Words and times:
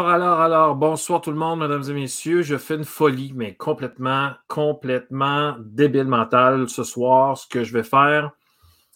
Alors, 0.00 0.08
alors, 0.08 0.40
alors, 0.40 0.76
bonsoir 0.76 1.20
tout 1.20 1.30
le 1.30 1.36
monde, 1.36 1.60
mesdames 1.60 1.84
et 1.86 1.92
messieurs. 1.92 2.40
Je 2.40 2.56
fais 2.56 2.76
une 2.76 2.84
folie, 2.84 3.34
mais 3.34 3.54
complètement, 3.54 4.30
complètement 4.48 5.56
débile 5.60 6.06
mental 6.06 6.70
ce 6.70 6.84
soir. 6.84 7.36
Ce 7.36 7.46
que 7.46 7.64
je 7.64 7.74
vais 7.74 7.82
faire, 7.82 8.30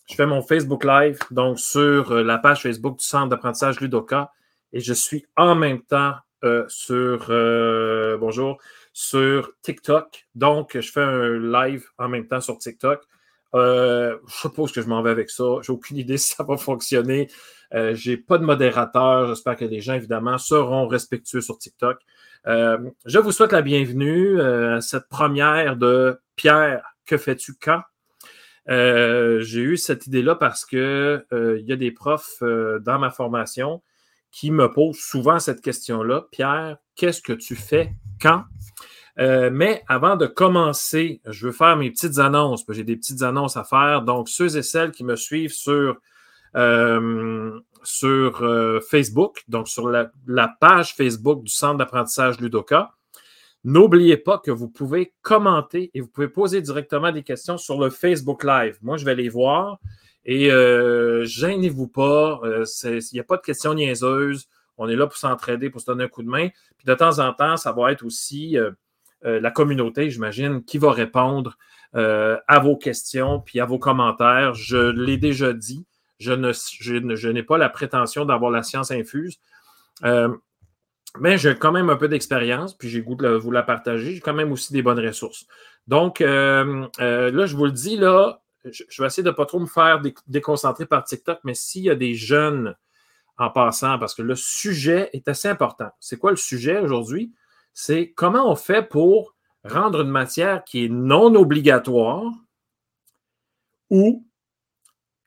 je 0.09 0.15
fais 0.15 0.25
mon 0.25 0.41
Facebook 0.41 0.83
Live, 0.83 1.19
donc 1.31 1.59
sur 1.59 2.11
euh, 2.11 2.23
la 2.23 2.39
page 2.39 2.63
Facebook 2.63 3.01
du 3.01 3.05
Centre 3.05 3.29
d'apprentissage 3.29 3.81
Ludoka, 3.81 4.33
et 4.73 4.81
je 4.81 4.95
suis 4.95 5.27
en 5.37 5.55
même 5.55 5.83
temps 5.83 6.15
euh, 6.43 6.65
sur, 6.69 7.27
euh, 7.29 8.17
bonjour, 8.17 8.57
sur 8.95 9.51
TikTok. 9.61 10.27
Donc, 10.35 10.71
je 10.81 10.91
fais 10.91 11.03
un 11.03 11.39
live 11.39 11.87
en 11.99 12.09
même 12.09 12.27
temps 12.27 12.41
sur 12.41 12.57
TikTok. 12.57 13.03
Je 13.55 14.19
suppose 14.27 14.73
que 14.73 14.83
je 14.83 14.89
m'en 14.89 15.03
vais 15.03 15.11
avec 15.11 15.31
ça. 15.31 15.45
J'ai 15.63 15.73
aucune 15.73 15.97
idée 15.97 16.17
si 16.19 16.35
ça 16.35 16.45
va 16.45 16.57
fonctionner. 16.57 17.29
Euh, 17.75 17.95
j'ai 17.95 18.17
pas 18.17 18.39
de 18.39 18.45
modérateur. 18.45 19.29
J'espère 19.29 19.57
que 19.57 19.65
les 19.65 19.81
gens, 19.81 19.95
évidemment, 19.95 20.39
seront 20.39 20.87
respectueux 20.87 21.41
sur 21.41 21.59
TikTok. 21.59 21.99
Euh, 22.47 22.79
je 23.07 23.19
vous 23.19 23.33
souhaite 23.33 23.53
la 23.53 23.63
bienvenue 23.63 24.39
euh, 24.39 24.77
à 24.77 24.81
cette 24.81 25.09
première 25.09 25.77
de 25.77 26.21
Pierre, 26.37 26.83
que 27.07 27.17
fais-tu 27.17 27.55
quand? 27.61 27.83
j'ai 28.67 29.61
eu 29.61 29.77
cette 29.77 30.07
idée-là 30.07 30.37
parce 30.37 30.65
que 30.65 31.23
il 31.33 31.67
y 31.67 31.73
a 31.73 31.77
des 31.77 31.91
profs 31.91 32.43
dans 32.43 32.99
ma 32.99 33.11
formation 33.11 33.83
qui 34.31 34.51
me 34.51 34.73
posent 34.73 34.99
souvent 34.99 35.39
cette 35.39 35.61
question-là. 35.61 36.25
Pierre, 36.33 36.79
qu'est-ce 36.95 37.21
que 37.21 37.35
tu 37.35 37.57
fais 37.57 37.93
quand? 38.23 38.45
Mais 39.17 39.83
avant 39.89 40.17
de 40.17 40.27
commencer, 40.27 41.21
je 41.27 41.47
veux 41.47 41.53
faire 41.53 41.77
mes 41.77 41.91
petites 41.91 42.19
annonces. 42.19 42.65
J'ai 42.69 42.85
des 42.85 42.97
petites 42.97 43.23
annonces 43.23 43.57
à 43.57 43.65
faire. 43.65 44.03
Donc, 44.03 44.29
ceux 44.29 44.57
et 44.57 44.63
celles 44.63 44.91
qui 44.91 45.05
me 45.05 45.17
suivent 45.17 45.53
sur 45.53 45.99
euh, 46.57 47.61
sur 47.83 48.43
euh, 48.43 48.81
Facebook, 48.81 49.43
donc 49.49 49.69
sur 49.69 49.91
la, 49.91 50.49
page 50.61 50.95
Facebook 50.95 51.43
du 51.43 51.51
Centre 51.53 51.77
d'apprentissage 51.77 52.41
Ludoka. 52.41 52.93
N'oubliez 53.65 54.17
pas 54.17 54.39
que 54.39 54.51
vous 54.51 54.69
pouvez 54.69 55.13
commenter 55.21 55.91
et 55.93 56.01
vous 56.01 56.07
pouvez 56.09 56.29
poser 56.29 56.63
directement 56.63 57.13
des 57.13 57.23
questions 57.23 57.59
sur 57.59 57.79
le 57.79 57.91
Facebook 57.91 58.45
Live. 58.45 58.79
Moi, 58.83 58.97
je 58.97 59.05
vais 59.05 59.15
les 59.15 59.29
voir 59.29 59.79
et 60.25 60.51
euh, 60.51 61.25
gênez-vous 61.25 61.89
pas. 61.89 62.41
Il 62.85 63.01
n'y 63.13 63.21
a 63.21 63.25
pas 63.25 63.37
de 63.37 63.43
questions 63.43 63.75
niaiseuses. 63.75 64.49
On 64.79 64.89
est 64.89 64.97
là 64.97 65.07
pour 65.07 65.17
s'entraider, 65.17 65.69
pour 65.69 65.81
se 65.81 65.87
donner 65.87 66.05
un 66.05 66.09
coup 66.09 66.23
de 66.23 66.29
main. 66.29 66.49
Puis 66.79 66.87
de 66.87 66.95
temps 66.95 67.19
en 67.19 67.33
temps, 67.35 67.57
ça 67.57 67.73
va 67.73 67.93
être 67.93 68.05
aussi 68.05 68.57
la 69.25 69.51
communauté, 69.51 70.11
j'imagine, 70.11 70.65
qui 70.65 70.79
va 70.79 70.93
répondre 70.93 71.57
à 71.95 72.59
vos 72.63 72.77
questions 72.77 73.41
puis 73.41 73.61
à 73.61 73.65
vos 73.65 73.79
commentaires. 73.79 74.55
Je 74.55 74.77
l'ai 74.77 75.17
déjà 75.17 75.53
dit. 75.53 75.87
Je, 76.19 77.29
n'ai 77.29 77.43
pas 77.43 77.59
la 77.59 77.69
prétention 77.69 78.25
d'avoir 78.25 78.51
la 78.51 78.63
science 78.63 78.91
infuse. 78.91 79.39
Euh, 80.05 80.29
mais 81.19 81.39
j'ai 81.39 81.57
quand 81.57 81.73
même 81.73 81.91
un 81.91 81.97
peu 81.97 82.09
d'expérience, 82.09 82.77
puis 82.77 82.89
j'ai 82.89 83.01
goût 83.01 83.15
de 83.15 83.29
vous 83.29 83.51
la 83.51 83.63
partager. 83.63 84.15
J'ai 84.15 84.21
quand 84.21 84.35
même 84.35 84.53
aussi 84.53 84.73
des 84.73 84.83
bonnes 84.83 85.05
ressources. 85.05 85.47
Donc, 85.87 86.21
euh, 86.21 86.87
euh, 87.01 87.31
là, 87.31 87.47
je 87.47 87.57
vous 87.57 87.67
le 87.67 87.73
dis, 87.73 87.97
là, 87.97 88.43
je, 88.65 88.83
vais 89.01 89.07
essayer 89.07 89.23
de 89.23 89.29
ne 89.29 89.35
pas 89.35 89.47
trop 89.47 89.61
me 89.61 89.67
faire 89.67 90.01
déconcentrer 90.27 90.87
par 90.87 91.05
TikTok, 91.05 91.39
mais 91.45 91.55
s'il 91.55 91.83
y 91.83 91.91
a 91.91 91.95
des 91.95 92.15
jeunes 92.15 92.75
en 93.37 93.51
passant, 93.51 93.99
parce 93.99 94.15
que 94.15 94.23
le 94.23 94.35
sujet 94.35 95.11
est 95.13 95.29
assez 95.29 95.49
important. 95.49 95.91
C'est 96.01 96.19
quoi 96.19 96.31
le 96.31 96.37
sujet 96.37 96.81
aujourd'hui? 96.81 97.33
C'est 97.75 98.13
comment 98.13 98.51
on 98.51 98.57
fait 98.57 98.89
pour 98.89 99.35
rendre 99.65 100.03
une 100.03 100.11
matière 100.11 100.65
qui 100.65 100.85
est 100.85 100.89
non 100.89 101.35
obligatoire 101.35 102.31
ou 103.91 104.25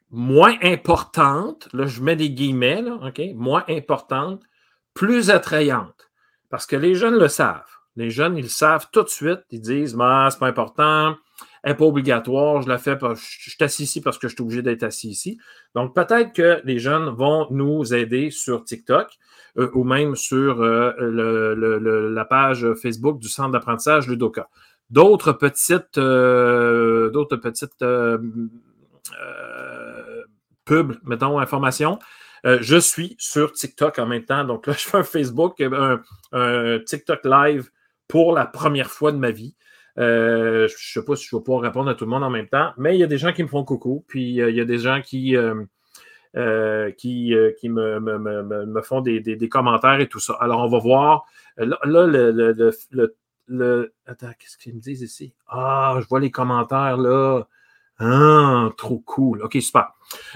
moins 0.10 0.56
importante, 0.62 1.68
là, 1.74 1.86
je 1.86 2.02
mets 2.02 2.16
des 2.16 2.30
guillemets, 2.30 2.82
moins 3.36 3.66
importante, 3.68 4.44
plus 4.94 5.30
attrayante? 5.30 6.10
Parce 6.50 6.66
que 6.66 6.78
les 6.78 6.96
jeunes 6.96 7.20
le 7.20 7.28
savent. 7.28 7.70
Les 7.98 8.10
jeunes, 8.10 8.38
ils 8.38 8.44
le 8.44 8.50
savent 8.50 8.88
tout 8.92 9.04
de 9.04 9.10
suite. 9.10 9.42
Ils 9.50 9.60
disent, 9.60 9.98
ah, 10.00 10.30
c'est 10.32 10.40
pas 10.40 10.48
important, 10.48 11.18
elle 11.64 11.72
n'est 11.72 11.78
pas 11.78 11.86
obligatoire, 11.86 12.62
je 12.62 12.70
la 12.70 12.78
fais, 12.78 12.98
je, 13.02 13.16
je 13.16 13.50
suis 13.50 13.64
assis 13.64 13.84
ici 13.84 14.02
parce 14.02 14.18
que 14.18 14.28
je 14.30 14.36
suis 14.36 14.42
obligé 14.42 14.62
d'être 14.62 14.84
assis 14.84 15.10
ici. 15.10 15.38
Donc, 15.76 15.94
peut-être 15.94 16.32
que 16.32 16.62
les 16.64 16.80
jeunes 16.80 17.10
vont 17.10 17.48
nous 17.52 17.94
aider 17.94 18.30
sur 18.30 18.64
TikTok 18.64 19.10
euh, 19.58 19.70
ou 19.74 19.84
même 19.84 20.16
sur 20.16 20.62
euh, 20.62 20.94
la 22.12 22.26
page 22.26 22.68
Facebook 22.76 23.20
du 23.20 23.28
Centre 23.28 23.52
d'apprentissage 23.52 24.08
Ludoka. 24.08 24.50
D'autres 24.90 25.34
petites, 25.34 25.98
euh, 25.98 27.10
d'autres 27.10 27.38
petites 27.38 27.84
pub, 30.66 30.94
mettons, 31.04 31.40
information. 31.40 31.98
Euh, 32.46 32.60
je 32.62 32.78
suis 32.78 33.16
sur 33.18 33.52
TikTok 33.52 33.98
en 33.98 34.06
même 34.06 34.26
temps. 34.26 34.44
Donc 34.44 34.68
là, 34.68 34.74
je 34.78 34.88
fais 34.88 34.98
un 34.98 35.04
Facebook, 35.04 35.60
un, 35.62 36.80
TikTok 36.86 37.26
live 37.26 37.70
pour 38.08 38.34
la 38.34 38.46
première 38.46 38.92
fois 38.92 39.12
de 39.12 39.18
ma 39.18 39.32
vie. 39.32 39.56
Je 39.98 40.64
ne 40.64 40.68
sais 40.68 41.04
pas 41.04 41.16
si 41.16 41.26
je 41.26 41.36
vais 41.36 41.42
pouvoir 41.42 41.62
répondre 41.64 41.90
à 41.90 41.96
tout 41.96 42.06
le 42.06 42.12
monde 42.12 42.24
en 42.24 42.30
même 42.30 42.48
temps, 42.48 42.72
mais 42.78 42.96
il 42.96 43.00
y 43.00 43.04
a 43.04 43.08
des 43.08 43.18
gens 43.18 43.34
qui 43.34 43.42
me 43.42 43.48
font 43.48 43.64
coucou, 43.64 44.06
puis 44.08 44.36
il 44.36 44.56
y 44.56 44.62
a 44.62 44.66
des 44.66 44.78
gens 44.78 45.02
qui, 45.02 45.36
qui, 46.98 47.36
qui 47.60 47.70
me, 47.70 48.00
me, 48.00 48.82
font 48.82 49.02
des, 49.02 49.20
des, 49.20 49.50
commentaires 49.50 50.00
et 50.00 50.08
tout 50.08 50.20
ça. 50.20 50.34
Alors, 50.40 50.64
on 50.64 50.70
va 50.70 50.80
voir. 50.80 51.26
Là, 51.58 51.78
le, 51.84 52.32
le, 52.32 53.12
le, 53.48 53.94
Attends, 54.06 54.32
qu'est-ce 54.38 54.58
qu'ils 54.58 54.76
me 54.76 54.80
disent 54.80 55.02
ici? 55.02 55.34
Ah, 55.48 55.98
je 56.02 56.08
vois 56.08 56.20
les 56.20 56.32
commentaires 56.32 56.98
là. 56.98 57.44
Ah, 58.00 58.70
trop 58.78 59.00
cool. 59.00 59.42
OK, 59.42 59.58
super. 59.60 59.90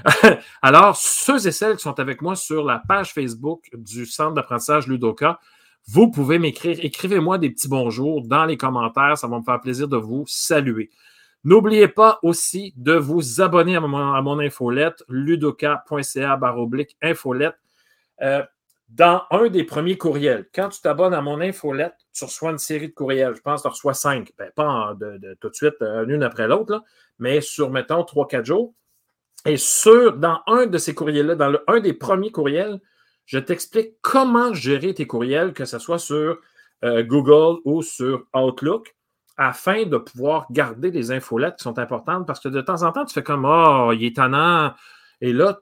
Alors, 0.61 0.95
ceux 0.95 1.45
et 1.47 1.51
celles 1.51 1.75
qui 1.75 1.83
sont 1.83 1.99
avec 1.99 2.21
moi 2.21 2.35
sur 2.35 2.65
la 2.65 2.79
page 2.79 3.13
Facebook 3.13 3.69
du 3.73 4.05
Centre 4.07 4.33
d'apprentissage 4.33 4.87
Ludoka, 4.87 5.39
vous 5.87 6.09
pouvez 6.09 6.39
m'écrire. 6.39 6.77
Écrivez-moi 6.81 7.37
des 7.37 7.51
petits 7.51 7.67
bonjours 7.67 8.25
dans 8.25 8.45
les 8.45 8.57
commentaires. 8.57 9.17
Ça 9.17 9.27
va 9.27 9.37
me 9.37 9.43
faire 9.43 9.61
plaisir 9.61 9.87
de 9.87 9.97
vous 9.97 10.23
saluer. 10.27 10.89
N'oubliez 11.43 11.87
pas 11.87 12.19
aussi 12.21 12.73
de 12.77 12.93
vous 12.93 13.41
abonner 13.41 13.75
à 13.75 13.79
mon, 13.79 14.13
à 14.13 14.21
mon 14.21 14.39
infolette, 14.39 15.03
ludoka.ca 15.09 16.37
baroblique 16.37 16.97
infolette. 17.01 17.55
Euh, 18.21 18.43
dans 18.91 19.23
un 19.31 19.47
des 19.47 19.63
premiers 19.63 19.97
courriels. 19.97 20.47
Quand 20.53 20.69
tu 20.69 20.81
t'abonnes 20.81 21.13
à 21.13 21.21
mon 21.21 21.39
infolette, 21.39 21.95
tu 22.13 22.25
reçois 22.25 22.51
une 22.51 22.57
série 22.57 22.89
de 22.89 22.93
courriels. 22.93 23.35
Je 23.35 23.41
pense 23.41 23.61
que 23.61 23.67
tu 23.67 23.71
reçois 23.71 23.93
cinq. 23.93 24.33
Ben, 24.37 24.51
pas 24.53 24.95
tout 25.39 25.49
de 25.49 25.55
suite, 25.55 25.75
euh, 25.81 26.05
une 26.07 26.23
après 26.23 26.47
l'autre, 26.47 26.83
mais 27.17 27.39
sur, 27.39 27.69
mettons, 27.69 28.03
trois, 28.03 28.27
quatre 28.27 28.45
jours. 28.45 28.73
Et 29.45 29.57
sur, 29.57 30.17
dans 30.17 30.41
un 30.45 30.65
de 30.65 30.77
ces 30.77 30.93
courriels-là, 30.93 31.35
dans 31.35 31.57
un 31.67 31.79
des 31.79 31.93
premiers 31.93 32.31
courriels, 32.31 32.79
je 33.25 33.39
t'explique 33.39 33.95
comment 34.01 34.53
gérer 34.53 34.93
tes 34.93 35.07
courriels, 35.07 35.53
que 35.53 35.65
ce 35.65 35.79
soit 35.79 35.99
sur 35.99 36.39
euh, 36.83 37.03
Google 37.03 37.61
ou 37.63 37.81
sur 37.81 38.27
Outlook, 38.33 38.95
afin 39.37 39.85
de 39.85 39.97
pouvoir 39.97 40.47
garder 40.51 40.91
les 40.91 41.11
infolettes 41.11 41.57
qui 41.57 41.63
sont 41.63 41.79
importantes 41.79 42.27
parce 42.27 42.39
que 42.39 42.49
de 42.49 42.61
temps 42.61 42.83
en 42.83 42.91
temps, 42.91 43.05
tu 43.05 43.13
fais 43.13 43.23
comme 43.23 43.45
Oh, 43.45 43.91
il 43.93 44.03
est 44.05 44.15
tannant. 44.15 44.73
Et 45.21 45.33
là, 45.33 45.59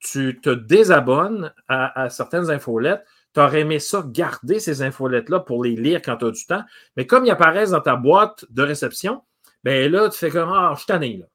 tu 0.00 0.40
te 0.40 0.50
désabonnes 0.50 1.52
à, 1.68 2.10
certaines 2.10 2.50
infolettes. 2.50 3.04
Tu 3.34 3.40
aurais 3.40 3.60
aimé 3.60 3.78
ça, 3.78 4.04
garder 4.06 4.58
ces 4.60 4.82
infolettes-là 4.82 5.40
pour 5.40 5.64
les 5.64 5.76
lire 5.76 6.00
quand 6.02 6.16
tu 6.16 6.26
as 6.26 6.30
du 6.30 6.46
temps. 6.46 6.64
Mais 6.96 7.06
comme 7.06 7.24
ils 7.26 7.30
apparaissent 7.30 7.70
dans 7.70 7.80
ta 7.80 7.96
boîte 7.96 8.44
de 8.50 8.62
réception, 8.62 9.22
ben 9.64 9.90
là, 9.90 10.08
tu 10.08 10.18
fais 10.18 10.30
comme 10.30 10.50
Ah, 10.52 10.74
je 10.76 10.82
suis 10.82 11.18
là. 11.18 11.26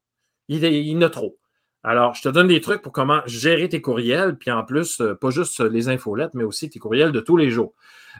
Il, 0.48 0.64
il 0.64 0.98
en 0.98 1.02
a 1.02 1.10
trop. 1.10 1.38
Alors, 1.84 2.14
je 2.14 2.22
te 2.22 2.30
donne 2.30 2.48
des 2.48 2.62
trucs 2.62 2.84
pour 2.84 2.92
comment 2.92 3.22
gérer 3.26 3.68
tes 3.68 3.82
courriels, 3.82 4.38
puis 4.38 4.52
en 4.52 4.64
plus, 4.64 5.02
euh, 5.02 5.16
pas 5.16 5.32
juste 5.32 5.60
les 5.62 5.90
infolettes, 5.90 6.34
mais 6.36 6.44
aussi 6.44 6.70
tes 6.70 6.78
courriels 6.78 7.12
de 7.12 7.20
tous 7.20 7.38
les 7.38 7.50
jours. 7.50 7.74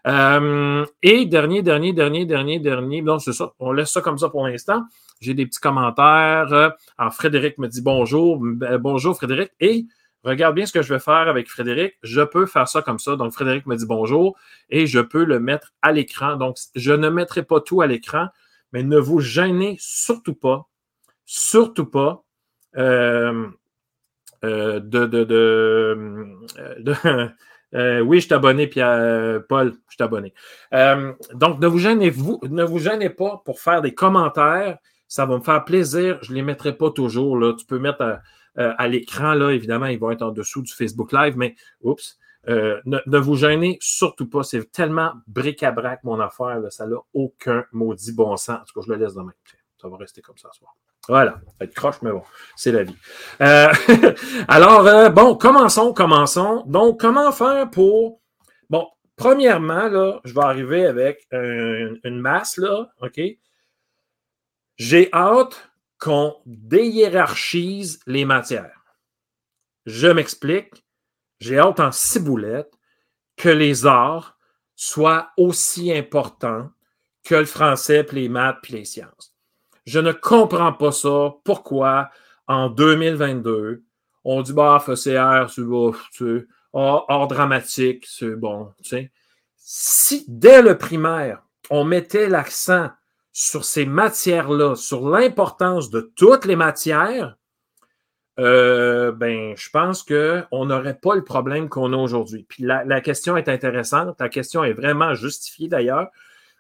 Euh, 0.08 0.84
et 1.04 1.26
dernier, 1.28 1.62
dernier, 1.62 1.94
dernier, 1.94 2.26
dernier, 2.26 2.60
dernier, 2.60 3.02
bon, 3.04 3.20
c'est 3.20 3.34
ça, 3.34 3.54
on 3.60 3.72
laisse 3.72 3.92
ça 3.92 4.02
comme 4.02 4.18
ça 4.18 4.30
pour 4.30 4.48
l'instant. 4.48 4.84
J'ai 5.20 5.36
des 5.36 5.46
petits 5.46 5.60
commentaires. 5.60 6.52
Euh, 6.52 6.70
alors, 6.98 7.14
Frédéric 7.14 7.60
me 7.60 7.68
dit 7.68 7.82
bonjour. 7.82 8.42
Bonjour, 8.80 9.16
Frédéric. 9.16 9.52
Et 9.60 9.86
regarde 10.24 10.56
bien 10.56 10.66
ce 10.66 10.74
que 10.74 10.82
je 10.82 10.92
vais 10.92 11.00
faire 11.00 11.28
avec 11.28 11.48
Frédéric. 11.48 11.94
Je 12.02 12.22
peux 12.22 12.48
faire 12.48 12.68
ça 12.68 12.82
comme 12.82 12.98
ça. 12.98 13.16
Donc, 13.16 13.32
Frédéric 13.32 13.68
me 13.68 13.76
dit 13.76 13.86
bonjour 13.86 14.36
et 14.72 14.88
je 14.88 15.00
peux 15.00 15.24
le 15.24 15.40
mettre 15.40 15.74
à 15.84 15.92
l'écran. 15.92 16.38
Donc, 16.38 16.58
je 16.76 16.94
ne 16.94 17.10
mettrai 17.10 17.44
pas 17.44 17.62
tout 17.62 17.82
à 17.82 17.88
l'écran, 17.88 18.30
mais 18.74 18.82
ne 18.82 18.98
vous 18.98 19.20
gênez 19.20 19.78
surtout 19.80 20.34
pas, 20.34 20.68
surtout 21.26 21.86
pas 21.86 22.02
euh, 22.04 22.16
euh, 22.16 22.31
de, 22.76 23.56
de, 24.42 25.06
de, 25.06 26.26
euh, 27.76 28.00
oui, 28.02 28.20
je 28.20 28.26
suis 28.26 28.34
abonné, 28.34 28.68
Pierre, 28.68 29.42
Paul, 29.48 29.74
je 29.90 29.96
suis 29.96 30.04
abonné. 30.04 30.34
donc, 31.34 31.60
ne 31.60 31.68
vous 31.68 31.80
gênez 31.80 32.10
vous, 32.10 32.40
ne 32.50 32.64
vous 32.64 32.80
gênez 32.80 33.10
pas 33.10 33.42
pour 33.46 33.60
faire 33.60 33.82
des 33.82 33.94
commentaires. 33.94 34.78
Ça 35.08 35.26
va 35.26 35.38
me 35.38 35.44
faire 35.44 35.66
plaisir. 35.66 36.20
Je 36.22 36.32
ne 36.32 36.36
les 36.36 36.42
mettrai 36.42 36.78
pas 36.78 36.90
toujours. 36.90 37.38
Là. 37.38 37.54
Tu 37.54 37.66
peux 37.66 37.80
mettre 37.80 38.22
euh, 38.58 38.74
à 38.78 38.88
l'écran, 38.88 39.34
là, 39.34 39.52
évidemment, 39.52 39.86
ils 39.86 40.00
vont 40.00 40.12
être 40.12 40.22
en 40.22 40.32
dessous 40.32 40.62
du 40.62 40.74
Facebook 40.74 41.12
Live, 41.12 41.38
mais 41.38 41.56
oups, 41.82 42.18
euh, 42.50 42.82
ne, 42.86 43.18
vous 43.18 43.36
gênez 43.36 43.78
surtout 43.82 44.30
pas. 44.30 44.44
C'est 44.44 44.72
tellement 44.72 45.14
bric-à-brac, 45.28 46.04
mon 46.04 46.20
affaire. 46.20 46.60
ça 46.70 46.88
n'a 46.88 46.98
aucun 47.14 47.66
maudit 47.72 48.14
bon 48.14 48.36
sens. 48.38 48.60
En 48.62 48.66
tout 48.66 48.80
cas, 48.80 48.86
je 48.86 48.94
le 48.94 49.00
laisse 49.00 49.14
demain. 49.14 49.34
Ça 49.82 49.88
va 49.88 49.98
rester 49.98 50.22
comme 50.22 50.38
ça 50.38 50.50
ce 50.52 50.60
soir. 50.60 50.76
Voilà, 51.08 51.42
être 51.60 51.74
croche, 51.74 52.02
mais 52.02 52.12
bon, 52.12 52.24
c'est 52.56 52.72
la 52.72 52.84
vie. 52.84 52.96
Euh, 53.42 53.72
alors, 54.48 55.12
bon, 55.12 55.36
commençons, 55.36 55.94
commençons. 55.94 56.64
Donc, 56.68 57.00
comment 57.00 57.32
faire 57.32 57.70
pour. 57.70 58.22
Bon, 58.70 58.88
premièrement, 59.16 59.88
là, 59.88 60.20
je 60.24 60.34
vais 60.34 60.44
arriver 60.44 60.86
avec 60.86 61.28
une 61.32 62.20
masse, 62.20 62.58
là, 62.58 62.88
OK? 63.02 63.20
J'ai 64.78 65.10
hâte 65.14 65.72
qu'on 66.02 66.36
déhiérarchise 66.46 68.00
les 68.08 68.26
matières. 68.26 68.82
Je 69.86 70.08
m'explique. 70.08 70.84
J'ai 71.40 71.58
hâte 71.60 71.80
en 71.80 71.92
ciboulette 71.92 72.74
que 73.38 73.50
les 73.50 73.86
arts 73.86 74.38
soient 74.76 75.32
aussi 75.38 75.94
importants 75.94 76.70
que 77.24 77.36
le 77.36 77.46
français, 77.46 78.04
puis 78.04 78.22
les 78.22 78.30
maths, 78.30 78.58
puis 78.64 78.74
les 78.74 78.86
sciences. 78.86 79.31
Je 79.86 80.00
ne 80.00 80.12
comprends 80.12 80.74
pas 80.74 80.92
ça. 80.92 81.36
Pourquoi? 81.44 82.10
En 82.48 82.70
2022, 82.70 83.84
on 84.24 84.42
dit 84.42 84.54
bah, 84.54 84.84
FCR, 84.86 85.50
c'est 85.50 85.62
bon, 85.62 85.94
tu 86.14 86.48
hors, 86.74 87.28
dramatique, 87.28 88.06
c'est 88.08 88.36
bon. 88.36 88.72
Tu 88.84 88.90
sais. 88.90 89.12
Si 89.58 90.26
dès 90.28 90.62
le 90.62 90.78
primaire, 90.78 91.44
on 91.70 91.84
mettait 91.84 92.28
l'accent 92.28 92.90
sur 93.32 93.64
ces 93.64 93.86
matières-là, 93.86 94.76
sur 94.76 95.08
l'importance 95.08 95.90
de 95.90 96.12
toutes 96.16 96.46
les 96.46 96.56
matières, 96.56 97.38
euh, 98.40 99.12
ben, 99.12 99.56
je 99.56 99.70
pense 99.70 100.04
qu'on 100.04 100.66
n'aurait 100.66 100.98
pas 100.98 101.16
le 101.16 101.24
problème 101.24 101.70
qu'on 101.70 101.94
a 101.94 101.98
aujourd'hui. 101.98 102.46
Puis 102.48 102.64
la, 102.64 102.84
la, 102.84 103.02
question 103.02 103.38
est 103.38 103.50
intéressante, 103.50 104.20
la 104.20 104.30
question 104.30 104.64
est 104.64 104.74
vraiment 104.74 105.14
justifiée 105.14 105.68
d'ailleurs. 105.68 106.10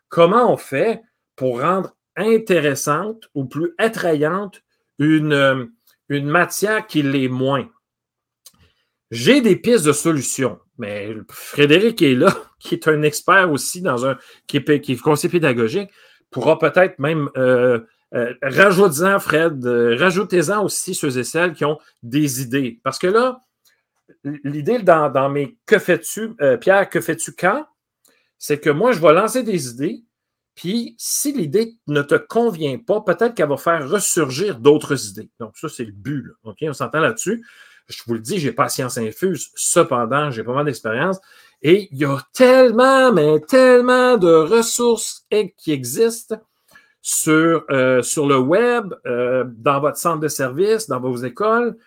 Comment 0.09 0.51
on 0.51 0.57
fait 0.57 1.01
pour 1.35 1.61
rendre 1.61 1.95
intéressante 2.15 3.29
ou 3.33 3.45
plus 3.45 3.73
attrayante 3.77 4.61
une, 4.99 5.33
euh, 5.33 5.65
une 6.09 6.27
matière 6.27 6.87
qui 6.87 7.01
l'est 7.01 7.27
moins? 7.27 7.69
J'ai 9.11 9.41
des 9.41 9.57
pistes 9.57 9.85
de 9.85 9.91
solutions, 9.91 10.59
mais 10.77 11.13
Frédéric 11.29 12.01
est 12.01 12.15
là, 12.15 12.33
qui 12.59 12.75
est 12.75 12.87
un 12.87 13.01
expert 13.03 13.51
aussi 13.51 13.81
dans 13.81 14.05
un, 14.05 14.17
qui 14.47 14.57
est, 14.57 14.81
qui 14.81 14.93
est 14.93 14.97
conseiller 14.97 15.31
pédagogique, 15.31 15.89
pourra 16.31 16.57
peut-être 16.57 16.97
même 16.97 17.29
euh, 17.37 17.79
euh, 18.13 18.33
rajoutez-en, 18.41 19.19
Fred, 19.19 19.65
euh, 19.65 19.95
rajoutez-en 19.97 20.63
aussi 20.63 20.95
ceux 20.95 21.17
et 21.17 21.23
celles 21.23 21.53
qui 21.53 21.65
ont 21.65 21.77
des 22.01 22.41
idées. 22.41 22.79
Parce 22.83 22.97
que 22.97 23.07
là, 23.07 23.43
l'idée 24.43 24.79
dans, 24.79 25.09
dans, 25.09 25.29
mes 25.29 25.57
que 25.65 25.77
fais-tu, 25.77 26.35
Pierre, 26.59 26.89
que 26.89 27.01
fais-tu 27.01 27.33
quand? 27.33 27.65
C'est 28.37 28.59
que 28.59 28.69
moi, 28.69 28.91
je 28.91 28.99
vais 28.99 29.13
lancer 29.13 29.43
des 29.43 29.69
idées, 29.69 30.03
puis 30.55 30.95
si 30.97 31.31
l'idée 31.31 31.77
ne 31.87 32.01
te 32.01 32.15
convient 32.15 32.77
pas, 32.77 33.01
peut-être 33.01 33.35
qu'elle 33.35 33.49
va 33.49 33.57
faire 33.57 33.89
ressurgir 33.89 34.59
d'autres 34.59 35.09
idées. 35.09 35.29
Donc, 35.39 35.57
ça, 35.57 35.69
c'est 35.69 35.85
le 35.85 35.91
but. 35.91 36.31
OK? 36.43 36.57
On 36.63 36.73
s'entend 36.73 36.99
là-dessus 36.99 37.43
je 37.91 38.03
vous 38.05 38.13
le 38.13 38.19
dis, 38.19 38.39
j'ai 38.39 38.51
pas 38.51 38.69
science 38.69 38.97
infuse. 38.97 39.51
Cependant, 39.55 40.31
j'ai 40.31 40.43
pas 40.43 40.53
mal 40.53 40.65
d'expérience. 40.65 41.19
Et 41.61 41.89
il 41.91 41.99
y 41.99 42.05
a 42.05 42.17
tellement, 42.33 43.11
mais 43.11 43.39
tellement 43.41 44.17
de 44.17 44.33
ressources 44.33 45.27
qui 45.57 45.71
existent 45.71 46.37
sur, 47.01 47.65
euh, 47.69 48.01
le 48.17 48.37
web, 48.37 48.93
euh, 49.05 49.43
dans 49.47 49.79
votre 49.79 49.97
centre 49.97 50.19
de 50.19 50.27
service, 50.27 50.87
dans 50.87 50.99
vos 50.99 51.17
écoles, 51.17 51.77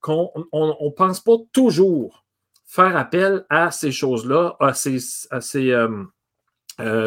qu'on 0.00 0.30
ne 0.52 0.90
pense 0.90 1.20
pas 1.20 1.36
toujours 1.52 2.24
faire 2.66 2.96
appel 2.96 3.44
à 3.50 3.70
ces 3.70 3.92
choses-là, 3.92 4.56
à 4.60 4.74
ces, 4.74 4.98
à 5.30 5.40
ces, 5.40 5.70
euh, 5.72 6.04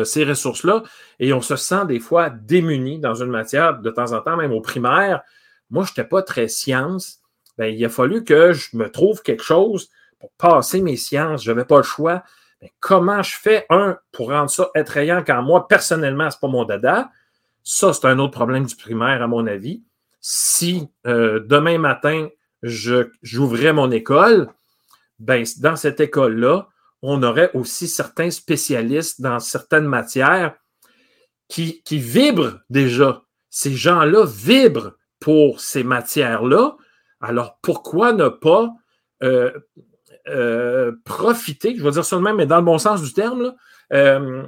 ces 0.04 0.24
ressources-là. 0.24 0.84
Et 1.20 1.34
on 1.34 1.42
se 1.42 1.56
sent 1.56 1.86
des 1.88 2.00
fois 2.00 2.30
démuni 2.30 3.00
dans 3.00 3.16
une 3.16 3.30
matière, 3.30 3.80
de 3.80 3.90
temps 3.90 4.12
en 4.14 4.22
temps, 4.22 4.38
même 4.38 4.52
au 4.52 4.62
primaire. 4.62 5.22
Moi, 5.70 5.86
je 5.86 5.92
n'étais 5.92 6.04
pas 6.04 6.22
très 6.22 6.48
science. 6.48 7.20
Ben, 7.58 7.68
il 7.74 7.84
a 7.86 7.90
fallu 7.90 8.24
que 8.24 8.54
je 8.54 8.76
me 8.76 8.90
trouve 8.90 9.22
quelque 9.22 9.44
chose 9.44 9.90
pour 10.20 10.32
passer 10.34 10.82
mes 10.82 10.98
sciences. 10.98 11.44
Je 11.44 11.52
n'avais 11.52 11.66
pas 11.66 11.78
le 11.78 11.84
choix. 11.84 12.24
Mais 12.62 12.68
ben, 12.68 12.74
comment 12.80 13.24
je 13.24 13.36
fais, 13.38 13.66
un, 13.70 13.98
pour 14.12 14.30
rendre 14.30 14.50
ça 14.50 14.70
attrayant 14.76 15.24
quand 15.26 15.42
moi, 15.42 15.68
personnellement, 15.68 16.30
ce 16.30 16.36
n'est 16.38 16.42
pas 16.42 16.48
mon 16.48 16.66
dada? 16.66 17.10
Ça, 17.64 17.94
c'est 17.94 18.06
un 18.06 18.20
autre 18.20 18.34
problème 18.34 18.66
du 18.66 18.76
primaire, 18.76 19.22
à 19.22 19.28
mon 19.28 19.48
avis. 19.48 19.84
Si 20.20 20.88
euh, 21.08 21.40
demain 21.40 21.78
matin, 21.78 22.28
j'ouvrais 22.62 23.74
mon 23.74 23.92
école, 23.92 24.50
ben, 25.20 25.46
dans 25.60 25.76
cette 25.76 26.00
école-là, 26.00 26.68
on 27.02 27.24
aurait 27.24 27.52
aussi 27.54 27.88
certains 27.88 28.30
spécialistes 28.30 29.22
dans 29.22 29.40
certaines 29.40 29.86
matières 29.86 30.56
qui, 31.48 31.82
vibrent 31.92 32.60
déjà. 32.70 33.24
Ces 33.50 33.76
gens-là 33.76 34.26
vibrent 34.26 34.94
pour 35.20 35.60
ces 35.60 35.84
matières-là. 35.84 36.78
Alors, 37.20 37.60
pourquoi 37.62 38.14
ne 38.14 38.30
pas 38.30 38.74
euh, 39.24 39.52
euh, 40.28 40.94
profiter, 41.04 41.76
je 41.76 41.84
vais 41.84 41.92
dire 41.92 42.06
ça 42.06 42.16
de 42.16 42.22
même, 42.22 42.38
mais 42.38 42.46
dans 42.46 42.58
le 42.58 42.64
bon 42.64 42.78
sens 42.78 43.02
du 43.02 43.14
terme, 43.14 43.54
euh, 43.92 44.44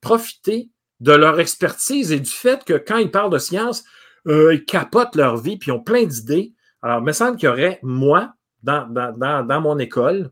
profiter 0.00 0.68
de 1.00 1.12
leur 1.12 1.40
expertise 1.40 2.12
et 2.12 2.20
du 2.20 2.30
fait 2.30 2.64
que 2.64 2.74
quand 2.74 2.98
ils 2.98 3.10
parlent 3.10 3.32
de 3.32 3.38
science, 3.38 3.84
ils 4.26 4.64
capotent 4.66 5.16
leur 5.16 5.36
vie 5.36 5.56
puis 5.56 5.72
ont 5.72 5.82
plein 5.82 6.04
d'idées. 6.04 6.52
Alors, 6.82 6.98
il 6.98 7.04
me 7.04 7.12
semble 7.12 7.36
qu'il 7.36 7.48
y 7.48 7.52
aurait, 7.52 7.80
moi, 7.82 8.34
dans, 8.62 8.86
dans, 8.86 9.60
mon 9.60 9.78
école, 9.78 10.30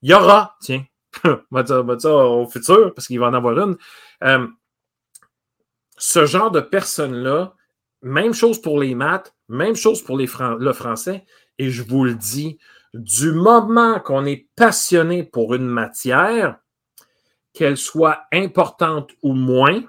il 0.00 0.10
y 0.10 0.14
aura, 0.14 0.56
tiens, 0.60 0.84
on 1.24 1.38
va 1.50 1.62
dire, 1.62 2.14
au 2.14 2.46
futur, 2.48 2.94
parce 2.94 3.06
qu'il 3.06 3.20
va 3.20 3.28
en 3.28 3.34
avoir 3.34 3.58
une, 3.58 3.76
ce 5.98 6.26
genre 6.26 6.50
de 6.50 6.60
personnes-là, 6.60 7.54
même 8.02 8.34
chose 8.34 8.60
pour 8.60 8.78
les 8.80 8.94
maths, 8.94 9.34
même 9.48 9.74
chose 9.74 10.02
pour 10.02 10.16
les 10.18 10.28
le 10.58 10.72
français. 10.72 11.24
Et 11.58 11.70
je 11.70 11.82
vous 11.82 12.04
le 12.04 12.14
dis, 12.14 12.58
du 12.92 13.32
moment 13.32 14.00
qu'on 14.00 14.26
est 14.26 14.48
passionné 14.56 15.24
pour 15.24 15.54
une 15.54 15.66
matière, 15.66 16.58
qu'elle 17.52 17.78
soit 17.78 18.24
importante 18.32 19.12
ou 19.22 19.32
moins, 19.32 19.82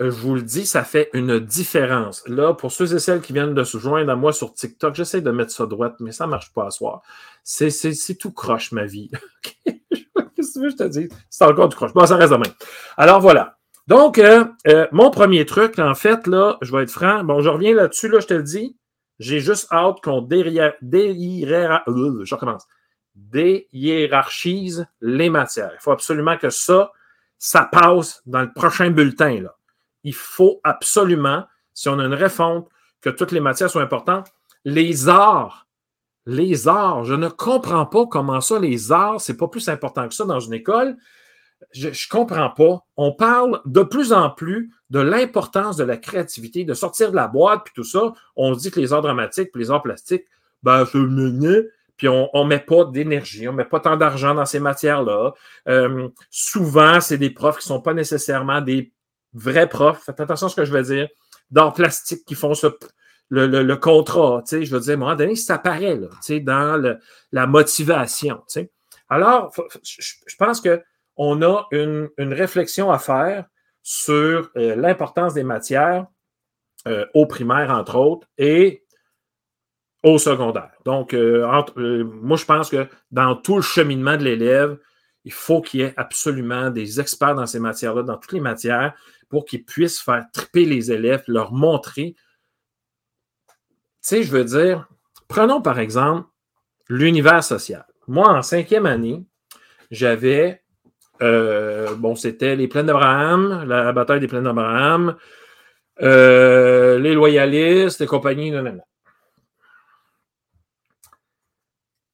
je 0.00 0.08
vous 0.08 0.34
le 0.34 0.42
dis, 0.42 0.66
ça 0.66 0.82
fait 0.82 1.10
une 1.12 1.38
différence. 1.38 2.26
Là, 2.26 2.54
pour 2.54 2.72
ceux 2.72 2.94
et 2.94 2.98
celles 2.98 3.20
qui 3.20 3.32
viennent 3.32 3.54
de 3.54 3.64
se 3.64 3.78
joindre 3.78 4.10
à 4.10 4.16
moi 4.16 4.32
sur 4.32 4.54
TikTok, 4.54 4.94
j'essaie 4.94 5.20
de 5.20 5.30
mettre 5.30 5.52
ça 5.52 5.66
droite, 5.66 5.96
mais 6.00 6.10
ça 6.12 6.24
ne 6.24 6.30
marche 6.30 6.52
pas 6.52 6.66
à 6.66 6.70
soir. 6.70 7.02
C'est 7.44 8.18
tout 8.18 8.32
croche, 8.32 8.72
ma 8.72 8.86
vie. 8.86 9.10
Qu'est-ce 10.40 10.54
que 10.54 10.58
tu 10.58 10.60
veux 10.60 10.70
je 10.70 10.76
te 10.76 10.84
dise? 10.84 11.10
C'est 11.28 11.44
encore 11.44 11.68
du 11.68 11.76
croche. 11.76 11.92
Bon, 11.92 12.06
ça 12.06 12.16
reste 12.16 12.32
demain. 12.32 12.50
Alors 12.96 13.20
voilà. 13.20 13.58
Donc, 13.86 14.18
euh, 14.18 14.44
euh, 14.68 14.86
mon 14.92 15.10
premier 15.10 15.44
truc, 15.46 15.78
en 15.78 15.94
fait, 15.94 16.26
là, 16.26 16.56
je 16.62 16.74
vais 16.74 16.84
être 16.84 16.90
franc. 16.90 17.24
Bon, 17.24 17.40
je 17.40 17.48
reviens 17.48 17.74
là-dessus, 17.74 18.08
là, 18.08 18.20
je 18.20 18.26
te 18.26 18.34
le 18.34 18.42
dis. 18.42 18.76
J'ai 19.18 19.40
juste 19.40 19.70
hâte 19.72 20.00
qu'on 20.02 20.22
déhiérarchise 23.14 24.86
les 25.00 25.28
matières. 25.28 25.72
Il 25.74 25.80
faut 25.80 25.90
absolument 25.90 26.38
que 26.38 26.48
ça, 26.50 26.92
ça 27.38 27.68
passe 27.70 28.22
dans 28.26 28.42
le 28.42 28.52
prochain 28.54 28.90
bulletin. 28.90 29.42
Là. 29.42 29.56
Il 30.04 30.14
faut 30.14 30.60
absolument, 30.64 31.44
si 31.74 31.88
on 31.88 31.98
a 31.98 32.04
une 32.04 32.14
refonte, 32.14 32.68
que 33.00 33.10
toutes 33.10 33.32
les 33.32 33.40
matières 33.40 33.70
soient 33.70 33.82
importantes. 33.82 34.28
Les 34.64 35.08
arts, 35.08 35.66
les 36.26 36.68
arts, 36.68 37.04
je 37.04 37.14
ne 37.14 37.28
comprends 37.28 37.86
pas 37.86 38.06
comment 38.06 38.40
ça, 38.40 38.58
les 38.58 38.92
arts, 38.92 39.20
c'est 39.20 39.36
pas 39.36 39.48
plus 39.48 39.68
important 39.68 40.06
que 40.06 40.14
ça 40.14 40.24
dans 40.24 40.40
une 40.40 40.54
école 40.54 40.96
je 41.72 41.88
ne 41.88 42.08
comprends 42.08 42.50
pas. 42.50 42.84
On 42.96 43.12
parle 43.12 43.60
de 43.64 43.82
plus 43.82 44.12
en 44.12 44.30
plus 44.30 44.70
de 44.90 45.00
l'importance 45.00 45.76
de 45.76 45.84
la 45.84 45.96
créativité, 45.96 46.64
de 46.64 46.74
sortir 46.74 47.10
de 47.10 47.16
la 47.16 47.28
boîte, 47.28 47.62
puis 47.64 47.74
tout 47.74 47.84
ça. 47.84 48.12
On 48.36 48.52
dit 48.52 48.70
que 48.70 48.80
les 48.80 48.92
arts 48.92 49.02
dramatiques, 49.02 49.52
puis 49.52 49.62
les 49.62 49.70
arts 49.70 49.82
plastiques, 49.82 50.24
ben, 50.62 50.84
c'est 50.84 51.68
puis 51.96 52.08
on 52.08 52.30
ne 52.34 52.48
met 52.48 52.60
pas 52.60 52.86
d'énergie, 52.86 53.46
on 53.46 53.52
ne 53.52 53.58
met 53.58 53.64
pas 53.66 53.78
tant 53.78 53.94
d'argent 53.94 54.34
dans 54.34 54.46
ces 54.46 54.58
matières-là. 54.58 55.34
Euh, 55.68 56.08
souvent, 56.30 56.98
c'est 56.98 57.18
des 57.18 57.28
profs 57.28 57.58
qui 57.58 57.68
ne 57.68 57.74
sont 57.74 57.82
pas 57.82 57.92
nécessairement 57.92 58.62
des 58.62 58.90
vrais 59.32 59.68
profs. 59.68 60.04
Faites 60.04 60.20
attention 60.20 60.46
à 60.46 60.50
ce 60.50 60.56
que 60.56 60.64
je 60.64 60.72
veux 60.72 60.82
dire. 60.82 61.08
D'arts 61.50 61.74
plastiques 61.74 62.24
qui 62.24 62.34
font 62.34 62.54
ce, 62.54 62.68
le, 63.28 63.46
le, 63.46 63.76
contrat. 63.76 64.42
Je 64.50 64.56
veux 64.58 64.80
dire, 64.80 64.92
à 64.92 64.94
un 64.94 64.98
moment 64.98 65.14
donné, 65.14 65.36
ça 65.36 65.58
paraît 65.58 65.96
là, 65.96 66.08
dans 66.40 66.98
la 67.32 67.46
motivation. 67.46 68.42
Alors, 69.08 69.52
je 69.84 70.36
pense 70.38 70.60
que 70.60 70.82
on 71.16 71.42
a 71.42 71.66
une, 71.70 72.08
réflexion 72.18 72.90
à 72.90 72.98
faire 72.98 73.44
sur 73.82 74.50
euh, 74.56 74.74
l'importance 74.76 75.34
des 75.34 75.44
matières 75.44 76.06
euh, 76.88 77.04
au 77.14 77.26
primaire, 77.26 77.70
entre 77.70 77.96
autres, 77.96 78.26
et 78.38 78.84
au 80.02 80.16
secondaire. 80.16 80.70
Donc, 80.84 81.12
euh, 81.12 82.04
moi, 82.04 82.38
je 82.38 82.44
pense 82.46 82.70
que 82.70 82.86
dans 83.10 83.36
tout 83.36 83.56
le 83.56 83.62
cheminement 83.62 84.16
de 84.16 84.24
l'élève, 84.24 84.78
il 85.24 85.32
faut 85.32 85.60
qu'il 85.60 85.80
y 85.80 85.82
ait 85.82 85.94
absolument 85.98 86.70
des 86.70 87.00
experts 87.00 87.34
dans 87.34 87.46
ces 87.46 87.60
matières-là, 87.60 88.02
dans 88.02 88.16
toutes 88.16 88.32
les 88.32 88.40
matières, 88.40 88.94
pour 89.30 89.46
qu'ils 89.46 89.64
puissent 89.64 90.00
faire 90.00 90.26
triper 90.34 90.66
les 90.66 90.92
élèves, 90.92 91.24
leur 91.26 91.52
montrer. 91.52 92.14
Tu 93.48 93.54
sais, 94.02 94.22
je 94.22 94.30
veux 94.30 94.44
dire, 94.44 94.88
prenons 95.28 95.62
par 95.62 95.78
exemple 95.78 96.28
l'univers 96.88 97.42
social. 97.42 97.86
Moi, 98.08 98.28
en 98.28 98.42
cinquième 98.42 98.86
année, 98.86 99.24
j'avais 99.90 100.62
euh, 101.22 101.94
bon, 101.94 102.14
c'était 102.16 102.56
les 102.56 102.68
plaines 102.68 102.86
d'Abraham, 102.86 103.64
la 103.64 103.92
bataille 103.92 104.20
des 104.20 104.28
plaines 104.28 104.44
d'Abraham, 104.44 105.16
euh, 106.02 106.98
les 106.98 107.12
loyalistes 107.14 108.00
et 108.00 108.06
compagnie. 108.06 108.52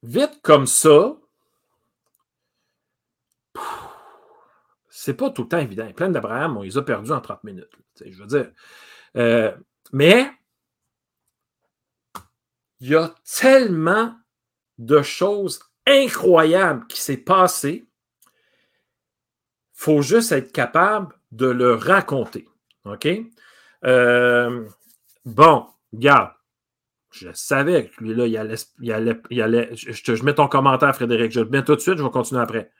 Vite 0.03 0.39
comme 0.41 0.67
ça, 0.67 1.15
C'est 5.07 5.13
pas 5.13 5.29
tout 5.29 5.43
le 5.43 5.47
temps 5.47 5.59
évident. 5.59 5.89
Plein 5.93 6.09
d'Abraham, 6.09 6.57
on 6.57 6.63
les 6.63 6.77
a 6.77 6.81
perdus 6.81 7.13
en 7.13 7.21
30 7.21 7.45
minutes. 7.45 7.71
je 8.05 8.21
veux 8.21 8.27
dire. 8.27 8.51
Euh, 9.15 9.55
mais 9.93 10.29
il 12.81 12.89
y 12.89 12.95
a 12.95 13.15
tellement 13.39 14.13
de 14.79 15.01
choses 15.01 15.61
incroyables 15.85 16.85
qui 16.87 16.99
s'est 16.99 17.15
passées. 17.15 17.87
Il 18.25 19.75
faut 19.75 20.01
juste 20.01 20.33
être 20.33 20.51
capable 20.51 21.15
de 21.31 21.45
le 21.45 21.75
raconter. 21.75 22.45
OK? 22.83 23.07
Euh, 23.85 24.67
bon, 25.23 25.67
regarde. 25.93 26.33
Je 27.11 27.29
savais 27.31 27.87
que 27.87 28.03
lui-là, 28.03 28.27
il 28.27 28.35
allait, 28.35 28.55
il 28.81 28.91
allait, 28.91 29.21
il 29.29 29.41
allait 29.41 29.69
je, 29.73 30.15
je, 30.15 30.23
mets 30.25 30.35
ton 30.35 30.49
commentaire, 30.49 30.93
Frédéric. 30.93 31.31
Je 31.31 31.39
le 31.39 31.49
mets 31.49 31.63
tout 31.63 31.75
de 31.77 31.79
suite, 31.79 31.97
je 31.97 32.03
vais 32.03 32.09
continuer 32.09 32.41
après. 32.41 32.73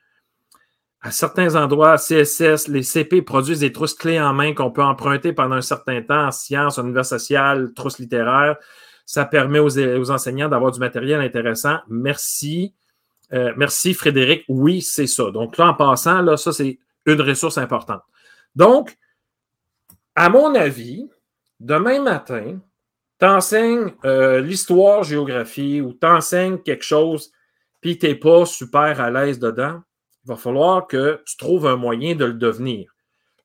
À 1.01 1.11
certains 1.11 1.55
endroits, 1.55 1.97
CSS, 1.97 2.67
les 2.67 2.81
CP 2.81 3.21
produisent 3.21 3.59
des 3.59 3.71
trousses 3.71 3.93
clés 3.93 4.19
en 4.19 4.33
main 4.33 4.53
qu'on 4.53 4.71
peut 4.71 4.83
emprunter 4.83 5.31
pendant 5.31 5.55
un 5.55 5.61
certain 5.61 6.01
temps 6.01 6.27
en 6.27 6.31
sciences, 6.31 6.79
en 6.79 6.85
univers 6.85 7.05
social, 7.05 7.71
trousses 7.75 7.99
littéraires. 7.99 8.57
Ça 9.05 9.25
permet 9.25 9.59
aux, 9.59 10.11
enseignants 10.11 10.49
d'avoir 10.49 10.71
du 10.71 10.79
matériel 10.79 11.21
intéressant. 11.21 11.77
Merci. 11.87 12.73
Euh, 13.31 13.53
merci, 13.55 13.93
Frédéric. 13.93 14.43
Oui, 14.49 14.81
c'est 14.81 15.07
ça. 15.07 15.31
Donc 15.31 15.57
là, 15.57 15.67
en 15.67 15.73
passant, 15.75 16.21
là, 16.21 16.35
ça, 16.35 16.51
c'est 16.51 16.79
une 17.05 17.21
ressource 17.21 17.57
importante. 17.57 18.01
Donc, 18.55 18.97
à 20.15 20.29
mon 20.29 20.55
avis, 20.55 21.07
demain 21.59 22.01
matin, 22.01 22.59
tu 23.19 23.25
enseignes 23.25 23.93
euh, 24.03 24.41
l'histoire, 24.41 25.03
géographie 25.03 25.79
ou 25.79 25.93
tu 25.93 26.05
enseignes 26.07 26.57
quelque 26.57 26.83
chose, 26.83 27.31
puis 27.81 27.97
tu 27.97 28.07
n'es 28.07 28.15
pas 28.15 28.45
super 28.45 28.99
à 28.99 29.11
l'aise 29.11 29.39
dedans, 29.39 29.81
il 30.27 30.29
va 30.29 30.35
falloir 30.35 30.87
que 30.87 31.21
tu 31.25 31.37
trouves 31.37 31.65
un 31.65 31.77
moyen 31.77 32.15
de 32.15 32.25
le 32.25 32.33
devenir. 32.33 32.93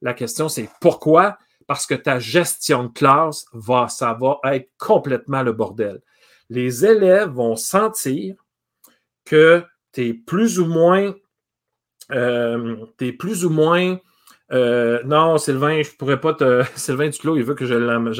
La 0.01 0.15
question, 0.15 0.49
c'est 0.49 0.69
pourquoi? 0.81 1.39
parce 1.67 1.87
que 1.87 1.95
ta 1.95 2.19
gestion 2.19 2.85
de 2.85 2.89
classe 2.93 3.47
va, 3.53 3.89
ça 3.89 4.17
va 4.21 4.41
être 4.55 4.71
complètement 4.79 5.43
le 5.43 5.53
bordel. 5.53 6.01
Les 6.51 6.85
élèves 6.85 7.31
vont 7.31 7.57
sentir 7.57 8.37
que 9.25 9.65
tu 9.93 10.09
es 10.09 10.15
plus 10.15 10.59
ou 10.59 10.67
moins, 10.67 11.15
euh, 12.11 12.77
es 13.01 13.12
plus 13.12 13.45
ou 13.45 13.51
moins, 13.51 13.99
euh, 14.53 15.03
non, 15.05 15.39
Sylvain, 15.39 15.83
je 15.83 15.93
pourrais 15.93 16.21
pas 16.21 16.35
te. 16.35 16.62
Sylvain 16.75 17.09
Duclos, 17.09 17.37
il 17.37 17.45
veut 17.45 17.55
que 17.55 17.65
je 17.65 17.75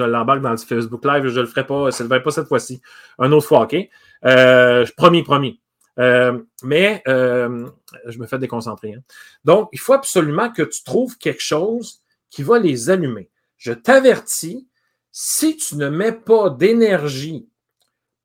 l'embarque 0.05 0.41
dans 0.41 0.53
le 0.53 0.57
Facebook 0.57 1.05
Live. 1.05 1.29
Je 1.29 1.41
le 1.41 1.47
ferai 1.47 1.67
pas, 1.67 1.91
Sylvain, 1.91 2.21
pas 2.21 2.31
cette 2.31 2.49
fois-ci. 2.49 2.81
Un 3.19 3.33
autre 3.33 3.47
fois, 3.47 3.65
OK? 3.65 3.77
Euh, 4.25 4.87
promis, 4.97 5.23
promis. 5.23 5.61
Mais 5.97 7.03
je 7.07 8.19
me 8.19 8.27
fais 8.27 8.39
déconcentrer. 8.39 8.95
Hein. 8.95 9.03
Donc, 9.45 9.69
il 9.73 9.81
faut 9.81 9.93
absolument 9.93 10.51
que 10.51 10.63
tu 10.63 10.83
trouves 10.83 11.19
quelque 11.19 11.43
chose 11.43 12.01
qui 12.31 12.43
va 12.43 12.59
les 12.59 12.91
allumer 12.91 13.31
je 13.63 13.73
t'avertis, 13.73 14.69
si 15.13 15.57
tu 15.57 15.77
ne 15.77 15.89
mets 15.89 16.11
pas 16.11 16.51
d'énergie 16.51 17.49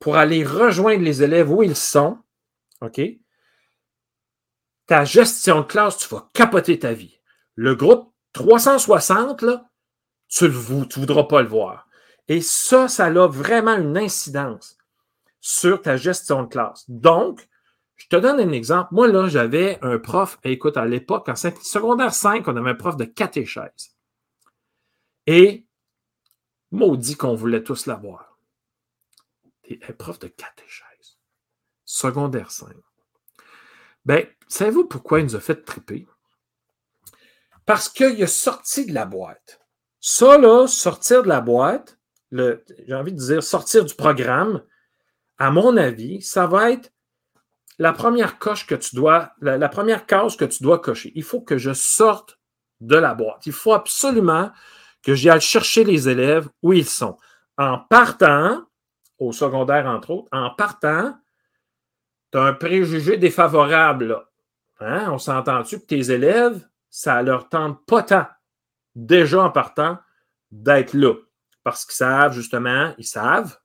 pour 0.00 0.16
aller 0.16 0.44
rejoindre 0.44 1.04
les 1.04 1.22
élèves 1.22 1.48
où 1.48 1.62
ils 1.62 1.76
sont, 1.76 2.18
OK, 2.80 3.00
ta 4.86 5.04
gestion 5.04 5.60
de 5.60 5.66
classe, 5.66 5.98
tu 5.98 6.08
vas 6.08 6.28
capoter 6.32 6.80
ta 6.80 6.92
vie. 6.92 7.20
Le 7.54 7.76
groupe 7.76 8.12
360, 8.32 9.42
là, 9.42 9.70
tu 10.26 10.44
ne 10.44 10.48
voudras 10.48 11.22
pas 11.24 11.42
le 11.42 11.48
voir. 11.48 11.86
Et 12.26 12.40
ça, 12.40 12.88
ça 12.88 13.06
a 13.06 13.26
vraiment 13.28 13.76
une 13.76 13.96
incidence 13.96 14.76
sur 15.40 15.80
ta 15.82 15.96
gestion 15.96 16.42
de 16.42 16.48
classe. 16.48 16.84
Donc, 16.88 17.48
je 17.98 18.06
te 18.06 18.16
donne 18.16 18.40
un 18.40 18.52
exemple. 18.52 18.88
Moi, 18.92 19.08
là, 19.08 19.28
j'avais 19.28 19.78
un 19.82 19.98
prof, 19.98 20.38
écoute, 20.44 20.76
à 20.76 20.86
l'époque, 20.86 21.28
en 21.28 21.34
secondaire 21.36 22.14
5, 22.14 22.46
on 22.46 22.56
avait 22.56 22.70
un 22.70 22.74
prof 22.74 22.96
de 22.96 23.04
catéchèse. 23.04 23.96
Et 25.26 25.66
maudit 26.70 27.16
qu'on 27.16 27.34
voulait 27.34 27.62
tous 27.62 27.86
l'avoir. 27.86 28.38
Des 29.68 29.78
prof 29.98 30.18
de 30.20 30.28
catéchèse. 30.28 31.18
Secondaire 31.84 32.52
5. 32.52 32.68
Ben, 34.04 34.26
savez-vous 34.46 34.86
pourquoi 34.86 35.18
il 35.20 35.24
nous 35.24 35.36
a 35.36 35.40
fait 35.40 35.64
triper? 35.64 36.06
Parce 37.66 37.88
qu'il 37.88 38.22
a 38.22 38.26
sorti 38.28 38.86
de 38.86 38.94
la 38.94 39.04
boîte. 39.04 39.60
Ça, 40.00 40.38
là, 40.38 40.68
sortir 40.68 41.24
de 41.24 41.28
la 41.28 41.40
boîte, 41.40 41.98
j'ai 42.30 42.94
envie 42.94 43.12
de 43.12 43.18
dire 43.18 43.42
sortir 43.42 43.84
du 43.84 43.94
programme, 43.94 44.62
à 45.36 45.50
mon 45.50 45.76
avis, 45.76 46.22
ça 46.22 46.46
va 46.46 46.70
être 46.70 46.92
la 47.78 47.92
première 47.92 48.38
coche 48.38 48.66
que 48.66 48.74
tu 48.74 48.96
dois, 48.96 49.32
la, 49.40 49.68
première 49.68 50.06
case 50.06 50.36
que 50.36 50.44
tu 50.44 50.62
dois 50.62 50.78
cocher. 50.78 51.12
Il 51.14 51.22
faut 51.22 51.40
que 51.40 51.58
je 51.58 51.72
sorte 51.72 52.38
de 52.80 52.96
la 52.96 53.14
boîte. 53.14 53.46
Il 53.46 53.52
faut 53.52 53.72
absolument 53.72 54.50
que 55.02 55.14
j'y 55.14 55.28
chercher 55.40 55.84
les 55.84 56.08
élèves 56.08 56.48
où 56.62 56.72
ils 56.72 56.88
sont. 56.88 57.16
En 57.56 57.78
partant, 57.78 58.64
au 59.18 59.32
secondaire 59.32 59.86
entre 59.86 60.10
autres, 60.10 60.28
en 60.32 60.50
partant, 60.50 61.16
tu 62.32 62.38
as 62.38 62.42
un 62.42 62.52
préjugé 62.52 63.16
défavorable. 63.16 64.24
Hein? 64.80 65.10
On 65.10 65.18
s'entend-tu 65.18 65.80
que 65.80 65.86
tes 65.86 66.10
élèves, 66.10 66.66
ça 66.90 67.22
leur 67.22 67.48
tente 67.48 67.84
pas 67.86 68.02
tant, 68.02 68.26
déjà 68.94 69.42
en 69.42 69.50
partant, 69.50 69.98
d'être 70.50 70.94
là? 70.94 71.14
Parce 71.62 71.84
qu'ils 71.84 71.96
savent, 71.96 72.32
justement, 72.32 72.94
ils 72.98 73.06
savent 73.06 73.58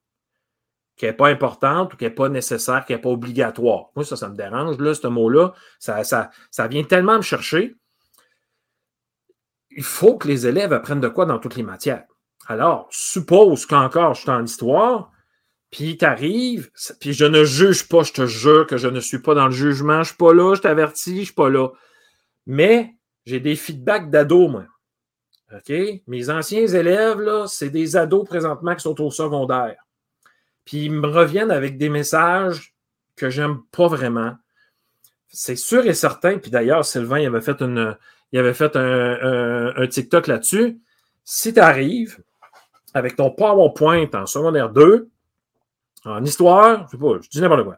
qu'elle 0.96 1.12
n'est 1.12 1.16
pas 1.16 1.30
importante 1.30 1.94
ou 1.94 1.98
qu'elle 1.98 2.10
n'est 2.10 2.16
pas 2.16 2.30
nécessaire, 2.30 2.86
qu'elle 2.86 2.98
n'est 2.98 3.02
pas 3.02 3.10
obligatoire. 3.10 3.90
Moi, 3.96 4.06
ça, 4.06 4.16
ça 4.16 4.30
me 4.30 4.36
dérange, 4.36 4.78
là, 4.78 4.94
ce 4.94 5.08
mot-là. 5.08 5.54
Ça, 5.80 6.04
ça, 6.04 6.30
ça 6.52 6.68
vient 6.68 6.84
tellement 6.84 7.18
me 7.18 7.22
chercher 7.22 7.76
il 9.76 9.84
faut 9.84 10.18
que 10.18 10.28
les 10.28 10.48
élèves 10.48 10.74
apprennent 10.74 11.00
de 11.00 11.08
quoi 11.08 11.26
dans 11.26 11.40
toutes 11.40 11.56
les 11.56 11.64
matières. 11.64 12.06
Alors, 12.48 12.88
suppose 12.92 13.66
qu'encore 13.66 14.14
je 14.14 14.22
suis 14.22 14.30
en 14.30 14.44
histoire, 14.44 15.12
puis 15.72 15.98
tu 15.98 16.06
arrives, 16.06 16.70
puis 17.00 17.14
je 17.14 17.26
ne 17.26 17.44
juge 17.44 17.88
pas, 17.88 18.04
je 18.04 18.14
te 18.14 18.28
jure 18.28 18.68
que 18.68 18.78
je 18.78 18.88
ne 18.88 19.00
suis 19.00 19.20
pas 19.20 19.34
dans 19.34 19.48
le 19.48 19.54
jugement, 19.54 19.96
je 19.96 20.00
ne 20.00 20.04
suis 20.06 20.18
pas 20.18 20.34
là, 20.34 20.56
je 20.56 20.62
t'avertis, 20.62 21.16
je 21.16 21.20
ne 21.20 21.26
suis 21.26 21.34
pas 21.34 21.50
là. 21.50 21.70
Mais 22.46 22.96
j'ai 23.26 23.40
des 23.40 23.56
feedbacks 23.56 24.10
d'ados, 24.10 24.52
moi. 24.52 24.66
OK? 25.54 25.74
Mes 26.08 26.30
anciens 26.30 26.68
élèves, 26.68 27.22
là, 27.22 27.48
c'est 27.48 27.70
des 27.70 27.96
ados 27.96 28.28
présentement 28.28 28.76
qui 28.76 28.82
sont 28.82 29.00
au 29.02 29.12
secondaire. 29.12 29.83
Puis 30.66 30.86
ils 30.86 30.92
me 30.92 31.08
reviennent 31.08 31.52
avec 31.52 31.78
des 31.78 31.90
messages 31.90 32.74
que 33.16 33.30
j'aime 33.30 33.62
pas 33.72 33.88
vraiment. 33.88 34.36
C'est 35.28 35.56
sûr 35.56 35.86
et 35.86 35.94
certain, 35.94 36.38
puis 36.38 36.52
d'ailleurs, 36.52 36.86
Sylvain 36.86 37.20
il 37.20 37.28
avait 37.28 37.42
fait 37.42 37.62
une, 37.62 37.98
il 38.32 38.40
avait 38.40 38.54
fait 38.54 38.76
un, 38.76 39.88
TikTok 39.88 40.28
là-dessus. 40.28 40.80
Si 41.24 41.54
tu 41.54 41.60
arrives 41.60 42.22
avec 42.94 43.16
ton 43.16 43.32
PowerPoint 43.32 44.08
en 44.14 44.26
secondaire 44.26 44.70
2, 44.70 45.10
en 46.06 46.24
histoire, 46.24 46.88
je 46.88 46.92
sais 46.92 46.98
pas, 46.98 47.20
je 47.22 47.30
dis 47.30 47.42
n'importe 47.42 47.64
quoi, 47.64 47.78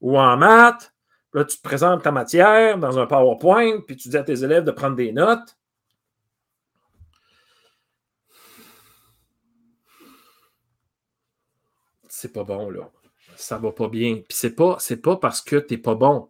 ou 0.00 0.18
en 0.18 0.36
maths, 0.36 0.92
là, 1.34 1.44
tu 1.44 1.56
te 1.56 1.62
présentes 1.62 2.02
ta 2.02 2.10
matière 2.10 2.78
dans 2.78 2.98
un 2.98 3.06
PowerPoint, 3.06 3.80
puis 3.86 3.96
tu 3.96 4.08
dis 4.08 4.16
à 4.16 4.22
tes 4.22 4.42
élèves 4.42 4.64
de 4.64 4.70
prendre 4.70 4.96
des 4.96 5.12
notes. 5.12 5.56
C'est 12.20 12.34
pas 12.34 12.44
bon, 12.44 12.68
là. 12.68 12.90
Ça 13.36 13.56
va 13.56 13.72
pas 13.72 13.88
bien. 13.88 14.16
Puis 14.16 14.36
c'est 14.36 14.54
pas, 14.54 14.76
pas 15.02 15.16
parce 15.16 15.40
que 15.40 15.56
tu 15.56 15.72
n'es 15.72 15.80
pas 15.80 15.94
bon. 15.94 16.28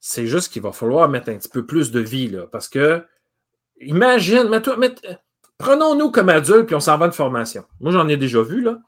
C'est 0.00 0.26
juste 0.26 0.52
qu'il 0.52 0.62
va 0.62 0.72
falloir 0.72 1.08
mettre 1.08 1.28
un 1.28 1.36
petit 1.36 1.48
peu 1.48 1.64
plus 1.64 1.92
de 1.92 2.00
vie, 2.00 2.26
là, 2.26 2.48
parce 2.50 2.68
que, 2.68 3.06
imagine, 3.80 4.50
prenons-nous 5.58 6.10
comme 6.10 6.28
adultes, 6.28 6.66
puis 6.66 6.74
on 6.74 6.80
s'en 6.80 6.98
va 6.98 7.06
de 7.06 7.14
formation. 7.14 7.64
Moi, 7.78 7.92
j'en 7.92 8.08
ai 8.08 8.16
déjà 8.16 8.42
vu, 8.42 8.60
là. 8.60 8.80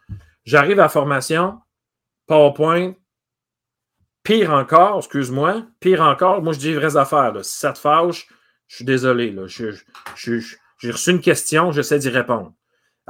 J'arrive 0.43 0.81
à 0.81 0.89
formation, 0.89 1.61
PowerPoint, 2.27 2.95
pire 4.25 4.51
encore, 4.53 4.99
excuse-moi, 4.99 5.67
pire 5.79 6.03
encore, 6.03 6.43
moi, 6.43 6.53
je 6.53 6.59
dis 6.59 6.75
vraies 6.75 6.97
affaires, 6.97 7.33
là. 7.33 7.45
Si 7.45 7.61
ça 7.61 7.73
te 7.73 7.79
fâche, 7.79 8.27
je 8.67 8.75
suis 8.75 8.85
désolé, 8.85 9.31
là. 9.31 9.47
j'ai 9.47 10.91
reçu 10.91 11.11
une 11.13 11.21
question, 11.21 11.71
j'essaie 11.71 12.01
d'y 12.01 12.09
répondre. 12.09 12.55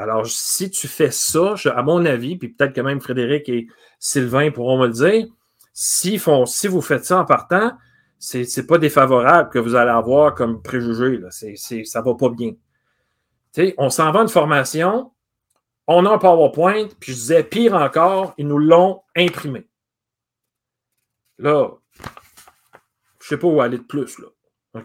Alors, 0.00 0.26
si 0.26 0.70
tu 0.70 0.88
fais 0.88 1.10
ça, 1.10 1.54
à 1.74 1.82
mon 1.82 2.06
avis, 2.06 2.38
puis 2.38 2.48
peut-être 2.48 2.72
que 2.72 2.80
même 2.80 3.02
Frédéric 3.02 3.50
et 3.50 3.66
Sylvain 3.98 4.50
pourront 4.50 4.78
me 4.78 4.86
le 4.86 4.94
dire, 4.94 5.26
si, 5.74 6.18
font, 6.18 6.46
si 6.46 6.68
vous 6.68 6.80
faites 6.80 7.04
ça 7.04 7.18
en 7.18 7.26
partant, 7.26 7.72
c'est 8.18 8.46
n'est 8.56 8.62
pas 8.62 8.78
défavorable 8.78 9.50
que 9.50 9.58
vous 9.58 9.74
allez 9.74 9.90
avoir 9.90 10.34
comme 10.34 10.62
préjugé. 10.62 11.18
Là. 11.18 11.28
C'est, 11.30 11.84
ça 11.84 12.00
va 12.00 12.14
pas 12.14 12.30
bien. 12.30 12.52
on 13.76 13.90
s'en 13.90 14.10
va 14.10 14.22
une 14.22 14.30
formation, 14.30 15.12
on 15.86 16.06
a 16.06 16.10
un 16.14 16.18
PowerPoint, 16.18 16.88
puis 16.98 17.12
je 17.12 17.18
disais, 17.18 17.44
pire 17.44 17.74
encore, 17.74 18.32
ils 18.38 18.48
nous 18.48 18.58
l'ont 18.58 19.02
imprimé. 19.14 19.68
Là, 21.38 21.72
je 23.20 23.28
sais 23.28 23.36
pas 23.36 23.48
où 23.48 23.60
aller 23.60 23.78
de 23.78 23.82
plus. 23.82 24.18
Là. 24.18 24.82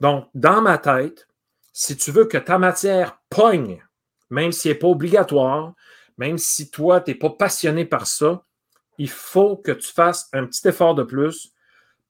Donc, 0.00 0.28
dans 0.32 0.62
ma 0.62 0.78
tête, 0.78 1.28
si 1.74 1.98
tu 1.98 2.12
veux 2.12 2.24
que 2.24 2.38
ta 2.38 2.58
matière 2.58 3.20
pogne, 3.28 3.82
même 4.30 4.52
si 4.52 4.68
elle 4.68 4.74
n'est 4.74 4.78
pas 4.78 4.88
obligatoire, 4.88 5.74
même 6.16 6.38
si 6.38 6.70
toi, 6.70 7.00
tu 7.00 7.10
n'es 7.10 7.16
pas 7.16 7.30
passionné 7.30 7.84
par 7.84 8.06
ça, 8.06 8.42
il 8.98 9.08
faut 9.08 9.56
que 9.56 9.72
tu 9.72 9.92
fasses 9.92 10.28
un 10.32 10.44
petit 10.46 10.66
effort 10.68 10.94
de 10.94 11.04
plus 11.04 11.52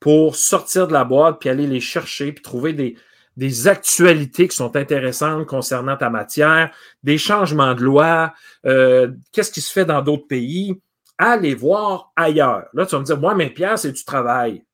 pour 0.01 0.37
sortir 0.37 0.89
de 0.89 0.93
la 0.93 1.05
boîte, 1.05 1.39
puis 1.41 1.49
aller 1.49 1.67
les 1.67 1.81
chercher, 1.81 2.33
puis 2.33 2.43
trouver 2.43 2.73
des, 2.73 2.97
des 3.37 3.69
actualités 3.69 4.49
qui 4.49 4.57
sont 4.57 4.75
intéressantes 4.75 5.47
concernant 5.47 5.97
ta 5.97 6.11
matière, 6.11 6.73
des 7.03 7.19
changements 7.19 7.75
de 7.75 7.83
loi, 7.83 8.33
euh, 8.67 9.13
qu'est-ce 9.33 9.53
qui 9.53 9.61
se 9.61 9.73
fait 9.73 9.85
dans 9.85 10.03
d'autres 10.03 10.27
pays, 10.27 10.81
allez 11.19 11.55
voir 11.55 12.13
ailleurs. 12.17 12.67
Là, 12.73 12.87
tu 12.87 12.97
vas 12.97 13.01
me 13.01 13.05
dire, 13.05 13.19
moi, 13.19 13.35
mais 13.35 13.51
Pierre, 13.51 13.79
c'est 13.79 13.93
du 13.93 14.05
travail. 14.05 14.65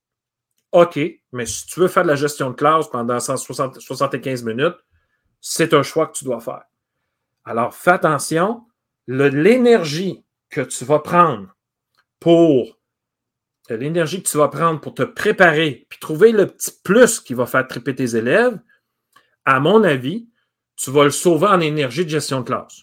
OK, 0.72 0.98
mais 1.32 1.46
si 1.46 1.66
tu 1.66 1.80
veux 1.80 1.88
faire 1.88 2.04
de 2.04 2.08
la 2.08 2.16
gestion 2.16 2.50
de 2.50 2.54
classe 2.54 2.88
pendant 2.88 3.20
175 3.20 4.42
minutes, 4.44 4.76
c'est 5.40 5.74
un 5.74 5.82
choix 5.82 6.06
que 6.06 6.16
tu 6.16 6.24
dois 6.24 6.40
faire. 6.40 6.62
Alors, 7.44 7.74
fais 7.74 7.92
attention, 7.92 8.64
l'énergie 9.06 10.24
que 10.50 10.60
tu 10.60 10.84
vas 10.84 11.00
prendre 11.00 11.54
pour 12.20 12.78
l'énergie 13.70 14.22
que 14.22 14.28
tu 14.28 14.36
vas 14.36 14.48
prendre 14.48 14.80
pour 14.80 14.94
te 14.94 15.02
préparer, 15.02 15.86
puis 15.88 15.98
trouver 15.98 16.32
le 16.32 16.46
petit 16.46 16.72
plus 16.82 17.20
qui 17.20 17.34
va 17.34 17.46
faire 17.46 17.66
triper 17.66 17.94
tes 17.94 18.16
élèves, 18.16 18.58
à 19.44 19.60
mon 19.60 19.82
avis, 19.84 20.28
tu 20.76 20.90
vas 20.90 21.04
le 21.04 21.10
sauver 21.10 21.46
en 21.46 21.60
énergie 21.60 22.04
de 22.04 22.10
gestion 22.10 22.40
de 22.40 22.46
classe. 22.46 22.82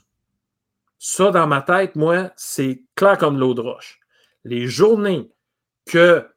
Ça, 0.98 1.32
dans 1.32 1.48
ma 1.48 1.62
tête, 1.62 1.96
moi, 1.96 2.32
c'est 2.36 2.84
clair 2.96 3.18
comme 3.18 3.40
l'eau 3.40 3.54
de 3.54 3.62
roche. 3.62 4.00
Les 4.44 4.68
journées 4.68 5.32
que, 5.86 6.28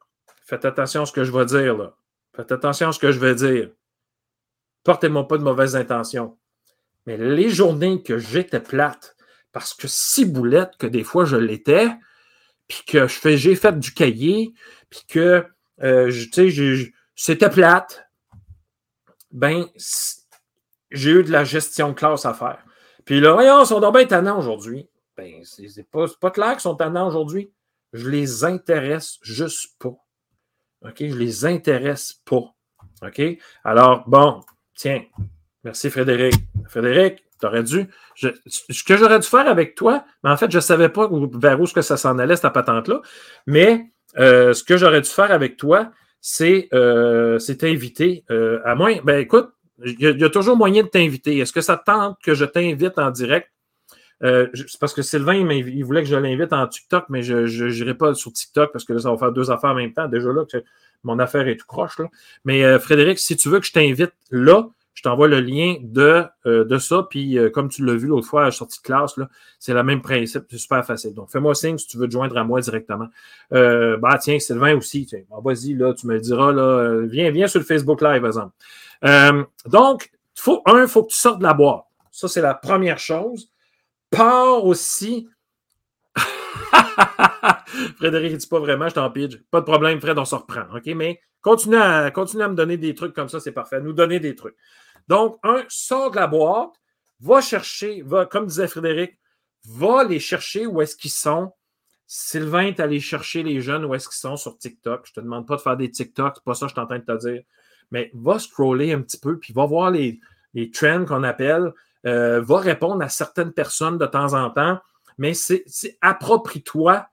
faites 0.45 0.65
attention 0.65 1.03
à 1.03 1.05
ce 1.05 1.11
que 1.11 1.23
je 1.23 1.31
vais 1.31 1.45
dire, 1.45 1.77
là. 1.77 1.95
Faites 2.35 2.51
attention 2.51 2.89
à 2.89 2.91
ce 2.91 2.99
que 2.99 3.11
je 3.11 3.19
vais 3.19 3.35
dire. 3.35 3.71
Portez-moi 4.83 5.27
pas 5.27 5.37
de 5.37 5.43
mauvaises 5.43 5.75
intentions. 5.75 6.37
Mais 7.05 7.17
les 7.17 7.49
journées 7.49 8.01
que 8.01 8.17
j'étais 8.17 8.59
plate, 8.59 9.15
parce 9.51 9.73
que 9.73 9.87
si 9.87 10.25
boulette 10.25 10.77
que 10.77 10.87
des 10.87 11.03
fois 11.03 11.25
je 11.25 11.37
l'étais, 11.37 11.89
puis 12.67 12.83
que 12.87 13.07
j'ai 13.07 13.55
fait 13.55 13.79
du 13.79 13.93
cahier, 13.93 14.53
puis 14.89 15.01
que 15.07 15.45
euh, 15.83 16.11
c'était 17.15 17.49
plate, 17.49 18.07
ben, 19.31 19.67
j'ai 20.91 21.11
eu 21.11 21.23
de 21.23 21.31
la 21.31 21.43
gestion 21.43 21.89
de 21.89 21.93
classe 21.93 22.25
à 22.25 22.33
faire. 22.33 22.63
Puis 23.05 23.19
là, 23.19 23.33
voyons, 23.33 23.61
ils 23.61 23.67
sont 23.67 23.79
donc 23.79 23.95
bien 23.95 24.05
tannants 24.05 24.39
aujourd'hui. 24.39 24.89
Ben, 25.15 25.43
c'est 25.43 25.89
pas, 25.89 26.05
pas 26.19 26.31
clair 26.31 26.53
qu'ils 26.53 26.61
sont 26.61 26.75
tannants 26.75 27.07
aujourd'hui. 27.07 27.51
Je 27.93 28.09
les 28.09 28.43
intéresse 28.43 29.17
juste 29.21 29.77
pas. 29.79 29.95
OK? 30.81 30.97
Je 30.99 31.15
les 31.15 31.45
intéresse 31.45 32.13
pas. 32.25 32.53
OK? 33.01 33.21
Alors, 33.63 34.07
bon, 34.07 34.41
tiens, 34.75 35.03
merci 35.65 35.89
Frédéric. 35.89 36.35
Frédéric, 36.69 37.23
tu 37.39 37.45
aurais 37.45 37.63
dû. 37.63 37.87
ce 38.15 38.83
que 38.83 38.95
j'aurais 38.95 39.19
dû 39.19 39.27
faire 39.27 39.49
avec 39.49 39.75
toi, 39.75 40.05
mais 40.23 40.29
en 40.29 40.37
fait, 40.37 40.49
je 40.49 40.57
ne 40.57 40.61
savais 40.61 40.89
pas 40.89 41.09
vers 41.33 41.59
où 41.59 41.65
que 41.65 41.81
ça 41.81 41.97
s'en 41.97 42.17
allait, 42.19 42.37
cette 42.37 42.53
patente-là. 42.53 43.01
Mais 43.47 43.91
euh, 44.17 44.53
ce 44.53 44.63
que 44.63 44.77
j'aurais 44.77 45.01
dû 45.01 45.09
faire 45.09 45.31
avec 45.31 45.57
toi, 45.57 45.91
c'est 46.21 46.69
euh, 46.73 47.37
t'inviter. 47.39 48.23
Euh, 48.31 48.61
à 48.63 48.75
moins, 48.75 48.95
ben 49.03 49.19
écoute, 49.19 49.49
il 49.83 49.99
y, 49.99 50.23
a 50.23 50.29
toujours 50.29 50.55
moyen 50.55 50.83
de 50.83 50.87
t'inviter. 50.87 51.37
Est-ce 51.39 51.51
que 51.51 51.61
ça 51.61 51.75
tente 51.75 52.17
que 52.23 52.33
je 52.33 52.45
t'invite 52.45 52.97
en 52.97 53.11
direct? 53.11 53.49
C'est 54.21 54.79
parce 54.79 54.93
que 54.93 55.01
Sylvain, 55.01 55.35
il 55.35 55.83
voulait 55.83 56.01
que 56.01 56.07
je 56.07 56.15
l'invite 56.15 56.53
en 56.53 56.65
TikTok, 56.65 57.05
mais 57.09 57.21
je 57.21 57.65
n'irai 57.65 57.93
pas 57.93 58.13
sur 58.13 58.31
TikTok 58.31 58.71
parce 58.71 58.85
que 58.85 58.93
là, 58.93 58.99
ça 58.99 59.11
va 59.11 59.17
faire 59.17 59.33
deux 59.33 59.51
affaires 59.51 59.71
en 59.71 59.75
même 59.75 59.91
temps. 59.91 60.07
Déjà 60.07 60.31
là, 60.31 60.45
mon 61.03 61.19
affaire 61.19 61.47
est 61.49 61.57
tout 61.57 61.67
croche. 61.67 61.97
Mais 62.45 62.79
Frédéric, 62.79 63.19
si 63.19 63.35
tu 63.35 63.49
veux 63.49 63.59
que 63.59 63.65
je 63.65 63.73
t'invite 63.73 64.13
là, 64.31 64.69
je 64.95 65.03
t'envoie 65.03 65.27
le 65.27 65.41
lien 65.41 65.75
de, 65.81 66.23
euh, 66.45 66.63
de 66.63 66.77
ça. 66.77 67.05
Puis, 67.09 67.37
euh, 67.37 67.49
comme 67.49 67.69
tu 67.69 67.85
l'as 67.85 67.95
vu 67.95 68.07
l'autre 68.07 68.27
fois 68.27 68.41
à 68.41 68.45
la 68.45 68.51
sortie 68.51 68.79
de 68.79 68.83
classe, 68.83 69.19
c'est 69.59 69.73
le 69.73 69.83
même 69.83 70.01
principe. 70.01 70.45
C'est 70.49 70.57
super 70.57 70.85
facile. 70.85 71.13
Donc, 71.13 71.29
fais-moi 71.29 71.53
signe 71.53 71.77
si 71.77 71.85
tu 71.85 71.97
veux 71.97 72.07
te 72.07 72.13
joindre 72.13 72.37
à 72.37 72.43
moi 72.45 72.61
directement. 72.61 73.09
Euh, 73.53 73.97
bah, 73.97 74.17
tiens, 74.19 74.39
Sylvain 74.39 74.75
aussi. 74.75 75.05
Tiens, 75.05 75.23
vas-y, 75.43 75.73
là, 75.73 75.93
tu 75.93 76.07
me 76.07 76.13
le 76.13 76.21
diras. 76.21 76.53
Là, 76.53 77.01
viens, 77.05 77.29
viens 77.29 77.47
sur 77.47 77.59
le 77.59 77.65
Facebook 77.65 78.01
Live, 78.01 78.21
par 78.21 78.27
exemple. 78.27 79.47
donc, 79.67 80.11
faut, 80.33 80.61
un, 80.65 80.83
il 80.83 80.87
faut 80.87 81.03
que 81.03 81.11
tu 81.11 81.17
sortes 81.17 81.39
de 81.39 81.43
la 81.43 81.53
boîte. 81.53 81.83
Ça, 82.09 82.29
c'est 82.29 82.41
la 82.41 82.53
première 82.53 82.97
chose. 82.97 83.51
Pars 84.09 84.63
aussi. 84.63 85.27
Frédéric, 87.97 88.31
il 88.31 88.37
dit 88.37 88.47
pas 88.47 88.59
vraiment, 88.59 88.87
je 88.87 88.93
t'en 88.93 89.09
pige. 89.09 89.41
Pas 89.51 89.59
de 89.59 89.65
problème, 89.65 89.99
Fred, 89.99 90.17
on 90.17 90.23
se 90.23 90.35
reprend. 90.35 90.63
OK? 90.73 90.85
Mais 90.95 91.19
continue 91.41 91.75
à, 91.75 92.11
continue 92.11 92.43
à 92.43 92.47
me 92.47 92.55
donner 92.55 92.77
des 92.77 92.95
trucs 92.95 93.13
comme 93.13 93.27
ça, 93.27 93.41
c'est 93.41 93.51
parfait. 93.51 93.81
Nous 93.81 93.91
donner 93.91 94.21
des 94.21 94.35
trucs. 94.35 94.55
Donc, 95.07 95.37
un, 95.43 95.63
sort 95.69 96.11
de 96.11 96.15
la 96.15 96.27
boîte, 96.27 96.71
va 97.19 97.41
chercher, 97.41 98.01
va, 98.01 98.25
comme 98.25 98.47
disait 98.47 98.67
Frédéric, 98.67 99.17
va 99.67 100.03
les 100.03 100.19
chercher 100.19 100.65
où 100.65 100.81
est-ce 100.81 100.95
qu'ils 100.95 101.11
sont. 101.11 101.53
Sylvain 102.07 102.67
est 102.67 102.79
allé 102.79 102.99
chercher 102.99 103.41
les 103.41 103.61
jeunes 103.61 103.85
où 103.85 103.95
est-ce 103.95 104.07
qu'ils 104.07 104.17
sont 104.17 104.37
sur 104.37 104.57
TikTok. 104.57 105.05
Je 105.05 105.11
ne 105.11 105.15
te 105.15 105.19
demande 105.21 105.47
pas 105.47 105.55
de 105.55 105.61
faire 105.61 105.77
des 105.77 105.89
TikTok, 105.89 106.35
c'est 106.35 106.43
pas 106.43 106.53
ça 106.53 106.65
que 106.65 106.69
je 106.69 106.73
suis 106.73 106.81
en 106.81 106.87
train 106.87 106.99
de 106.99 107.05
te 107.05 107.27
dire. 107.27 107.43
Mais 107.91 108.11
va 108.13 108.39
scroller 108.39 108.93
un 108.93 109.01
petit 109.01 109.19
peu, 109.19 109.39
puis 109.39 109.53
va 109.53 109.65
voir 109.65 109.91
les, 109.91 110.19
les 110.53 110.71
trends 110.71 111.05
qu'on 111.05 111.23
appelle, 111.23 111.71
euh, 112.05 112.41
va 112.41 112.59
répondre 112.59 113.03
à 113.03 113.09
certaines 113.09 113.51
personnes 113.51 113.97
de 113.97 114.05
temps 114.05 114.33
en 114.33 114.49
temps, 114.49 114.79
mais 115.17 115.33
c'est 115.33 115.65
approprie-toi 116.01 117.07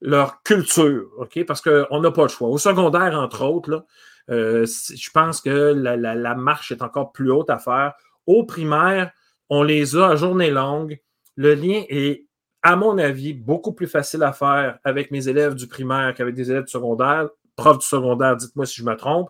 leur 0.00 0.42
culture, 0.42 1.08
OK? 1.18 1.44
Parce 1.46 1.60
qu'on 1.60 2.00
n'a 2.00 2.10
pas 2.10 2.22
le 2.22 2.28
choix. 2.28 2.48
Au 2.48 2.58
secondaire, 2.58 3.18
entre 3.18 3.44
autres, 3.44 3.70
là, 3.70 3.84
euh, 4.30 4.66
je 4.66 5.10
pense 5.10 5.40
que 5.40 5.50
la, 5.50 6.34
marche 6.34 6.72
est 6.72 6.82
encore 6.82 7.12
plus 7.12 7.30
haute 7.30 7.50
à 7.50 7.58
faire. 7.58 7.94
Au 8.26 8.44
primaire, 8.44 9.10
on 9.48 9.62
les 9.62 9.96
a 9.96 10.10
à 10.10 10.16
journée 10.16 10.50
longue. 10.50 11.00
Le 11.36 11.54
lien 11.54 11.82
est, 11.88 12.26
à 12.62 12.76
mon 12.76 12.98
avis, 12.98 13.32
beaucoup 13.32 13.72
plus 13.72 13.86
facile 13.86 14.22
à 14.22 14.32
faire 14.32 14.78
avec 14.84 15.10
mes 15.10 15.28
élèves 15.28 15.54
du 15.54 15.66
primaire 15.66 16.14
qu'avec 16.14 16.34
des 16.34 16.50
élèves 16.50 16.64
du 16.64 16.70
secondaire. 16.70 17.28
Prof 17.56 17.78
du 17.78 17.86
secondaire, 17.86 18.36
dites-moi 18.36 18.66
si 18.66 18.76
je 18.76 18.84
me 18.84 18.94
trompe. 18.94 19.28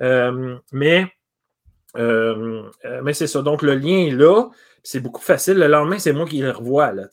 Euh, 0.00 0.56
mais 0.72 1.10
euh, 1.96 2.62
mais 3.02 3.12
c'est 3.12 3.26
ça. 3.26 3.42
Donc, 3.42 3.62
le 3.62 3.74
lien 3.74 4.06
est 4.06 4.10
là. 4.10 4.48
C'est 4.82 5.00
beaucoup 5.00 5.22
facile. 5.22 5.58
Le 5.58 5.68
lendemain, 5.68 5.98
c'est 5.98 6.12
moi 6.12 6.26
qui 6.26 6.40
le 6.40 6.50
revois. 6.50 6.92
Là, 6.92 7.06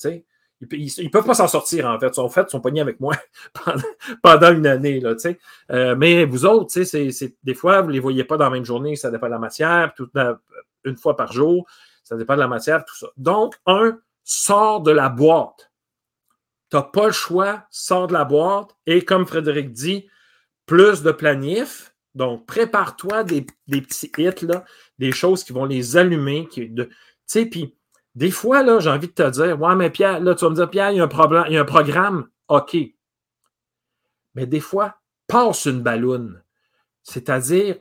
ils 0.72 1.04
ne 1.04 1.10
peuvent 1.10 1.26
pas 1.26 1.34
s'en 1.34 1.48
sortir, 1.48 1.88
en 1.88 2.00
fait. 2.00 2.18
En 2.20 2.30
fait, 2.30 2.44
ils 2.48 2.52
sont 2.52 2.60
pognés 2.62 2.82
avec 2.82 3.00
moi 3.00 3.16
pendant, 4.24 4.52
une 4.52 4.68
année. 4.68 5.00
Là, 5.00 5.16
euh, 5.72 5.96
mais 5.96 6.26
vous 6.26 6.46
autres, 6.46 6.78
des 7.44 7.54
fois, 7.54 7.82
vous 7.82 7.88
ne 7.88 7.94
les 7.94 8.00
voyez 8.00 8.24
pas 8.24 8.38
dans 8.38 8.46
la 8.46 8.52
même 8.52 8.66
journée, 8.66 8.96
ça 8.96 9.10
dépend 9.10 9.28
de 9.28 9.32
la 9.32 9.40
matière, 9.40 9.94
une 10.84 10.98
fois 10.98 11.16
par 11.16 11.32
jour, 11.32 11.66
ça 12.04 12.18
dépend 12.18 12.36
de 12.36 12.40
la 12.40 12.48
matière, 12.48 12.84
tout 12.86 12.96
ça. 12.96 13.08
Donc, 13.18 13.56
un, 13.66 14.00
sort 14.24 14.82
de 14.82 14.92
la 14.92 15.10
boîte. 15.10 15.72
Tu 16.70 16.78
n'as 16.78 16.84
pas 16.84 17.08
le 17.08 17.12
choix, 17.12 17.66
sors 17.72 18.08
de 18.08 18.14
la 18.14 18.26
boîte. 18.26 18.76
Et 18.86 19.04
comme 19.04 19.26
Frédéric 19.26 19.72
dit, 19.72 20.08
plus 20.66 21.02
de 21.02 21.12
planif. 21.12 21.96
Donc, 22.14 22.46
prépare-toi 22.46 23.24
des, 23.24 23.46
petits 23.68 24.12
hits, 24.18 24.46
là, 24.46 24.66
des 25.00 25.12
choses 25.12 25.44
qui 25.44 25.54
vont 25.54 25.66
les 25.66 25.98
allumer. 25.98 26.48
Qui, 26.48 26.72
sais, 27.26 27.46
puis 27.46 27.76
des 28.20 28.32
fois, 28.32 28.64
là, 28.64 28.82
j'ai 28.82 28.90
envie 28.90 29.08
de 29.08 29.14
te 29.14 29.30
dire, 29.30 29.62
ouais, 29.62 29.76
mais 29.76 29.90
Pierre, 29.90 30.20
là, 30.20 30.36
tu 30.36 30.44
vas 30.44 30.50
me 30.50 30.56
dire, 30.56 30.70
Pierre, 30.70 30.92
il 30.92 30.98
y 30.98 31.00
a 31.00 31.06
un 31.06 31.08
problème, 31.08 31.46
il 31.48 31.54
y 31.54 31.58
a 31.58 31.62
un 31.62 31.66
programme. 31.66 32.28
OK. 32.50 32.76
Mais 34.36 34.46
des 34.46 34.60
fois, 34.60 34.98
passe 35.26 35.68
une 35.68 35.82
balloune. 35.82 36.44
C'est-à-dire, 37.02 37.78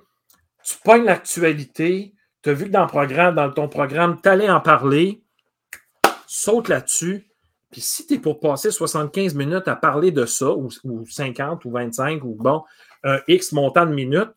tu 0.63 0.77
pognes 0.85 1.07
l'actualité, 1.07 2.15
tu 2.43 2.51
as 2.51 2.53
vu 2.53 2.67
que 2.67 2.71
dans, 2.71 2.83
le 2.83 2.87
programme, 2.87 3.35
dans 3.35 3.51
ton 3.51 3.69
programme, 3.69 4.21
tu 4.23 4.29
allais 4.29 4.49
en 4.49 4.61
parler, 4.61 5.25
saute 6.29 6.69
là-dessus. 6.69 7.29
Puis 7.73 7.81
si 7.81 8.07
tu 8.07 8.15
es 8.15 8.19
pour 8.21 8.39
passer 8.39 8.71
75 8.71 9.35
minutes 9.35 9.67
à 9.67 9.75
parler 9.75 10.13
de 10.13 10.25
ça, 10.25 10.53
ou, 10.53 10.71
50 10.71 11.65
ou 11.65 11.73
25, 11.73 12.23
ou 12.23 12.37
bon, 12.37 12.63
un 13.03 13.19
X 13.27 13.51
montant 13.51 13.87
de 13.87 13.93
minutes, 13.93 14.31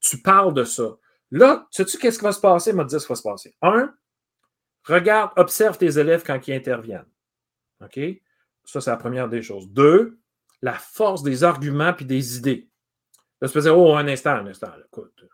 tu 0.00 0.20
parles 0.20 0.54
de 0.54 0.64
ça. 0.64 0.96
Là, 1.30 1.68
sais-tu 1.70 1.98
qu'est-ce 1.98 2.18
qui 2.18 2.24
va 2.24 2.32
se 2.32 2.40
passer? 2.40 2.70
Il 2.70 2.76
m'a 2.76 2.82
dit 2.82 2.98
ce 2.98 3.06
qui 3.06 3.12
va 3.12 3.14
se 3.14 3.22
passer. 3.22 3.54
Un, 3.62 3.94
Regarde, 4.86 5.32
observe 5.36 5.78
tes 5.78 5.98
élèves 5.98 6.22
quand 6.24 6.46
ils 6.46 6.54
interviennent. 6.54 7.06
OK? 7.82 7.98
Ça, 8.64 8.80
c'est 8.80 8.90
la 8.90 8.96
première 8.96 9.28
des 9.28 9.42
choses. 9.42 9.68
Deux, 9.68 10.18
la 10.62 10.74
force 10.74 11.22
des 11.22 11.44
arguments 11.44 11.92
puis 11.92 12.04
des 12.04 12.36
idées. 12.38 12.68
Là, 13.40 13.48
tu 13.48 13.54
peux 13.54 13.60
dire, 13.60 13.76
oh, 13.76 13.94
un 13.94 14.08
instant, 14.08 14.30
un 14.30 14.46
instant, 14.46 14.68
écoute, 14.84 15.24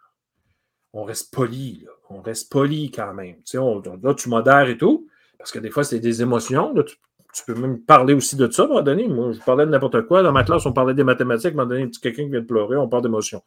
on 0.92 1.04
reste 1.04 1.32
poli, 1.32 1.82
là. 1.86 1.92
on 2.10 2.20
reste 2.20 2.50
poli 2.50 2.90
quand 2.90 3.14
même. 3.14 3.36
Tu 3.36 3.58
sais, 3.58 3.58
là, 3.58 4.14
tu 4.14 4.28
modères 4.28 4.68
et 4.68 4.76
tout, 4.76 5.08
parce 5.38 5.52
que 5.52 5.58
des 5.58 5.70
fois, 5.70 5.84
c'est 5.84 6.00
des 6.00 6.20
émotions. 6.20 6.74
tu, 6.74 7.44
peux 7.46 7.54
même 7.54 7.80
parler 7.80 8.14
aussi 8.14 8.36
de 8.36 8.50
ça, 8.50 8.62
à 8.62 8.64
un 8.64 8.68
moment 8.68 8.82
donné. 8.82 9.08
Moi, 9.08 9.32
je 9.32 9.40
parlais 9.40 9.64
de 9.64 9.70
n'importe 9.70 10.02
quoi. 10.02 10.22
Dans 10.22 10.32
ma 10.32 10.44
classe, 10.44 10.66
on 10.66 10.72
parlait 10.72 10.94
des 10.94 11.04
mathématiques. 11.04 11.50
À 11.50 11.52
un 11.52 11.64
moment 11.64 11.68
donné, 11.68 11.90
quelqu'un 11.90 12.24
qui 12.24 12.30
vient 12.30 12.40
de 12.40 12.46
pleurer, 12.46 12.76
on 12.76 12.88
parle 12.88 13.02
d'émotions. 13.02 13.42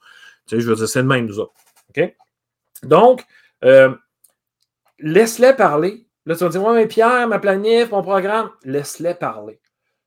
Tu 0.48 0.56
sais, 0.56 0.62
je 0.62 0.70
veux 0.70 0.76
dire, 0.76 0.88
c'est 0.88 1.02
le 1.02 1.08
même, 1.08 1.26
nous 1.26 1.40
autres. 1.40 1.54
OK? 1.90 2.16
Donc, 2.84 3.26
euh, 3.64 3.94
laisse-les 5.00 5.54
parler. 5.54 6.08
Là, 6.26 6.36
tu 6.36 6.44
vas 6.44 6.50
dire, 6.50 6.64
ouais, 6.64 6.74
mais 6.74 6.88
Pierre, 6.88 7.28
ma 7.28 7.40
planif, 7.40 7.92
mon 7.92 8.02
programme, 8.02 8.50
laisse-les 8.64 9.14
parler. 9.16 9.60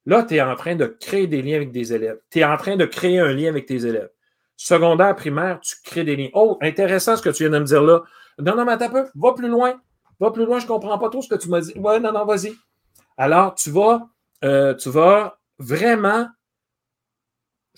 Là, 0.07 0.23
tu 0.23 0.35
es 0.35 0.41
en 0.41 0.57
train 0.57 0.75
de 0.75 0.87
créer 0.87 1.27
des 1.27 1.43
liens 1.43 1.57
avec 1.57 1.71
des 1.71 1.93
élèves. 1.93 2.19
Tu 2.31 2.41
es 2.41 2.45
en 2.45 2.57
train 2.57 2.77
de 2.77 2.87
créer 2.87 3.19
un 3.21 3.33
lien 3.33 3.49
avec 3.49 3.67
tes 3.67 3.87
élèves. 3.87 4.11
Secondaire, 4.57 5.15
primaire, 5.15 5.61
tu 5.61 5.77
crées 5.85 6.05
des 6.05 6.17
liens. 6.17 6.31
Oh, 6.33 6.59
intéressant 6.63 7.17
ce 7.17 7.23
que 7.23 7.31
tu 7.31 7.45
viens 7.45 7.53
de 7.53 7.59
me 7.59 7.65
dire 7.65 7.83
là. 7.83 8.03
Non, 8.39 8.57
non, 8.57 8.65
mais 8.65 8.73
attends 8.73 8.91
peu, 8.91 9.07
va 9.15 9.35
plus 9.35 9.49
loin. 9.49 9.81
Va 10.19 10.31
plus 10.31 10.45
loin, 10.45 10.59
je 10.59 10.65
ne 10.65 10.69
comprends 10.69 10.99
pas 10.99 11.11
trop 11.11 11.23
ce 11.23 11.29
que 11.29 11.41
tu 11.41 11.49
m'as 11.49 11.61
dit. 11.61 11.79
Ouais, 11.79 12.01
non, 12.01 12.13
non, 12.13 12.25
vas-y. 12.25 12.55
Alors, 13.17 13.55
tu 13.55 13.71
vas, 13.71 14.09
euh, 14.45 14.75
tu 14.75 14.91
vas 14.91 15.39
vraiment 15.59 16.29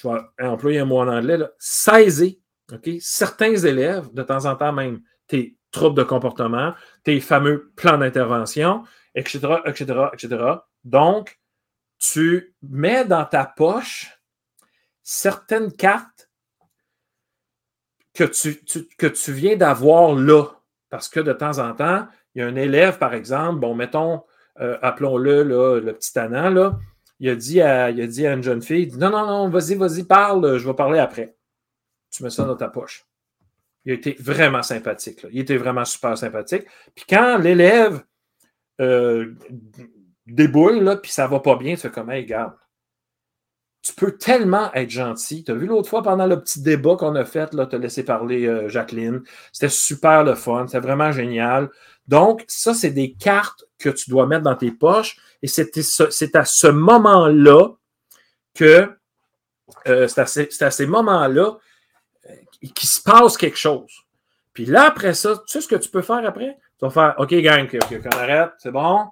je 0.02 0.08
vais 0.08 0.46
employer 0.46 0.78
un 0.80 0.84
mot 0.84 1.00
en 1.00 1.08
anglais, 1.08 1.36
là, 1.36 1.50
saisir 1.58 2.34
certains 3.00 3.56
élèves, 3.56 4.12
de 4.12 4.22
temps 4.22 4.46
en 4.46 4.56
temps 4.56 4.72
même, 4.72 5.02
tes 5.26 5.56
troubles 5.70 5.96
de 5.96 6.02
comportement, 6.02 6.74
tes 7.04 7.20
fameux 7.20 7.72
plans 7.76 7.98
d'intervention, 7.98 8.84
etc., 9.14 9.56
etc., 9.66 9.84
etc. 10.12 10.44
Donc, 10.84 11.38
tu 11.98 12.54
mets 12.62 13.04
dans 13.04 13.24
ta 13.24 13.44
poche 13.44 14.20
certaines 15.02 15.72
cartes 15.72 16.30
que 18.14 18.24
tu, 19.06 19.32
viens 19.32 19.56
d'avoir 19.56 20.14
là. 20.14 20.44
Parce 20.88 21.08
que 21.08 21.20
de 21.20 21.32
temps 21.32 21.58
en 21.58 21.74
temps, 21.74 22.06
il 22.34 22.40
y 22.40 22.42
a 22.42 22.46
un 22.46 22.56
élève, 22.56 22.98
par 22.98 23.14
exemple, 23.14 23.60
bon, 23.60 23.74
mettons, 23.74 24.24
euh, 24.60 24.78
appelons-le 24.82 25.42
le 25.80 25.92
petit 25.92 26.18
Anna, 26.18 26.50
là, 26.50 26.78
il 27.20 27.28
à, 27.60 27.90
il 27.90 28.00
a 28.00 28.06
dit 28.06 28.26
à 28.26 28.32
une 28.32 28.42
jeune 28.42 28.62
fille, 28.62 28.90
non, 28.96 29.10
non, 29.10 29.26
non, 29.26 29.48
vas-y, 29.50 29.74
vas-y, 29.74 30.04
parle, 30.04 30.58
je 30.58 30.66
vais 30.66 30.74
parler 30.74 30.98
après. 30.98 31.36
Tu 32.10 32.22
mets 32.22 32.30
ça 32.30 32.44
dans 32.44 32.56
ta 32.56 32.68
poche. 32.68 33.06
Il 33.84 33.92
a 33.92 33.94
été 33.94 34.16
vraiment 34.18 34.62
sympathique. 34.62 35.26
Il 35.32 35.40
était 35.40 35.56
vraiment 35.56 35.84
super 35.84 36.16
sympathique. 36.16 36.64
Puis 36.94 37.04
quand 37.08 37.38
l'élève 37.38 38.02
euh, 38.80 39.34
déboule, 40.26 40.82
là, 40.82 40.96
puis 40.96 41.10
ça 41.10 41.26
va 41.26 41.40
pas 41.40 41.56
bien, 41.56 41.74
tu 41.74 41.82
fais 41.82 41.90
comme, 41.90 42.10
hey, 42.10 42.24
garde. 42.24 42.54
Tu 43.82 43.94
peux 43.94 44.18
tellement 44.18 44.70
être 44.74 44.90
gentil. 44.90 45.42
Tu 45.42 45.52
as 45.52 45.54
vu 45.54 45.66
l'autre 45.66 45.88
fois 45.88 46.02
pendant 46.02 46.26
le 46.26 46.38
petit 46.38 46.60
débat 46.60 46.96
qu'on 46.96 47.14
a 47.14 47.24
fait, 47.24 47.48
tu 47.48 47.58
as 47.58 47.78
laissé 47.78 48.04
parler 48.04 48.46
euh, 48.46 48.68
Jacqueline. 48.68 49.22
C'était 49.52 49.70
super 49.70 50.22
le 50.22 50.34
fun. 50.34 50.66
C'était 50.66 50.86
vraiment 50.86 51.12
génial. 51.12 51.70
Donc, 52.06 52.44
ça, 52.46 52.74
c'est 52.74 52.90
des 52.90 53.14
cartes 53.14 53.64
que 53.78 53.88
tu 53.88 54.10
dois 54.10 54.26
mettre 54.26 54.42
dans 54.42 54.56
tes 54.56 54.70
poches. 54.70 55.16
Et 55.42 55.46
c'est 55.46 56.36
à 56.36 56.44
ce 56.44 56.66
moment-là 56.66 57.70
que, 58.54 58.90
euh, 59.88 60.08
c'est 60.08 60.62
à, 60.62 60.70
ces 60.70 60.86
moments-là 60.86 61.56
qu'il 62.68 62.88
se 62.88 63.02
passe 63.02 63.36
quelque 63.36 63.58
chose. 63.58 63.90
Puis 64.52 64.66
là, 64.66 64.84
après 64.86 65.14
ça, 65.14 65.36
tu 65.36 65.42
sais 65.46 65.60
ce 65.60 65.68
que 65.68 65.76
tu 65.76 65.88
peux 65.88 66.02
faire 66.02 66.24
après? 66.26 66.58
Tu 66.78 66.84
vas 66.86 66.90
faire 66.90 67.14
OK, 67.18 67.34
gang, 67.34 67.64
OK, 67.64 68.00
on 68.04 68.18
arrête, 68.18 68.50
c'est 68.58 68.72
bon. 68.72 69.06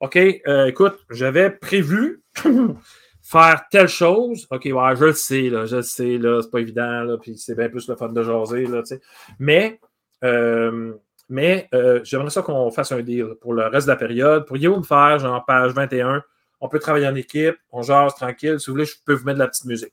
OK, 0.00 0.16
euh, 0.16 0.66
écoute, 0.66 0.98
j'avais 1.10 1.50
prévu 1.50 2.22
faire 3.22 3.64
telle 3.70 3.88
chose. 3.88 4.46
OK, 4.50 4.64
ouais, 4.66 4.96
je 4.96 5.04
le 5.04 5.12
sais, 5.12 5.42
là, 5.48 5.66
je 5.66 5.76
le 5.76 5.82
sais, 5.82 6.18
là, 6.18 6.42
c'est 6.42 6.50
pas 6.50 6.60
évident, 6.60 7.02
là, 7.02 7.16
puis 7.18 7.36
c'est 7.38 7.54
bien 7.54 7.68
plus 7.68 7.88
le 7.88 7.96
fun 7.96 8.08
de 8.08 8.22
jaser, 8.22 8.66
là, 8.66 8.82
tu 8.82 8.96
sais. 8.96 9.00
Mais, 9.38 9.80
euh, 10.22 10.94
mais 11.28 11.68
euh, 11.74 12.00
j'aimerais 12.04 12.30
ça 12.30 12.42
qu'on 12.42 12.70
fasse 12.70 12.92
un 12.92 13.00
deal 13.00 13.34
pour 13.40 13.54
le 13.54 13.66
reste 13.66 13.86
de 13.86 13.92
la 13.92 13.96
période. 13.96 14.46
Pourriez-vous 14.46 14.76
me 14.76 14.82
faire, 14.82 15.18
genre, 15.18 15.44
page 15.44 15.72
21, 15.72 16.22
on 16.60 16.68
peut 16.68 16.78
travailler 16.78 17.06
en 17.06 17.14
équipe, 17.14 17.56
on 17.72 17.82
jase 17.82 18.14
tranquille. 18.14 18.60
Si 18.60 18.66
vous 18.66 18.74
voulez, 18.74 18.86
je 18.86 18.96
peux 19.04 19.14
vous 19.14 19.24
mettre 19.24 19.38
de 19.38 19.44
la 19.44 19.48
petite 19.48 19.64
musique. 19.64 19.92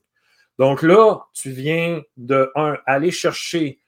Donc 0.62 0.84
là, 0.84 1.22
tu 1.34 1.50
viens 1.50 2.04
de, 2.18 2.52
un, 2.54 2.78
aller 2.86 3.10
chercher. 3.10 3.80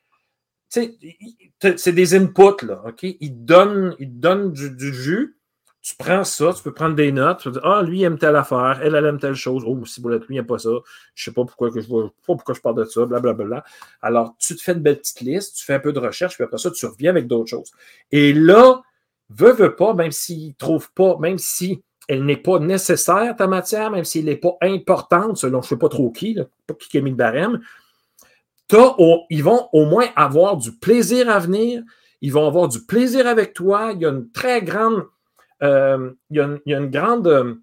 C'est 0.69 1.91
des 1.91 2.15
inputs, 2.15 2.65
là, 2.65 2.81
OK? 2.88 3.03
Ils 3.03 3.29
te 3.29 3.45
donnent, 3.45 3.95
ils 3.99 4.19
donnent 4.19 4.51
du, 4.51 4.91
jus. 4.91 5.38
Tu 5.83 5.95
prends 5.95 6.23
ça, 6.23 6.51
tu 6.51 6.63
peux 6.63 6.73
prendre 6.73 6.95
des 6.95 7.12
notes. 7.12 7.41
Tu 7.41 7.49
vas 7.49 7.51
dire, 7.51 7.62
ah, 7.63 7.83
lui, 7.83 7.99
il 7.99 8.03
aime 8.05 8.17
telle 8.17 8.36
affaire, 8.36 8.79
elle, 8.81 8.95
elle 8.95 9.05
aime 9.05 9.19
telle 9.19 9.36
chose. 9.36 9.63
Oh, 9.67 9.86
si 9.86 10.01
lui, 10.01 10.17
il 10.29 10.33
n'aime 10.33 10.47
pas 10.47 10.57
ça. 10.57 10.71
Je 11.13 11.29
ne 11.29 11.31
sais 11.31 11.31
pas 11.31 11.45
pourquoi 11.45 11.69
que 11.69 11.79
je 11.79 11.88
pas 11.88 12.09
pourquoi 12.25 12.55
je 12.55 12.62
parle 12.62 12.77
de 12.77 12.86
ça, 12.86 13.05
blablabla. 13.05 13.63
Alors, 14.01 14.36
tu 14.39 14.55
te 14.55 14.62
fais 14.63 14.71
une 14.71 14.79
belle 14.79 14.97
petite 14.97 15.21
liste, 15.21 15.57
tu 15.57 15.65
fais 15.65 15.75
un 15.75 15.79
peu 15.79 15.93
de 15.93 15.99
recherche, 15.99 16.33
puis 16.33 16.43
après 16.43 16.57
ça, 16.57 16.71
tu 16.71 16.88
reviens 16.88 17.12
avec 17.12 17.27
d'autres 17.27 17.51
choses. 17.51 17.71
Et 18.12 18.33
là, 18.33 18.81
veux, 19.29 19.51
veux 19.51 19.75
pas, 19.75 19.93
même 19.93 20.12
s'ils 20.12 20.47
ne 20.47 20.53
trouvent 20.57 20.91
pas, 20.93 21.19
même 21.19 21.38
si 21.38 21.83
elle 22.07 22.25
n'est 22.25 22.37
pas 22.37 22.59
nécessaire, 22.59 23.35
ta 23.35 23.47
matière, 23.47 23.91
même 23.91 24.03
si 24.03 24.19
elle 24.19 24.25
n'est 24.25 24.35
pas 24.35 24.57
importante, 24.61 25.37
selon 25.37 25.61
je 25.61 25.67
ne 25.67 25.69
sais 25.69 25.77
pas 25.77 25.89
trop 25.89 26.11
qui, 26.11 26.37
pas 26.67 26.73
qui 26.73 26.97
a 26.97 27.01
mis 27.01 27.11
le 27.11 27.15
barème, 27.15 27.61
ils 29.29 29.43
vont 29.43 29.69
au 29.71 29.85
moins 29.85 30.07
avoir 30.15 30.57
du 30.57 30.71
plaisir 30.71 31.29
à 31.29 31.39
venir, 31.39 31.83
ils 32.21 32.31
vont 32.31 32.47
avoir 32.47 32.67
du 32.67 32.81
plaisir 32.85 33.27
avec 33.27 33.53
toi, 33.53 33.91
il 33.93 34.01
y 34.01 34.05
a 34.05 34.09
une 34.09 34.31
très 34.31 34.61
grande, 34.61 35.03
euh, 35.61 36.11
il, 36.29 36.37
y 36.65 36.73
a 36.73 36.77
une, 36.77 36.89
grande, 36.89 37.27
euh, 37.27 37.55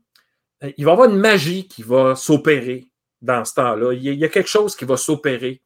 il 0.77 0.85
va 0.85 0.91
y 0.91 0.93
avoir 0.93 1.09
une 1.09 1.19
magie 1.19 1.67
qui 1.67 1.83
va 1.83 2.15
s'opérer 2.15 2.89
dans 3.21 3.45
ce 3.45 3.55
temps-là, 3.55 3.93
il, 3.93 4.03
y 4.03 4.25
a 4.25 4.29
quelque 4.29 4.49
chose 4.49 4.77
qui 4.77 4.85
va 4.85 4.97
s'opérer 4.97 5.61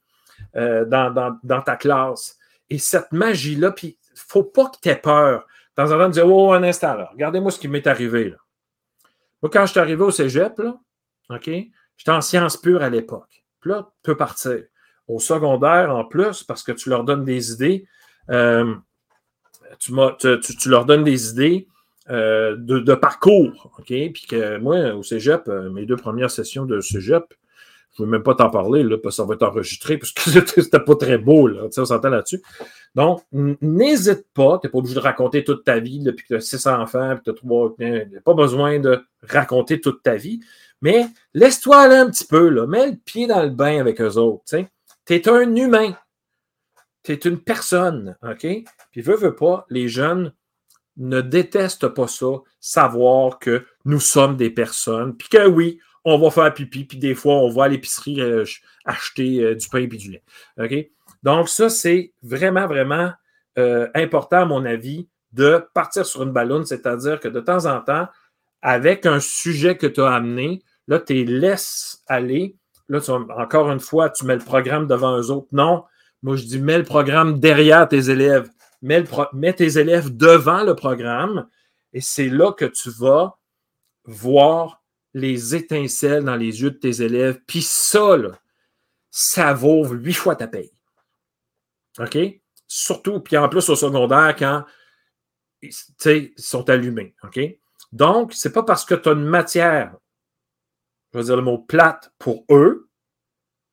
euh, 0.56 0.84
dans, 0.84 1.62
ta 1.62 1.76
classe. 1.76 2.38
Et 2.70 2.78
cette 2.78 3.12
magie-là, 3.12 3.74
il 3.82 3.88
ne 3.88 3.92
faut 4.14 4.42
pas 4.42 4.66
que 4.66 4.76
tu 4.82 4.88
aies 4.88 4.96
peur. 4.96 5.46
De 5.76 5.82
temps 5.82 5.92
en 5.92 5.98
temps, 5.98 6.08
dire, 6.08 6.26
oh, 6.26 6.52
un 6.52 6.62
instant, 6.62 6.96
regardez-moi 7.12 7.50
ce 7.50 7.58
qui 7.58 7.68
m'est 7.68 7.86
arrivé. 7.86 8.30
Là. 8.30 8.36
Moi, 9.44 9.50
quand 9.52 9.66
je 9.66 9.72
suis 9.72 9.80
arrivé 9.80 10.02
au 10.02 10.10
cégep, 10.10 10.58
là, 10.58 10.80
OK, 11.28 11.50
j'étais 11.98 12.10
en 12.10 12.22
sciences 12.22 12.56
pures 12.56 12.82
à 12.82 12.88
l'époque. 12.88 13.44
Puis 13.60 13.68
là, 13.68 13.90
tu 13.96 14.00
peux 14.02 14.16
partir. 14.16 14.62
Au 15.06 15.18
secondaire, 15.18 15.94
en 15.94 16.06
plus, 16.06 16.42
parce 16.44 16.62
que 16.62 16.72
tu 16.72 16.88
leur 16.88 17.04
donnes 17.04 17.26
des 17.26 17.52
idées, 17.52 17.86
euh, 18.30 18.74
tu, 19.78 19.92
leur 20.70 20.86
donnes 20.86 21.04
des 21.04 21.28
idées 21.28 21.68
euh, 22.08 22.56
de, 22.56 22.94
parcours. 22.94 23.70
OK? 23.78 23.88
Puis 23.88 24.24
que 24.26 24.56
moi, 24.56 24.94
au 24.94 25.02
cégep, 25.02 25.46
euh, 25.48 25.68
mes 25.68 25.84
deux 25.84 25.96
premières 25.96 26.30
sessions 26.30 26.64
de 26.64 26.80
cégep, 26.80 27.24
je 27.96 28.02
ne 28.02 28.06
veux 28.06 28.10
même 28.10 28.22
pas 28.22 28.34
t'en 28.34 28.50
parler, 28.50 28.82
là, 28.82 28.96
parce 28.98 29.16
que 29.16 29.22
ça 29.22 29.26
va 29.26 29.34
être 29.34 29.44
enregistré, 29.44 29.98
parce 29.98 30.12
que 30.12 30.22
c'était 30.62 30.80
pas 30.80 30.96
très 30.96 31.18
beau, 31.18 31.46
là, 31.46 31.62
on 31.76 31.84
s'entend 31.84 32.08
là-dessus. 32.08 32.42
Donc, 32.94 33.22
n'hésite 33.32 34.26
pas, 34.34 34.58
tu 34.60 34.66
n'es 34.66 34.70
pas 34.70 34.78
obligé 34.78 34.94
de 34.94 35.00
raconter 35.00 35.44
toute 35.44 35.64
ta 35.64 35.78
vie, 35.78 36.00
depuis 36.00 36.24
que 36.24 36.34
tu 36.34 36.36
as 36.36 36.40
six 36.40 36.66
enfants, 36.66 37.14
puis 37.14 37.24
tu 37.24 37.30
as 37.30 37.34
trois. 37.34 37.74
Pas 38.24 38.34
besoin 38.34 38.80
de 38.80 39.04
raconter 39.22 39.80
toute 39.80 40.02
ta 40.02 40.16
vie, 40.16 40.40
mais 40.80 41.06
laisse-toi 41.34 41.76
aller 41.76 41.96
un 41.96 42.10
petit 42.10 42.26
peu, 42.26 42.48
là, 42.48 42.66
mets 42.66 42.90
le 42.90 42.96
pied 42.96 43.26
dans 43.26 43.42
le 43.42 43.50
bain 43.50 43.78
avec 43.80 44.00
eux 44.00 44.16
autres. 44.16 44.44
Tu 45.06 45.14
es 45.14 45.28
un 45.28 45.54
humain. 45.54 45.96
Tu 47.04 47.12
es 47.12 47.16
une 47.16 47.38
personne, 47.38 48.16
OK? 48.22 48.46
Puis 48.90 49.00
veux, 49.02 49.16
veux 49.16 49.36
pas, 49.36 49.66
les 49.70 49.88
jeunes 49.88 50.32
ne 50.96 51.20
détestent 51.20 51.88
pas 51.88 52.08
ça, 52.08 52.26
savoir 52.60 53.38
que 53.38 53.66
nous 53.84 54.00
sommes 54.00 54.36
des 54.36 54.50
personnes, 54.50 55.16
puis 55.16 55.28
que 55.28 55.46
oui, 55.46 55.80
on 56.04 56.18
va 56.18 56.30
faire 56.30 56.52
pipi, 56.52 56.84
puis 56.84 56.98
des 56.98 57.14
fois, 57.14 57.34
on 57.34 57.48
va 57.48 57.64
à 57.64 57.68
l'épicerie 57.68 58.20
euh, 58.20 58.44
acheter 58.84 59.42
euh, 59.42 59.54
du 59.54 59.68
pain 59.68 59.78
et 59.78 59.86
du 59.86 60.10
lait. 60.10 60.22
OK? 60.58 60.90
Donc, 61.22 61.48
ça, 61.48 61.70
c'est 61.70 62.12
vraiment, 62.22 62.66
vraiment 62.66 63.12
euh, 63.58 63.88
important, 63.94 64.42
à 64.42 64.44
mon 64.44 64.64
avis, 64.64 65.08
de 65.32 65.66
partir 65.72 66.04
sur 66.04 66.22
une 66.22 66.32
ballonne, 66.32 66.64
c'est-à-dire 66.64 67.20
que 67.20 67.28
de 67.28 67.40
temps 67.40 67.66
en 67.66 67.80
temps, 67.80 68.06
avec 68.62 69.06
un 69.06 69.20
sujet 69.20 69.76
que 69.76 69.86
tu 69.86 70.02
as 70.02 70.12
amené, 70.12 70.62
là, 70.86 71.00
tu 71.00 71.24
laisses 71.24 72.02
aller. 72.06 72.56
Là, 72.88 73.00
encore 73.36 73.70
une 73.70 73.80
fois, 73.80 74.10
tu 74.10 74.26
mets 74.26 74.36
le 74.36 74.44
programme 74.44 74.86
devant 74.86 75.18
eux 75.18 75.30
autres. 75.30 75.48
Non, 75.52 75.84
moi, 76.22 76.36
je 76.36 76.44
dis, 76.44 76.58
mets 76.58 76.78
le 76.78 76.84
programme 76.84 77.40
derrière 77.40 77.88
tes 77.88 78.10
élèves. 78.10 78.50
Mets, 78.82 79.04
mets 79.32 79.54
tes 79.54 79.78
élèves 79.78 80.14
devant 80.14 80.62
le 80.62 80.74
programme 80.74 81.46
et 81.94 82.00
c'est 82.00 82.28
là 82.28 82.52
que 82.52 82.66
tu 82.66 82.90
vas 82.90 83.38
voir 84.04 84.83
les 85.14 85.54
étincelles 85.54 86.24
dans 86.24 86.36
les 86.36 86.60
yeux 86.60 86.72
de 86.72 86.76
tes 86.76 87.02
élèves. 87.02 87.40
Puis 87.46 87.62
ça, 87.62 88.16
ça 89.10 89.54
vaut 89.54 89.86
huit 89.88 90.12
fois 90.12 90.36
ta 90.36 90.48
paye. 90.48 90.72
OK? 91.98 92.18
Surtout, 92.66 93.20
puis 93.20 93.36
en 93.36 93.48
plus 93.48 93.68
au 93.68 93.76
secondaire, 93.76 94.34
quand 94.36 94.64
ils 95.62 96.32
sont 96.36 96.68
allumés. 96.68 97.14
OK? 97.22 97.40
Donc, 97.92 98.34
ce 98.34 98.48
n'est 98.48 98.52
pas 98.52 98.64
parce 98.64 98.84
que 98.84 98.96
tu 98.96 99.08
as 99.08 99.12
une 99.12 99.24
matière, 99.24 99.96
je 101.12 101.18
veux 101.18 101.24
dire 101.24 101.36
le 101.36 101.42
mot 101.42 101.58
plate 101.58 102.12
pour 102.18 102.44
eux, 102.50 102.88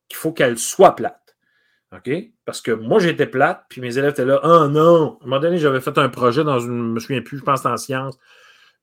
qu'il 0.08 0.18
faut 0.18 0.32
qu'elle 0.32 0.60
soit 0.60 0.96
plate. 0.96 1.36
OK? 1.92 2.10
Parce 2.46 2.62
que 2.62 2.72
moi, 2.72 3.00
j'étais 3.00 3.26
plate, 3.26 3.66
puis 3.68 3.82
mes 3.82 3.98
élèves 3.98 4.12
étaient 4.12 4.26
là. 4.26 4.40
Oh 4.44 4.68
non! 4.68 5.18
À 5.20 5.24
un 5.24 5.28
moment 5.28 5.40
donné, 5.40 5.58
j'avais 5.58 5.82
fait 5.82 5.98
un 5.98 6.08
projet 6.08 6.44
dans 6.44 6.60
une. 6.60 6.68
Je 6.68 6.94
me 6.94 7.00
souviens 7.00 7.22
plus, 7.22 7.40
je 7.40 7.44
pense 7.44 7.66
en 7.66 7.76
sciences 7.78 8.18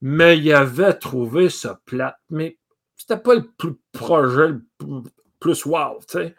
mais 0.00 0.38
il 0.38 0.52
avait 0.52 0.94
trouvé 0.94 1.48
ça 1.50 1.80
plate. 1.84 2.18
Mais 2.30 2.58
c'était 2.96 3.20
pas 3.20 3.34
le 3.34 3.44
plus 3.58 3.74
projet 3.92 4.48
le 4.48 4.62
plus 5.40 5.64
wow, 5.66 5.98
tu 6.08 6.18
sais. 6.18 6.34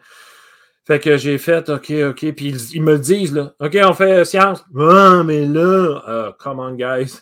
Fait 0.86 0.98
que 0.98 1.16
j'ai 1.16 1.38
fait, 1.38 1.68
OK, 1.68 1.90
OK. 1.90 2.32
Puis 2.32 2.48
ils, 2.72 2.82
me 2.82 2.98
disent, 2.98 3.32
là, 3.32 3.54
OK, 3.60 3.78
on 3.82 3.92
fait 3.92 4.24
science. 4.24 4.64
Ah, 4.76 5.22
mais 5.24 5.46
là, 5.46 6.02
uh, 6.08 6.32
come 6.38 6.58
on, 6.58 6.74
guys. 6.74 7.20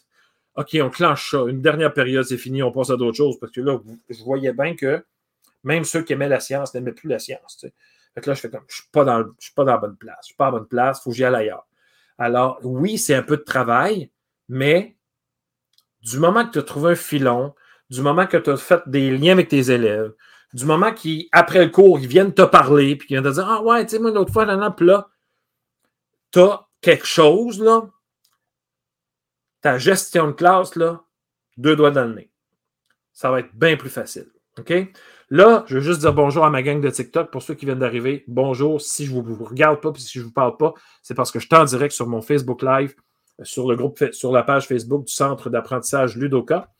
OK, 0.55 0.77
on 0.81 0.91
clenche 0.91 1.31
ça. 1.31 1.45
Une 1.47 1.61
dernière 1.61 1.93
période, 1.93 2.25
c'est 2.25 2.39
fini, 2.39 2.63
on 2.63 2.73
passe 2.73 2.91
à 2.91 2.97
d'autres 2.97 3.17
choses. 3.17 3.39
Parce 3.39 3.53
que 3.53 3.61
là, 3.61 3.79
je 4.09 4.25
voyais 4.25 4.53
bien 4.53 4.75
que 4.75 5.05
même 5.65 5.85
ceux 5.85 6.03
qui 6.03 6.15
aimaient 6.15 6.29
la 6.29 6.41
science 6.41 6.75
n'aimaient 6.75 6.93
plus 6.93 7.09
la 7.09 7.19
science. 7.19 7.59
Tu. 7.61 7.69
Fait 8.15 8.21
que 8.21 8.31
là, 8.31 8.35
je 8.35 8.41
fais 8.41 8.51
comme, 8.51 8.65
je 8.69 8.77
suis 8.77 8.89
pas 8.91 9.05
dans, 9.05 9.23
je 9.39 9.45
suis 9.45 9.55
pas 9.55 9.65
dans 9.65 9.73
la 9.73 9.79
bonne 9.79 9.97
place. 9.97 10.19
Je 10.23 10.27
suis 10.27 10.37
pas 10.37 10.47
à 10.47 10.51
la 10.51 10.59
bonne 10.59 10.69
place, 10.69 11.03
faut 11.03 11.11
que 11.11 11.17
j'y 11.17 11.25
aille 11.25 11.35
ailleurs. 11.35 11.67
Alors, 12.17 12.59
oui, 12.63 12.99
c'est 12.99 13.15
un 13.15 13.23
peu 13.23 13.37
de 13.37 13.43
travail, 13.43 14.11
mais 14.49 14.97
du 16.11 16.19
moment 16.19 16.47
que 16.47 16.53
tu 16.53 16.59
as 16.59 16.63
trouvé 16.63 16.93
un 16.93 16.97
filon, 16.97 17.55
du 17.91 18.03
moment 18.03 18.27
que 18.27 18.37
tu 18.37 18.51
as 18.51 18.57
fait 18.57 18.83
des 18.87 19.17
liens 19.17 19.33
avec 19.33 19.49
tes 19.49 19.71
élèves, 19.71 20.13
du 20.55 20.65
moment 20.65 20.93
qu'après 20.93 21.65
le 21.65 21.71
cours, 21.71 21.99
ils 22.01 22.07
viennent 22.07 22.33
te 22.33 22.43
parler, 22.43 22.97
puis 22.97 23.07
qu'ils 23.07 23.17
viennent 23.17 23.31
te 23.31 23.35
dire 23.35 23.49
Ah 23.49 23.63
ouais, 23.63 23.85
tu 23.85 23.97
sais, 23.97 23.99
moi, 23.99 24.11
l'autre 24.11 24.33
fois, 24.33 24.45
là, 24.45 24.57
là, 24.57 24.75
là, 24.79 25.09
tu 26.33 26.39
as 26.41 26.67
quelque 26.81 27.07
chose, 27.07 27.61
là, 27.61 27.89
ta 29.61 29.79
gestion 29.79 30.29
de 30.29 30.33
classe, 30.33 30.77
là, 30.77 31.03
deux 31.57 31.77
doigts 31.77 31.91
dans 31.91 32.05
le 32.05 32.15
nez. 32.15 32.31
Ça 33.13 33.31
va 33.31 33.41
être 33.41 33.55
bien 33.55 33.77
plus 33.77 33.91
facile. 33.91 34.31
OK? 34.59 34.73
Là, 35.31 35.65
je 35.67 35.75
veux 35.75 35.81
juste 35.81 36.01
dire 36.01 36.15
bonjour 36.15 36.45
à 36.45 36.51
ma 36.51 36.63
gang 36.63 36.81
de 36.81 36.89
TikTok. 36.89 37.31
Pour 37.31 37.43
ceux 37.43 37.55
qui 37.55 37.67
viennent 37.67 37.81
d'arriver, 37.81 38.25
bonjour. 38.29 38.81
Si 38.81 39.05
je 39.05 39.15
ne 39.15 39.21
vous, 39.21 39.45
regarde 39.45 39.81
pas, 39.81 39.93
puis 39.93 40.01
si 40.01 40.13
je 40.13 40.21
ne 40.21 40.25
vous 40.27 40.33
parle 40.33 40.57
pas, 40.57 40.73
c'est 41.03 41.15
parce 41.15 41.31
que 41.31 41.39
je 41.39 41.47
suis 41.47 41.55
en 41.55 41.65
direct 41.65 41.93
sur 41.93 42.07
mon 42.07 42.23
Facebook 42.23 42.63
Live, 42.63 42.95
sur 43.43 43.69
le 43.69 43.77
groupe, 43.77 44.13
sur 44.13 44.33
la 44.33 44.43
page 44.43 44.67
Facebook 44.67 45.07
du 45.07 45.13
Centre 45.13 45.51
d'apprentissage 45.51 46.17
Ludoka. 46.17 46.73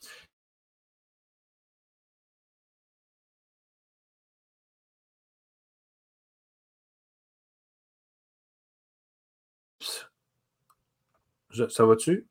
ça 11.69 11.85
va-tu? 11.85 12.27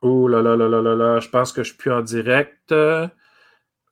Oh 0.00 0.28
là 0.28 0.42
là 0.42 0.56
là 0.56 0.68
là 0.68 0.80
là 0.80 0.94
là, 0.94 1.20
je 1.20 1.28
pense 1.28 1.52
que 1.52 1.62
je 1.62 1.68
suis 1.70 1.76
plus 1.76 1.92
en 1.92 2.02
direct. 2.02 2.74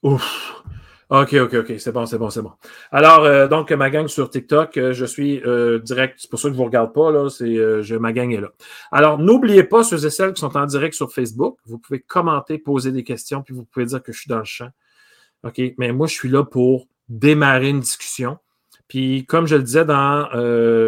Ouf. 0.02 0.62
OK, 1.08 1.34
OK, 1.34 1.54
OK, 1.54 1.74
c'est 1.78 1.92
bon, 1.92 2.04
c'est 2.04 2.18
bon, 2.18 2.30
c'est 2.30 2.42
bon. 2.42 2.50
Alors, 2.90 3.22
euh, 3.22 3.46
donc, 3.46 3.70
ma 3.70 3.90
gang 3.90 4.08
sur 4.08 4.28
TikTok, 4.28 4.76
euh, 4.76 4.92
je 4.92 5.04
suis 5.04 5.40
euh, 5.44 5.78
direct, 5.78 6.16
c'est 6.18 6.28
pour 6.28 6.40
ça 6.40 6.48
que 6.48 6.54
je 6.54 6.58
ne 6.58 6.58
vous 6.58 6.64
regarde 6.64 6.92
pas, 6.92 7.12
là, 7.12 7.30
c'est, 7.30 7.54
je, 7.82 7.94
ma 7.94 8.12
gang 8.12 8.32
est 8.32 8.40
là. 8.40 8.48
Alors, 8.90 9.16
n'oubliez 9.16 9.62
pas, 9.62 9.84
ceux 9.84 10.04
et 10.04 10.10
celles 10.10 10.32
qui 10.32 10.40
sont 10.40 10.56
en 10.56 10.66
direct 10.66 10.94
sur 10.94 11.12
Facebook, 11.12 11.58
vous 11.64 11.78
pouvez 11.78 12.00
commenter, 12.00 12.58
poser 12.58 12.90
des 12.90 13.04
questions, 13.04 13.42
puis 13.42 13.54
vous 13.54 13.64
pouvez 13.64 13.86
dire 13.86 14.02
que 14.02 14.12
je 14.12 14.18
suis 14.18 14.28
dans 14.28 14.38
le 14.38 14.44
champ. 14.44 14.70
OK, 15.44 15.60
mais 15.78 15.92
moi, 15.92 16.08
je 16.08 16.14
suis 16.14 16.28
là 16.28 16.42
pour 16.42 16.88
démarrer 17.08 17.68
une 17.68 17.80
discussion. 17.80 18.38
Puis, 18.88 19.26
comme 19.26 19.46
je 19.46 19.54
le 19.54 19.62
disais 19.62 19.84
dans, 19.84 20.28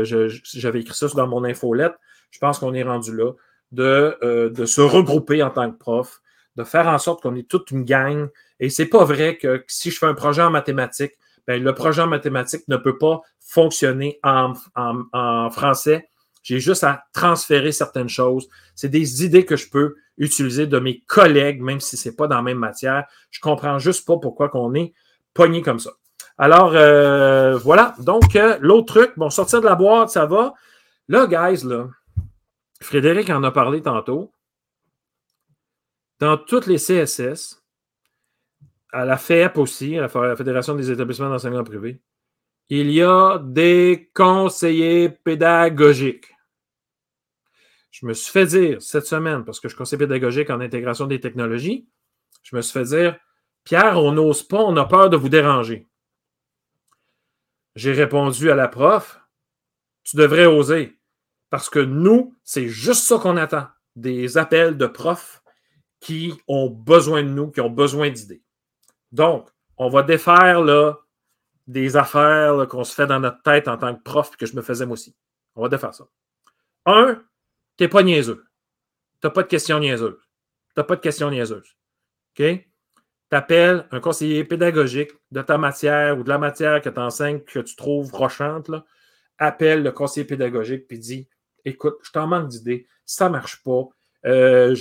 j'avais 0.03 0.81
écrit 0.81 0.97
ça 0.97 1.07
dans 1.15 1.29
mon 1.29 1.45
infolette, 1.45 1.95
je 2.33 2.41
pense 2.41 2.59
qu'on 2.59 2.75
est 2.75 2.83
rendu 2.83 3.15
là, 3.17 3.35
de, 3.71 4.51
de 4.53 4.67
se 4.67 4.81
regrouper 4.81 5.45
en 5.45 5.51
tant 5.51 5.71
que 5.71 5.79
prof, 5.79 6.21
de 6.57 6.65
faire 6.65 6.89
en 6.89 6.99
sorte 6.99 7.23
qu'on 7.23 7.37
ait 7.37 7.45
toute 7.45 7.71
une 7.71 7.85
gang. 7.85 8.29
Et 8.61 8.71
c'est 8.71 8.87
pas 8.87 9.05
vrai 9.05 9.37
que 9.37 9.65
si 9.69 9.91
je 9.91 9.99
fais 9.99 10.07
un 10.07 10.15
projet 10.15 10.43
en 10.43 10.51
mathématiques, 10.51 11.15
ben, 11.47 11.63
le 11.63 11.75
projet 11.75 12.03
en 12.03 12.07
mathématiques 12.07 12.67
ne 12.69 12.77
peut 12.77 12.99
pas 12.99 13.21
fonctionner 13.41 14.19
en, 14.23 14.53
en 14.77 15.51
français. 15.51 16.11
J'ai 16.43 16.61
juste 16.61 16.85
à 16.85 17.05
transférer 17.13 17.73
certaines 17.73 18.09
choses. 18.09 18.49
C'est 18.75 18.89
des 18.89 19.25
idées 19.25 19.45
que 19.45 19.57
je 19.57 19.69
peux 19.69 19.97
utiliser 20.19 20.67
de 20.67 20.79
mes 20.79 21.01
collègues, 21.01 21.63
même 21.63 21.81
si 21.81 21.97
ce 21.97 22.09
n'est 22.09 22.15
pas 22.15 22.27
dans 22.27 22.37
la 22.37 22.43
même 22.43 22.59
matière. 22.59 23.07
Je 23.31 23.41
comprends 23.41 23.79
juste 23.79 24.07
pas 24.07 24.19
pourquoi 24.19 24.51
on 24.55 24.75
est 24.75 24.93
pogné 25.35 25.63
comme 25.63 25.79
ça. 25.79 25.91
Alors, 26.37 26.73
euh, 26.75 27.57
voilà. 27.59 27.95
Donc, 28.01 28.37
euh, 28.37 28.59
l'autre 28.61 28.95
truc, 28.95 29.13
bon, 29.17 29.31
sortir 29.31 29.61
de 29.61 29.67
la 29.67 29.75
boîte, 29.75 30.11
ça 30.11 30.27
va. 30.27 30.55
Là, 31.09 31.27
guys, 31.27 31.67
là, 31.67 31.89
Frédéric 32.81 33.31
en 33.31 33.43
a 33.43 33.51
parlé 33.51 33.83
tantôt. 33.83 34.33
Dans 36.21 36.37
toutes 36.37 36.67
les 36.67 36.79
CSS, 36.79 37.63
à 38.93 39.05
la 39.05 39.17
FEP 39.17 39.59
aussi, 39.59 39.97
la 39.97 40.09
Fédération 40.09 40.75
des 40.75 40.91
établissements 40.91 41.29
d'enseignement 41.29 41.65
privé, 41.65 42.01
il 42.69 42.91
y 42.91 43.03
a 43.03 43.39
des 43.39 44.11
conseillers 44.15 45.09
pédagogiques. 45.09 46.27
Je 47.91 48.07
me 48.07 48.13
suis 48.13 48.31
fait 48.31 48.47
dire 48.47 48.83
cette 48.83 49.07
semaine, 49.07 49.45
parce 49.45 49.61
que 49.61 49.69
je 49.69 49.85
suis 49.85 49.97
pédagogique 49.97 50.51
en 50.51 50.61
intégration 50.61 51.07
des 51.07 51.21
technologies, 51.21 51.89
je 52.43 52.55
me 52.55 52.63
suis 52.63 52.73
fait 52.73 52.85
dire 52.85 53.19
Pierre, 53.65 53.99
on 53.99 54.13
n'ose 54.13 54.43
pas, 54.43 54.63
on 54.63 54.77
a 54.77 54.85
peur 54.85 55.11
de 55.11 55.17
vous 55.17 55.29
déranger. 55.29 55.87
J'ai 57.75 57.93
répondu 57.93 58.51
à 58.51 58.55
la 58.55 58.69
prof 58.69 59.21
Tu 60.05 60.17
devrais 60.17 60.47
oser. 60.47 60.99
Parce 61.51 61.71
que 61.71 61.79
nous, 61.79 62.35
c'est 62.45 62.69
juste 62.69 63.05
ça 63.05 63.19
qu'on 63.19 63.37
attend 63.37 63.69
des 63.97 64.37
appels 64.37 64.77
de 64.77 64.87
profs 64.87 65.43
qui 66.01 66.35
ont 66.47 66.69
besoin 66.69 67.23
de 67.23 67.29
nous, 67.29 67.51
qui 67.51 67.61
ont 67.61 67.71
besoin 67.71 68.11
d'idées. 68.11 68.43
Donc, 69.13 69.49
on 69.77 69.89
va 69.89 70.03
défaire 70.03 70.61
là, 70.61 70.97
des 71.67 71.97
affaires 71.97 72.67
qu'on 72.69 72.85
se 72.85 72.95
fait 72.95 73.07
dans 73.07 73.21
notre 73.21 73.43
tête 73.43 73.69
en 73.69 73.77
tant 73.77 73.95
que 73.95 74.03
prof 74.03 74.37
que 74.37 74.47
je 74.47 74.57
me 74.57 74.63
faisais 74.63 74.87
moi 74.87 74.95
aussi. 74.95 75.17
On 75.55 75.63
va 75.63 75.69
défaire 75.69 75.95
ça. 75.95 76.07
Un, 76.87 77.23
tu 77.77 77.85
n'es 77.85 77.89
pas 77.89 78.03
niaiseux. 78.03 78.45
Tu 79.21 79.27
n'as 79.27 79.31
pas 79.31 79.43
de 79.43 79.49
questions 79.49 79.79
niaiseuses. 79.79 80.19
Tu 80.19 80.73
n'as 80.77 80.85
pas 80.85 80.97
de 80.97 81.01
questions 81.01 81.31
niaiseuses. 81.31 81.77
OK? 82.39 82.45
Tu 83.31 83.37
appelles 83.37 83.87
un 83.91 84.01
conseiller 84.01 84.45
pédagogique 84.45 85.11
de 85.31 85.43
ta 85.43 85.59
matière 85.59 86.19
ou 86.19 86.23
de 86.23 86.29
la 86.29 86.39
matière 86.39 86.81
que 86.81 86.89
tu 86.89 86.99
enseignes 86.99 87.41
que 87.41 87.59
tu 87.59 87.77
trouves 87.77 88.13
rochante. 88.13 88.71
Appelle 89.37 89.83
le 89.83 89.93
conseiller 89.93 90.27
pédagogique 90.27 90.89
puis 90.89 90.99
dis 90.99 91.29
Écoute, 91.65 91.99
je 92.03 92.11
t'en 92.13 92.27
manque 92.27 92.49
d'idées, 92.49 92.87
ça 93.05 93.27
ne 93.27 93.33
marche 93.33 93.63
pas, 93.63 93.89
euh, 94.27 94.75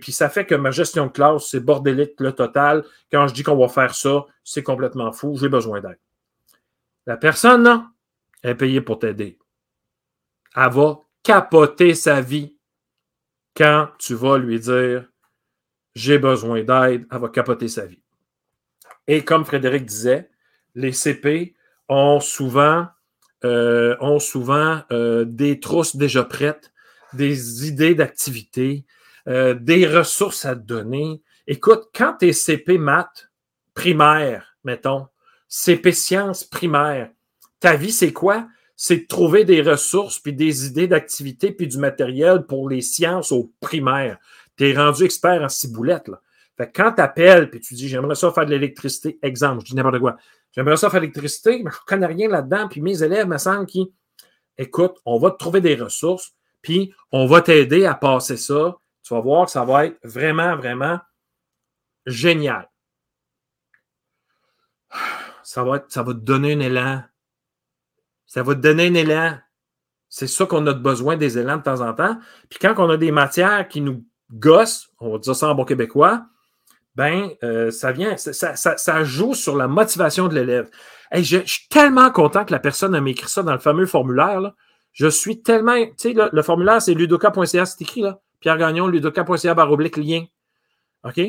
puis 0.00 0.12
ça 0.12 0.28
fait 0.28 0.46
que 0.46 0.54
ma 0.54 0.70
gestion 0.70 1.06
de 1.06 1.12
classe, 1.12 1.48
c'est 1.50 1.60
bordélique 1.60 2.14
le 2.18 2.32
total. 2.32 2.84
Quand 3.12 3.28
je 3.28 3.34
dis 3.34 3.42
qu'on 3.42 3.56
va 3.56 3.68
faire 3.68 3.94
ça, 3.94 4.24
c'est 4.44 4.62
complètement 4.62 5.12
fou. 5.12 5.36
J'ai 5.38 5.48
besoin 5.48 5.80
d'aide. 5.80 5.98
La 7.06 7.16
personne, 7.16 7.62
non, 7.62 7.86
elle 8.42 8.50
est 8.50 8.54
payée 8.54 8.80
pour 8.80 8.98
t'aider. 8.98 9.38
Elle 10.56 10.70
va 10.70 11.00
capoter 11.22 11.94
sa 11.94 12.20
vie 12.20 12.56
quand 13.56 13.88
tu 13.98 14.14
vas 14.14 14.38
lui 14.38 14.58
dire 14.58 15.08
j'ai 15.94 16.18
besoin 16.18 16.62
d'aide. 16.62 17.06
Elle 17.10 17.18
va 17.18 17.28
capoter 17.28 17.68
sa 17.68 17.86
vie. 17.86 18.00
Et 19.06 19.24
comme 19.24 19.44
Frédéric 19.44 19.84
disait, 19.84 20.30
les 20.74 20.92
CP 20.92 21.54
ont 21.88 22.20
souvent, 22.20 22.86
euh, 23.44 23.96
ont 24.00 24.18
souvent 24.18 24.82
euh, 24.92 25.24
des 25.24 25.60
trousses 25.60 25.96
déjà 25.96 26.24
prêtes 26.24 26.72
des 27.12 27.66
idées 27.66 27.94
d'activité, 27.94 28.84
euh, 29.28 29.54
des 29.54 29.86
ressources 29.86 30.44
à 30.44 30.54
te 30.54 30.60
donner. 30.60 31.22
Écoute, 31.46 31.88
quand 31.94 32.16
tu 32.18 32.28
es 32.28 32.32
CP 32.32 32.78
maths 32.78 33.30
primaire, 33.74 34.56
mettons, 34.64 35.06
CP 35.48 35.92
sciences 35.92 36.44
primaire, 36.44 37.10
ta 37.60 37.76
vie, 37.76 37.92
c'est 37.92 38.12
quoi? 38.12 38.46
C'est 38.76 38.98
de 38.98 39.06
trouver 39.06 39.44
des 39.44 39.60
ressources, 39.60 40.20
puis 40.20 40.32
des 40.32 40.66
idées 40.66 40.86
d'activité, 40.86 41.50
puis 41.50 41.66
du 41.66 41.78
matériel 41.78 42.46
pour 42.46 42.68
les 42.68 42.80
sciences 42.80 43.32
au 43.32 43.52
primaire. 43.60 44.18
Tu 44.56 44.68
es 44.68 44.76
rendu 44.76 45.04
expert 45.04 45.42
en 45.42 45.48
ciboulette. 45.48 46.08
Là. 46.08 46.20
Fait 46.56 46.70
quand 46.72 46.92
tu 46.92 47.00
appelles, 47.00 47.50
puis 47.50 47.60
tu 47.60 47.74
dis, 47.74 47.88
j'aimerais 47.88 48.14
ça 48.14 48.32
faire 48.32 48.46
de 48.46 48.50
l'électricité, 48.50 49.18
exemple, 49.22 49.60
je 49.60 49.70
dis 49.70 49.76
n'importe 49.76 50.00
quoi. 50.00 50.16
J'aimerais 50.52 50.76
ça 50.76 50.90
faire 50.90 51.00
de 51.00 51.06
l'électricité, 51.06 51.62
mais 51.62 51.70
je 51.70 51.76
ne 51.76 51.86
connais 51.86 52.06
rien 52.06 52.28
là-dedans, 52.28 52.68
puis 52.68 52.80
mes 52.80 53.02
élèves 53.02 53.28
me 53.28 53.38
semblent 53.38 53.66
qu'ils, 53.66 53.86
écoute, 54.56 54.96
on 55.04 55.18
va 55.18 55.30
te 55.30 55.38
trouver 55.38 55.60
des 55.60 55.76
ressources, 55.76 56.34
puis 56.62 56.94
on 57.12 57.26
va 57.26 57.40
t'aider 57.40 57.86
à 57.86 57.94
passer 57.94 58.36
ça. 58.36 58.76
Tu 59.02 59.14
vas 59.14 59.20
voir 59.20 59.46
que 59.46 59.52
ça 59.52 59.64
va 59.64 59.86
être 59.86 59.98
vraiment, 60.02 60.56
vraiment 60.56 60.98
génial. 62.06 62.68
Ça 65.42 65.64
va, 65.64 65.82
ça 65.88 66.02
va 66.02 66.12
te 66.12 66.18
donner 66.18 66.54
un 66.54 66.60
élan. 66.60 67.02
Ça 68.26 68.42
va 68.42 68.54
te 68.54 68.60
donner 68.60 68.88
un 68.88 68.94
élan. 68.94 69.38
C'est 70.08 70.26
ça 70.26 70.46
qu'on 70.46 70.66
a 70.66 70.74
besoin 70.74 71.16
des 71.16 71.38
élans 71.38 71.58
de 71.58 71.62
temps 71.62 71.80
en 71.80 71.94
temps. 71.94 72.18
Puis 72.48 72.58
quand 72.58 72.74
on 72.78 72.90
a 72.90 72.96
des 72.96 73.12
matières 73.12 73.68
qui 73.68 73.80
nous 73.80 74.04
gossent, 74.30 74.90
on 75.00 75.12
va 75.12 75.18
dire 75.18 75.36
ça 75.36 75.48
en 75.48 75.54
bon 75.54 75.64
québécois, 75.64 76.26
ben, 76.94 77.30
euh, 77.44 77.70
ça 77.70 77.92
vient, 77.92 78.16
ça, 78.16 79.04
joue 79.04 79.34
sur 79.34 79.56
la 79.56 79.68
motivation 79.68 80.28
de 80.28 80.34
l'élève. 80.34 80.68
Je, 81.12 81.38
suis 81.46 81.68
tellement 81.68 82.10
content 82.10 82.44
que 82.44 82.52
la 82.52 82.58
personne 82.58 82.94
a 82.94 83.08
écrit 83.08 83.28
ça 83.28 83.42
dans 83.42 83.52
le 83.52 83.58
fameux 83.58 83.86
formulaire. 83.86 84.52
Je 84.92 85.06
suis 85.06 85.42
tellement. 85.42 85.76
Tu 85.76 85.92
sais, 85.96 86.14
le, 86.14 86.42
formulaire, 86.42 86.82
c'est 86.82 86.94
ludoka.ca, 86.94 87.66
c'est 87.66 87.82
écrit 87.82 88.00
là. 88.00 88.20
Pierre 88.40 88.58
Gagnon, 88.58 88.86
ludoka.ca 88.86 89.54
baroblique 89.54 89.96
lien. 89.96 90.24
OK? 91.04 91.20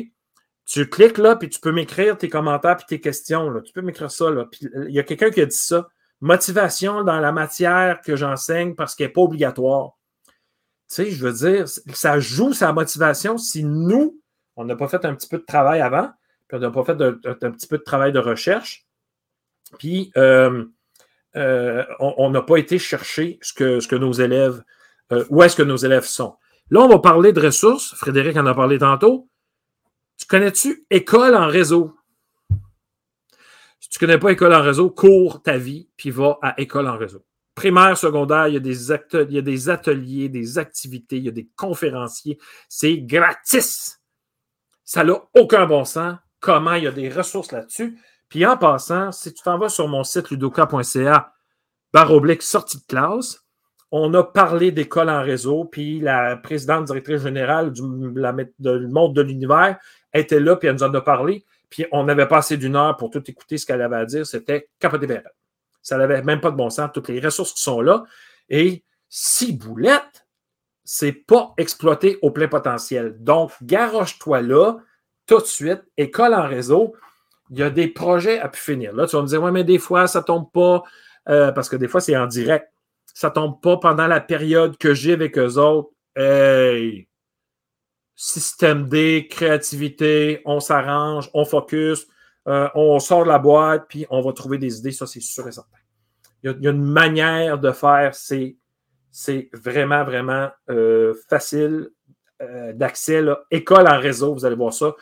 Tu 0.66 0.88
cliques 0.88 1.18
là, 1.18 1.36
puis 1.36 1.48
tu 1.48 1.60
peux 1.60 1.72
m'écrire 1.72 2.16
tes 2.16 2.28
commentaires 2.28 2.76
puis 2.76 2.86
tes 2.86 3.00
questions. 3.00 3.50
Là. 3.50 3.60
Tu 3.60 3.72
peux 3.72 3.82
m'écrire 3.82 4.10
ça. 4.10 4.30
Là. 4.30 4.46
Puis, 4.50 4.68
il 4.88 4.94
y 4.94 5.00
a 5.00 5.02
quelqu'un 5.02 5.30
qui 5.30 5.40
a 5.40 5.46
dit 5.46 5.56
ça. 5.56 5.88
Motivation 6.20 7.02
dans 7.02 7.18
la 7.18 7.32
matière 7.32 8.00
que 8.02 8.14
j'enseigne 8.14 8.74
parce 8.74 8.94
qu'elle 8.94 9.08
n'est 9.08 9.12
pas 9.12 9.22
obligatoire. 9.22 9.96
Tu 10.88 10.96
sais, 10.96 11.10
je 11.10 11.24
veux 11.24 11.32
dire, 11.32 11.66
ça 11.68 12.20
joue 12.20 12.52
sa 12.52 12.72
motivation 12.72 13.38
si 13.38 13.64
nous, 13.64 14.20
on 14.56 14.64
n'a 14.64 14.76
pas 14.76 14.88
fait 14.88 15.04
un 15.04 15.14
petit 15.14 15.28
peu 15.28 15.38
de 15.38 15.44
travail 15.44 15.80
avant, 15.80 16.10
puis 16.48 16.58
on 16.58 16.60
n'a 16.60 16.70
pas 16.70 16.84
fait 16.84 17.00
un, 17.00 17.12
petit 17.52 17.66
peu 17.66 17.78
de 17.78 17.82
travail 17.82 18.12
de 18.12 18.18
recherche. 18.18 18.86
Puis, 19.78 20.12
euh, 20.16 20.64
euh, 21.36 21.84
on 22.00 22.30
n'a 22.30 22.42
pas 22.42 22.56
été 22.56 22.78
chercher 22.78 23.38
ce 23.42 23.52
que, 23.52 23.94
nos 23.96 24.12
élèves, 24.12 24.62
euh, 25.12 25.24
où 25.30 25.42
est-ce 25.42 25.56
que 25.56 25.62
nos 25.62 25.76
élèves 25.76 26.04
sont. 26.04 26.36
Là, 26.70 26.80
on 26.80 26.88
va 26.88 26.98
parler 26.98 27.32
de 27.32 27.40
ressources. 27.40 27.94
Frédéric 27.94 28.36
en 28.36 28.46
a 28.46 28.54
parlé 28.54 28.78
tantôt. 28.78 29.28
Tu 30.16 30.26
connais-tu 30.26 30.86
école 30.90 31.34
en 31.34 31.46
réseau? 31.46 31.96
Si 33.80 33.88
tu 33.88 33.96
ne 33.96 34.06
connais 34.06 34.18
pas 34.18 34.32
école 34.32 34.54
en 34.54 34.62
réseau, 34.62 34.90
cours 34.90 35.42
ta 35.42 35.56
vie, 35.56 35.88
puis 35.96 36.10
va 36.10 36.38
à 36.42 36.60
école 36.60 36.86
en 36.86 36.96
réseau. 36.96 37.24
Primaire, 37.54 37.96
secondaire, 37.96 38.48
il 38.48 38.54
y, 38.54 38.56
a 38.56 38.60
des 38.60 38.92
il 38.92 39.34
y 39.34 39.38
a 39.38 39.42
des 39.42 39.68
ateliers, 39.68 40.28
des 40.28 40.58
activités, 40.58 41.16
il 41.16 41.24
y 41.24 41.28
a 41.28 41.32
des 41.32 41.48
conférenciers. 41.56 42.38
C'est 42.68 42.98
gratis. 42.98 44.00
Ça 44.84 45.04
n'a 45.04 45.14
aucun 45.34 45.66
bon 45.66 45.84
sens. 45.84 46.16
Comment 46.38 46.74
il 46.74 46.84
y 46.84 46.86
a 46.86 46.92
des 46.92 47.08
ressources 47.08 47.52
là-dessus? 47.52 47.98
Puis 48.30 48.46
en 48.46 48.56
passant, 48.56 49.12
si 49.12 49.34
tu 49.34 49.42
t'en 49.42 49.58
vas 49.58 49.68
sur 49.68 49.88
mon 49.88 50.04
site 50.04 50.30
ludoka.ca, 50.30 51.34
barre 51.92 52.12
oblique 52.12 52.42
sortie 52.42 52.78
de 52.78 52.84
classe, 52.84 53.44
on 53.90 54.14
a 54.14 54.22
parlé 54.22 54.70
d'école 54.70 55.10
en 55.10 55.22
réseau, 55.22 55.64
puis 55.64 56.00
la 56.00 56.36
présidente 56.36 56.84
directrice 56.84 57.22
générale 57.22 57.72
du, 57.72 57.82
monde 57.82 59.14
de 59.14 59.20
l'univers 59.20 59.78
était 60.14 60.38
là, 60.38 60.54
puis 60.56 60.68
elle 60.68 60.76
nous 60.76 60.84
en 60.84 60.94
a 60.94 61.00
parlé. 61.00 61.44
puis 61.68 61.86
on 61.90 62.04
n'avait 62.04 62.28
pas 62.28 62.38
assez 62.38 62.56
d'une 62.56 62.76
heure 62.76 62.96
pour 62.96 63.10
tout 63.10 63.22
écouter 63.28 63.58
ce 63.58 63.66
qu'elle 63.66 63.82
avait 63.82 63.96
à 63.96 64.04
dire. 64.04 64.24
C'était 64.24 64.70
capoté 64.78 65.20
Ça 65.82 65.98
n'avait 65.98 66.22
même 66.22 66.40
pas 66.40 66.52
de 66.52 66.56
bon 66.56 66.70
sens. 66.70 66.90
Toutes 66.94 67.08
les 67.08 67.20
ressources 67.20 67.52
qui 67.52 67.62
sont 67.62 67.80
là. 67.80 68.04
Et 68.48 68.84
si 69.08 69.52
boulette, 69.52 70.26
c'est 70.84 71.12
pas 71.12 71.52
exploité 71.56 72.18
au 72.22 72.30
plein 72.30 72.48
potentiel. 72.48 73.16
Donc, 73.18 73.52
garoche-toi 73.62 74.40
là, 74.40 74.76
tout 75.26 75.38
de 75.38 75.44
suite, 75.44 75.82
école 75.96 76.34
en 76.34 76.46
réseau. 76.46 76.94
Il 77.50 77.58
y 77.58 77.62
a 77.62 77.70
des 77.70 77.88
projets 77.88 78.38
à 78.38 78.48
pu 78.48 78.60
finir. 78.60 78.94
Là, 78.94 79.06
tu 79.06 79.16
vas 79.16 79.22
me 79.22 79.26
dire, 79.26 79.42
ouais, 79.42 79.50
mais 79.50 79.64
des 79.64 79.78
fois, 79.78 80.06
ça 80.06 80.22
tombe 80.22 80.50
pas, 80.52 80.82
euh, 81.28 81.50
parce 81.52 81.68
que 81.68 81.76
des 81.76 81.88
fois, 81.88 82.00
c'est 82.00 82.16
en 82.16 82.26
direct. 82.26 82.68
Ça 83.12 83.30
tombe 83.30 83.60
pas 83.60 83.76
pendant 83.76 84.06
la 84.06 84.20
période 84.20 84.76
que 84.78 84.94
j'ai 84.94 85.14
avec 85.14 85.36
eux 85.36 85.58
autres. 85.58 85.90
Hey! 86.14 87.08
Système 88.14 88.88
D, 88.88 89.26
créativité, 89.28 90.42
on 90.44 90.60
s'arrange, 90.60 91.28
on 91.34 91.44
focus, 91.44 92.06
euh, 92.46 92.68
on 92.74 92.98
sort 93.00 93.24
de 93.24 93.28
la 93.28 93.38
boîte, 93.38 93.86
puis 93.88 94.06
on 94.10 94.20
va 94.20 94.32
trouver 94.32 94.58
des 94.58 94.78
idées, 94.78 94.92
ça, 94.92 95.06
c'est 95.06 95.20
sûr 95.20 95.48
et 95.48 95.52
certain. 95.52 95.78
Il 96.42 96.56
y, 96.60 96.68
a, 96.68 96.70
une 96.70 96.84
manière 96.84 97.58
de 97.58 97.72
faire, 97.72 98.14
c'est, 98.14 98.56
c'est 99.10 99.50
vraiment, 99.52 100.04
vraiment 100.04 100.50
euh, 100.70 101.14
facile 101.28 101.90
d'accès. 102.72 103.22
École 103.50 103.86
en 103.86 103.98
réseau, 103.98 104.32
vous 104.32 104.46
allez 104.46 104.56
voir 104.56 104.72
ça. 104.72 104.94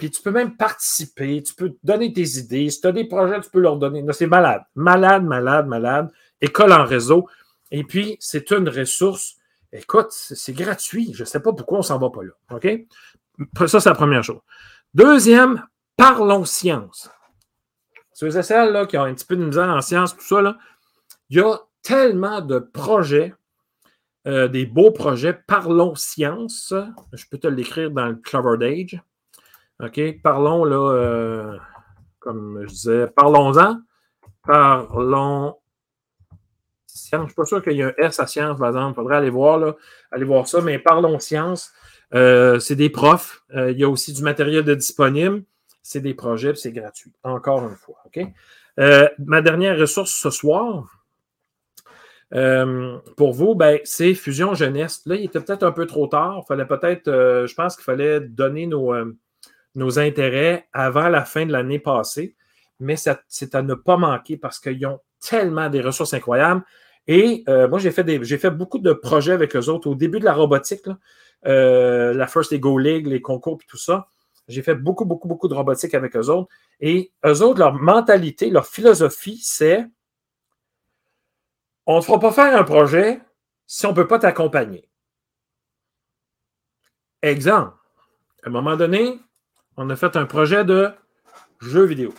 Puis 0.00 0.10
tu 0.10 0.22
peux 0.22 0.30
même 0.30 0.56
participer, 0.56 1.42
tu 1.42 1.54
peux 1.54 1.74
donner 1.84 2.10
tes 2.10 2.38
idées. 2.38 2.70
Si 2.70 2.80
tu 2.80 2.86
as 2.88 2.92
des 2.92 3.04
projets, 3.04 3.38
tu 3.42 3.50
peux 3.50 3.60
leur 3.60 3.76
donner. 3.76 4.02
C'est 4.12 4.26
malade. 4.26 4.62
Malade, 4.74 5.24
malade, 5.24 5.66
malade. 5.66 6.10
École 6.40 6.72
en 6.72 6.86
réseau. 6.86 7.28
Et 7.70 7.84
puis, 7.84 8.16
c'est 8.18 8.50
une 8.50 8.66
ressource. 8.70 9.36
Écoute, 9.70 10.08
c'est 10.10 10.54
gratuit. 10.54 11.12
Je 11.12 11.22
ne 11.22 11.26
sais 11.26 11.40
pas 11.40 11.52
pourquoi 11.52 11.76
on 11.76 11.80
ne 11.82 11.86
s'en 11.86 11.98
va 11.98 12.08
pas 12.08 12.22
là. 12.22 12.32
OK? 12.50 13.66
Ça, 13.68 13.78
c'est 13.78 13.90
la 13.90 13.94
première 13.94 14.24
chose. 14.24 14.40
Deuxième, 14.94 15.66
parlons 15.98 16.46
science. 16.46 17.10
Ceux 18.14 18.34
et 18.34 18.42
celles 18.42 18.72
là, 18.72 18.86
qui 18.86 18.96
ont 18.96 19.04
un 19.04 19.12
petit 19.12 19.26
peu 19.26 19.36
de 19.36 19.44
misère 19.44 19.68
en 19.68 19.82
science, 19.82 20.16
tout 20.16 20.24
ça, 20.24 20.40
là, 20.40 20.56
il 21.28 21.36
y 21.36 21.40
a 21.40 21.58
tellement 21.82 22.40
de 22.40 22.58
projets, 22.58 23.34
euh, 24.26 24.48
des 24.48 24.64
beaux 24.64 24.92
projets. 24.92 25.34
Parlons 25.34 25.94
science. 25.94 26.72
Je 27.12 27.24
peux 27.30 27.38
te 27.38 27.48
l'écrire 27.48 27.90
dans 27.90 28.06
le 28.06 28.14
Clover 28.14 28.56
Dage. 28.56 28.98
OK? 29.82 30.20
Parlons, 30.22 30.64
là, 30.64 30.92
euh, 30.92 31.56
comme 32.18 32.62
je 32.62 32.68
disais, 32.68 33.06
parlons-en. 33.08 33.78
Parlons 34.44 35.56
science. 36.86 37.10
Je 37.12 37.16
ne 37.16 37.26
suis 37.26 37.34
pas 37.34 37.44
sûr 37.44 37.62
qu'il 37.62 37.72
y 37.74 37.80
ait 37.80 37.84
un 37.84 37.94
S 37.98 38.20
à 38.20 38.26
science, 38.26 38.58
par 38.58 38.68
exemple. 38.68 38.92
Il 38.92 38.94
faudrait 38.96 39.16
aller 39.16 39.30
voir, 39.30 39.58
là, 39.58 39.76
aller 40.10 40.24
voir 40.24 40.46
ça, 40.46 40.60
mais 40.60 40.78
parlons 40.78 41.18
science. 41.18 41.72
Euh, 42.14 42.58
c'est 42.58 42.76
des 42.76 42.90
profs. 42.90 43.42
Euh, 43.54 43.70
il 43.70 43.78
y 43.78 43.84
a 43.84 43.88
aussi 43.88 44.12
du 44.12 44.22
matériel 44.22 44.64
de 44.64 44.74
disponible. 44.74 45.44
C'est 45.82 46.00
des 46.00 46.14
projets, 46.14 46.54
c'est 46.54 46.72
gratuit. 46.72 47.12
Encore 47.22 47.66
une 47.68 47.76
fois. 47.76 47.96
OK? 48.06 48.26
ma 49.18 49.42
dernière 49.42 49.78
ressource 49.78 50.10
ce 50.10 50.30
soir, 50.30 51.04
pour 52.30 53.32
vous, 53.32 53.54
ben, 53.54 53.78
c'est 53.84 54.14
Fusion 54.14 54.54
Jeunesse. 54.54 55.02
Là, 55.04 55.16
il 55.16 55.24
était 55.24 55.40
peut-être 55.40 55.64
un 55.64 55.72
peu 55.72 55.84
trop 55.84 56.06
tard. 56.06 56.46
Fallait 56.48 56.64
peut-être, 56.64 57.04
je 57.04 57.54
pense 57.54 57.76
qu'il 57.76 57.84
fallait 57.84 58.20
donner 58.20 58.66
nos, 58.66 58.94
nos 59.74 59.98
intérêts 59.98 60.68
avant 60.72 61.08
la 61.08 61.24
fin 61.24 61.46
de 61.46 61.52
l'année 61.52 61.78
passée, 61.78 62.36
mais 62.78 62.96
c'est 62.96 63.54
à 63.54 63.62
ne 63.62 63.74
pas 63.74 63.96
manquer 63.96 64.36
parce 64.36 64.58
qu'ils 64.58 64.84
ont 64.86 65.00
tellement 65.20 65.68
des 65.68 65.80
ressources 65.80 66.14
incroyables. 66.14 66.62
Et 67.06 67.44
euh, 67.48 67.68
moi, 67.68 67.78
j'ai 67.78 67.90
fait, 67.90 68.24
fait 68.24 68.50
beaucoup 68.50 68.78
de 68.78 68.92
projets 68.92 69.32
avec 69.32 69.56
eux 69.56 69.68
autres 69.68 69.88
au 69.88 69.94
début 69.94 70.20
de 70.20 70.24
la 70.24 70.32
robotique, 70.34 70.86
euh, 71.46 72.12
la 72.14 72.26
First 72.26 72.52
Ego 72.52 72.78
League, 72.78 73.06
les 73.06 73.20
concours 73.20 73.58
et 73.62 73.66
tout 73.66 73.76
ça. 73.76 74.08
J'ai 74.48 74.62
fait 74.62 74.74
beaucoup, 74.74 75.04
beaucoup, 75.04 75.28
beaucoup 75.28 75.48
de 75.48 75.54
robotique 75.54 75.94
avec 75.94 76.16
eux 76.16 76.28
autres. 76.28 76.48
Et 76.80 77.12
eux 77.24 77.42
autres, 77.42 77.58
leur 77.58 77.74
mentalité, 77.74 78.50
leur 78.50 78.66
philosophie, 78.66 79.40
c'est 79.42 79.86
on 81.86 81.96
ne 81.96 82.00
fera 82.02 82.18
pas 82.18 82.32
faire 82.32 82.56
un 82.56 82.64
projet 82.64 83.20
si 83.66 83.86
on 83.86 83.90
ne 83.90 83.94
peut 83.94 84.06
pas 84.06 84.18
t'accompagner. 84.18 84.88
Exemple, 87.22 87.74
à 88.42 88.48
un 88.48 88.50
moment 88.50 88.76
donné, 88.76 89.20
on 89.76 89.88
a 89.90 89.96
fait 89.96 90.16
un 90.16 90.26
projet 90.26 90.64
de 90.64 90.92
jeu 91.60 91.84
vidéo. 91.84 92.14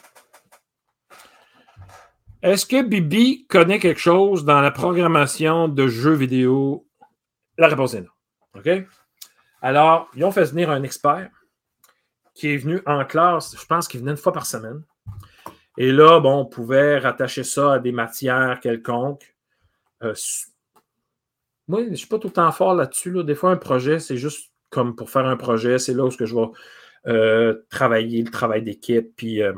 Est-ce 2.41 2.65
que 2.65 2.81
Bibi 2.81 3.45
connaît 3.47 3.79
quelque 3.79 3.99
chose 3.99 4.45
dans 4.45 4.61
la 4.61 4.71
programmation 4.71 5.67
de 5.67 5.87
jeux 5.87 6.13
vidéo? 6.13 6.87
La 7.57 7.67
réponse 7.67 7.93
est 7.93 8.01
non. 8.01 8.07
OK? 8.55 8.69
Alors, 9.61 10.09
ils 10.15 10.23
ont 10.23 10.31
fait 10.31 10.45
venir 10.45 10.71
un 10.71 10.81
expert 10.81 11.29
qui 12.33 12.47
est 12.47 12.57
venu 12.57 12.81
en 12.85 13.05
classe, 13.05 13.55
je 13.59 13.65
pense 13.65 13.87
qu'il 13.87 13.99
venait 13.99 14.11
une 14.11 14.17
fois 14.17 14.33
par 14.33 14.45
semaine. 14.45 14.81
Et 15.77 15.91
là, 15.91 16.19
bon, 16.19 16.39
on 16.39 16.45
pouvait 16.45 16.97
rattacher 16.97 17.43
ça 17.43 17.73
à 17.73 17.79
des 17.79 17.91
matières 17.91 18.59
quelconques. 18.59 19.35
Euh, 20.03 20.13
moi, 21.67 21.83
je 21.83 21.89
ne 21.89 21.95
suis 21.95 22.07
pas 22.07 22.17
tout 22.17 22.27
le 22.27 22.33
temps 22.33 22.51
fort 22.51 22.73
là-dessus. 22.73 23.23
Des 23.23 23.35
fois, 23.35 23.51
un 23.51 23.57
projet, 23.57 23.99
c'est 23.99 24.17
juste 24.17 24.51
comme 24.69 24.95
pour 24.95 25.09
faire 25.09 25.25
un 25.25 25.37
projet, 25.37 25.77
c'est 25.77 25.93
là 25.93 26.05
où 26.05 26.09
je 26.09 26.17
vais 26.17 26.25
travailler 27.69 28.23
le 28.23 28.31
travail 28.31 28.61
d'équipe, 28.61 29.15
puis 29.15 29.41
euh, 29.41 29.53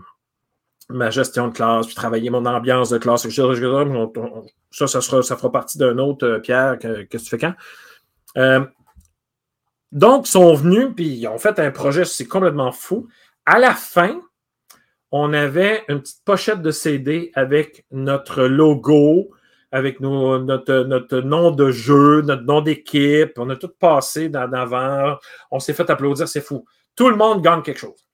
ma 0.89 1.09
gestion 1.09 1.47
de 1.47 1.53
classe, 1.53 1.85
puis 1.85 1.95
travailler 1.95 2.29
mon 2.29 2.45
ambiance 2.45 2.89
de 2.89 2.97
classe. 2.97 3.27
Ça, 3.27 4.87
ça, 4.87 5.01
sera, 5.01 5.21
ça 5.21 5.37
fera 5.37 5.51
partie 5.51 5.77
d'un 5.77 5.97
autre, 5.97 6.25
euh, 6.25 6.39
Pierre, 6.39 6.77
qu'est-ce 6.79 7.03
que 7.03 7.17
tu 7.17 7.29
fais 7.29 7.37
quand? 7.37 7.53
donc, 9.91 10.27
ils 10.27 10.31
sont 10.31 10.55
venus, 10.55 10.87
puis 10.95 11.07
ils 11.07 11.27
ont 11.27 11.37
fait 11.37 11.59
un 11.59 11.69
projet, 11.69 12.03
c'est 12.03 12.25
complètement 12.25 12.71
fou. 12.71 13.07
À 13.45 13.59
la 13.59 13.75
fin, 13.75 14.19
on 15.11 15.33
avait 15.33 15.83
une 15.87 16.01
petite 16.01 16.25
pochette 16.25 16.63
de 16.63 16.71
CD 16.71 17.31
avec 17.35 17.85
notre 17.91 18.45
logo, 18.45 19.29
avec 19.71 19.99
notre, 19.99 20.83
notre, 20.85 21.19
nom 21.19 21.51
de 21.51 21.69
jeu, 21.69 22.23
notre 22.23 22.41
nom 22.43 22.61
d'équipe. 22.61 23.33
On 23.37 23.47
a 23.51 23.55
tout 23.55 23.69
passé 23.79 24.29
d'avant. 24.29 25.17
On 25.51 25.59
s'est 25.59 25.73
fait 25.73 25.87
applaudir, 25.91 26.27
c'est 26.27 26.41
fou. 26.41 26.65
Tout 26.95 27.09
le 27.09 27.15
monde 27.15 27.41
gagne 27.41 27.61
quelque 27.61 27.79
chose. 27.79 28.07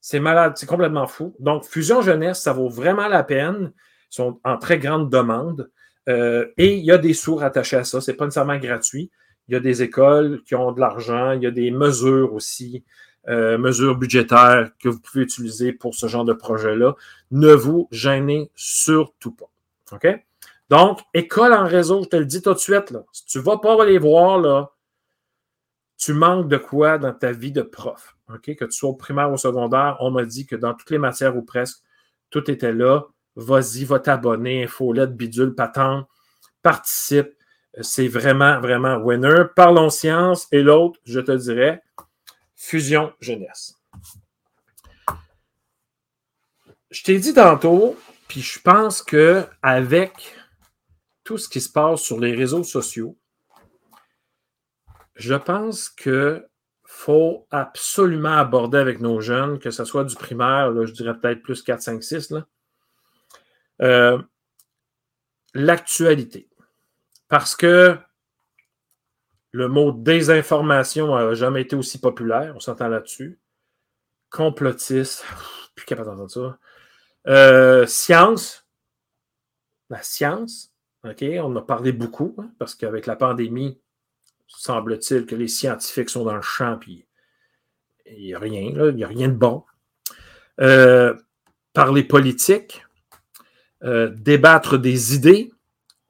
C'est 0.00 0.20
malade, 0.20 0.54
c'est 0.56 0.66
complètement 0.66 1.06
fou. 1.06 1.34
Donc, 1.38 1.64
Fusion 1.64 2.02
Jeunesse, 2.02 2.42
ça 2.42 2.52
vaut 2.52 2.68
vraiment 2.68 3.08
la 3.08 3.24
peine. 3.24 3.72
Ils 4.10 4.14
sont 4.14 4.40
en 4.44 4.58
très 4.58 4.78
grande 4.78 5.10
demande. 5.10 5.70
Euh, 6.08 6.46
et 6.58 6.76
il 6.76 6.84
y 6.84 6.92
a 6.92 6.98
des 6.98 7.14
sourds 7.14 7.42
attachés 7.42 7.76
à 7.76 7.84
ça. 7.84 8.00
Ce 8.00 8.10
n'est 8.10 8.16
pas 8.16 8.26
nécessairement 8.26 8.58
gratuit. 8.58 9.10
Il 9.48 9.54
y 9.54 9.56
a 9.56 9.60
des 9.60 9.82
écoles 9.82 10.42
qui 10.44 10.54
ont 10.54 10.72
de 10.72 10.80
l'argent. 10.80 11.32
Il 11.32 11.42
y 11.42 11.46
a 11.46 11.50
des 11.50 11.70
mesures 11.70 12.34
aussi, 12.34 12.84
euh, 13.28 13.56
mesures 13.56 13.96
budgétaires 13.96 14.70
que 14.78 14.90
vous 14.90 15.00
pouvez 15.00 15.24
utiliser 15.24 15.72
pour 15.72 15.94
ce 15.94 16.06
genre 16.06 16.24
de 16.24 16.34
projet-là. 16.34 16.94
Ne 17.30 17.54
vous 17.54 17.88
gênez 17.90 18.50
surtout 18.54 19.32
pas. 19.32 19.50
OK? 19.92 20.06
Donc, 20.70 21.00
école 21.12 21.52
en 21.52 21.64
réseau, 21.64 22.02
je 22.04 22.08
te 22.08 22.16
le 22.16 22.24
dis 22.24 22.42
tout 22.42 22.52
de 22.52 22.58
suite, 22.58 22.90
là, 22.90 23.04
si 23.12 23.24
tu 23.26 23.38
ne 23.38 23.42
vas 23.42 23.58
pas 23.58 23.82
aller 23.82 23.98
voir, 23.98 24.38
là, 24.38 24.72
tu 25.96 26.12
manques 26.12 26.48
de 26.48 26.56
quoi 26.56 26.98
dans 26.98 27.12
ta 27.12 27.32
vie 27.32 27.52
de 27.52 27.62
prof? 27.62 28.13
Ok 28.28 28.54
Que 28.56 28.64
tu 28.64 28.72
sois 28.72 28.90
au 28.90 28.94
primaire 28.94 29.30
ou 29.30 29.34
au 29.34 29.38
secondaire, 29.38 29.96
on 30.00 30.10
m'a 30.10 30.24
dit 30.24 30.46
que 30.46 30.56
dans 30.56 30.74
toutes 30.74 30.90
les 30.90 30.98
matières 30.98 31.36
ou 31.36 31.42
presque, 31.42 31.80
tout 32.30 32.50
était 32.50 32.72
là. 32.72 33.02
Vas-y, 33.36 33.84
va 33.84 33.98
t'abonner, 33.98 34.64
infolette, 34.64 35.16
bidule, 35.16 35.54
patente, 35.54 36.08
participe. 36.62 37.32
C'est 37.80 38.06
vraiment, 38.06 38.60
vraiment 38.60 38.96
winner. 38.96 39.44
Parlons 39.56 39.90
science. 39.90 40.46
Et 40.52 40.62
l'autre, 40.62 41.00
je 41.04 41.18
te 41.20 41.32
dirais, 41.32 41.82
fusion 42.54 43.12
jeunesse. 43.20 43.74
Je 46.90 47.02
t'ai 47.02 47.18
dit 47.18 47.34
tantôt, 47.34 47.96
puis 48.28 48.40
je 48.40 48.60
pense 48.60 49.02
qu'avec 49.02 50.36
tout 51.24 51.38
ce 51.38 51.48
qui 51.48 51.60
se 51.60 51.68
passe 51.68 52.00
sur 52.00 52.20
les 52.20 52.34
réseaux 52.34 52.62
sociaux, 52.62 53.18
je 55.16 55.34
pense 55.34 55.88
qu'il 55.88 56.44
faut 56.96 57.46
absolument 57.50 58.38
aborder 58.38 58.78
avec 58.78 59.00
nos 59.00 59.20
jeunes, 59.20 59.58
que 59.58 59.70
ce 59.70 59.84
soit 59.84 60.04
du 60.04 60.14
primaire, 60.14 60.72
je 60.86 60.92
dirais 60.92 61.18
peut-être 61.18 61.42
plus 61.42 61.60
4, 61.62 61.82
5, 61.82 62.02
6, 62.02 62.34
l'actualité. 65.54 66.48
Parce 67.28 67.56
que 67.56 67.98
le 69.50 69.68
mot 69.68 69.92
désinformation 69.92 71.14
n'a 71.14 71.34
jamais 71.34 71.62
été 71.62 71.76
aussi 71.76 72.00
populaire, 72.00 72.54
on 72.56 72.60
s'entend 72.60 72.88
là-dessus. 72.88 73.38
Complotiste, 74.30 75.24
plus 75.74 75.84
capable 75.84 76.10
d'entendre 76.10 76.30
ça. 76.30 76.58
Euh, 77.26 77.86
science, 77.86 78.66
la 79.90 80.02
science, 80.02 80.72
OK, 81.04 81.22
on 81.22 81.54
a 81.56 81.62
parlé 81.62 81.92
beaucoup, 81.92 82.34
hein, 82.38 82.50
parce 82.58 82.74
qu'avec 82.74 83.06
la 83.06 83.16
pandémie, 83.16 83.80
semble-t-il 84.58 85.26
que 85.26 85.34
les 85.34 85.48
scientifiques 85.48 86.10
sont 86.10 86.24
dans 86.24 86.36
le 86.36 86.42
champ, 86.42 86.78
puis 86.78 87.06
il 88.06 88.26
n'y 88.26 88.34
a 88.34 88.38
rien, 88.38 88.60
il 88.60 88.94
n'y 88.94 89.04
a 89.04 89.08
rien 89.08 89.28
de 89.28 89.34
bon. 89.34 89.64
Euh, 90.60 91.14
parler 91.72 92.04
politique, 92.04 92.86
euh, 93.82 94.08
débattre 94.08 94.78
des 94.78 95.14
idées. 95.14 95.52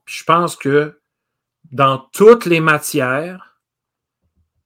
je 0.05 0.23
pense 0.25 0.57
que 0.57 1.01
dans 1.73 1.99
toutes 1.99 2.45
les 2.45 2.61
matières, 2.61 3.59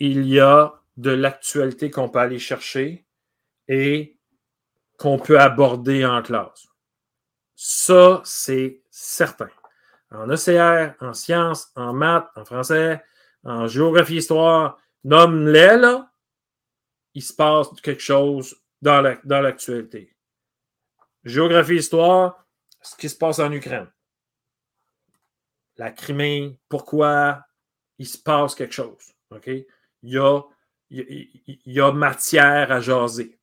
il 0.01 0.27
y 0.27 0.41
a 0.41 0.75
de 0.97 1.11
l'actualité 1.11 1.91
qu'on 1.91 2.09
peut 2.09 2.19
aller 2.19 2.41
chercher 2.41 3.07
et 3.69 4.19
qu'on 4.99 5.19
peut 5.19 5.41
aborder 5.41 6.05
en 6.05 6.23
classe. 6.23 6.67
Ça, 7.55 8.21
c'est 8.25 8.83
certain. 8.91 9.49
En 10.11 10.29
ECR, 10.29 10.95
en 11.01 11.13
sciences, 11.15 11.71
en 11.77 11.93
maths, 11.93 12.29
en 12.35 12.45
français, 12.45 13.03
en 13.49 13.67
géographie, 13.67 14.17
histoire, 14.17 14.79
nomme-les, 15.05 15.77
là, 15.79 16.13
il 17.15 17.23
se 17.23 17.33
passe 17.33 17.69
quelque 17.83 18.03
chose 18.03 18.57
dans 18.83 19.01
l'actualité. 19.03 20.15
géographie, 21.25 21.77
histoire, 21.77 22.47
ce 22.81 22.97
qui 22.97 23.09
se 23.09 23.17
passe 23.17 23.39
en 23.39 23.51
Ukraine. 23.51 23.91
La 25.77 25.91
Crimée, 25.91 26.59
pourquoi 26.69 27.45
il 27.99 28.07
se 28.07 28.19
passe 28.19 28.55
quelque 28.55 28.75
chose. 28.75 29.15
Il 29.47 29.65
y 30.03 30.19
a, 30.19 30.41
il 30.91 31.59
y 31.67 31.81
a 31.81 31.91
matière 31.91 32.71
à 32.71 32.81
jaser. 32.81 33.39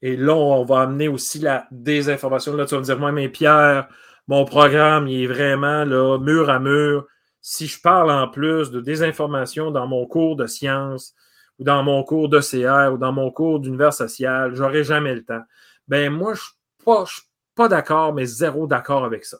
Et 0.00 0.16
là, 0.16 0.34
on 0.34 0.64
va 0.64 0.82
amener 0.82 1.08
aussi 1.08 1.38
la 1.38 1.66
désinformation. 1.70 2.56
Là, 2.56 2.66
tu 2.66 2.74
vas 2.74 2.80
me 2.80 2.84
dire, 2.84 2.98
moi, 2.98 3.12
mais 3.12 3.28
Pierre, 3.28 3.88
mon 4.26 4.44
programme, 4.44 5.06
il 5.06 5.24
est 5.24 5.26
vraiment 5.26 5.84
là, 5.84 6.18
mur 6.18 6.48
à 6.50 6.58
mur. 6.58 7.06
Si 7.42 7.66
je 7.66 7.80
parle 7.80 8.10
en 8.10 8.28
plus 8.28 8.70
de 8.70 8.80
désinformation 8.80 9.72
dans 9.72 9.88
mon 9.88 10.06
cours 10.06 10.36
de 10.36 10.46
sciences, 10.46 11.14
ou 11.58 11.64
dans 11.64 11.82
mon 11.82 12.02
cours 12.04 12.28
d'OCR, 12.28 12.92
ou 12.92 12.98
dans 12.98 13.12
mon 13.12 13.30
cours 13.30 13.60
d'univers 13.60 13.92
social, 13.92 14.54
j'aurai 14.54 14.84
jamais 14.84 15.14
le 15.14 15.24
temps. 15.24 15.42
Ben, 15.88 16.10
moi, 16.10 16.34
je 16.34 16.42
ne 16.86 17.04
suis 17.04 17.22
pas 17.54 17.68
d'accord, 17.68 18.14
mais 18.14 18.24
zéro 18.24 18.66
d'accord 18.66 19.04
avec 19.04 19.24
ça. 19.24 19.38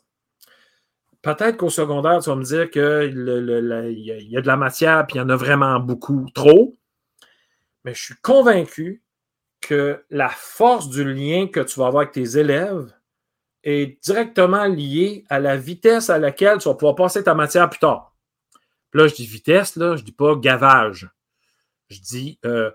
Peut-être 1.22 1.56
qu'au 1.56 1.70
secondaire, 1.70 2.20
tu 2.20 2.30
vas 2.30 2.36
me 2.36 2.42
dire 2.42 2.68
qu'il 2.70 2.82
y, 2.82 4.36
a 4.36 4.40
de 4.40 4.46
la 4.46 4.56
matière, 4.56 5.06
puis 5.06 5.16
il 5.16 5.18
y 5.20 5.22
en 5.22 5.28
a 5.28 5.36
vraiment 5.36 5.78
beaucoup, 5.78 6.26
trop. 6.34 6.76
Mais 7.84 7.94
je 7.94 8.02
suis 8.02 8.16
convaincu 8.20 9.02
que 9.60 10.04
la 10.10 10.28
force 10.28 10.88
du 10.88 11.04
lien 11.04 11.46
que 11.46 11.60
tu 11.60 11.78
vas 11.78 11.86
avoir 11.86 12.02
avec 12.02 12.12
tes 12.12 12.36
élèves 12.36 12.92
est 13.64 14.02
directement 14.02 14.66
liée 14.66 15.24
à 15.28 15.38
la 15.38 15.56
vitesse 15.56 16.10
à 16.10 16.18
laquelle 16.18 16.58
tu 16.58 16.68
vas 16.68 16.74
pouvoir 16.74 16.94
passer 16.94 17.22
ta 17.22 17.34
matière 17.34 17.68
plus 17.70 17.78
tard. 17.78 18.14
là, 18.92 19.06
je 19.06 19.14
dis 19.14 19.26
vitesse, 19.26 19.76
là, 19.76 19.96
je 19.96 20.02
ne 20.02 20.06
dis 20.06 20.12
pas 20.12 20.34
gavage. 20.36 21.08
Je 21.88 22.00
dis 22.00 22.38
euh, 22.44 22.70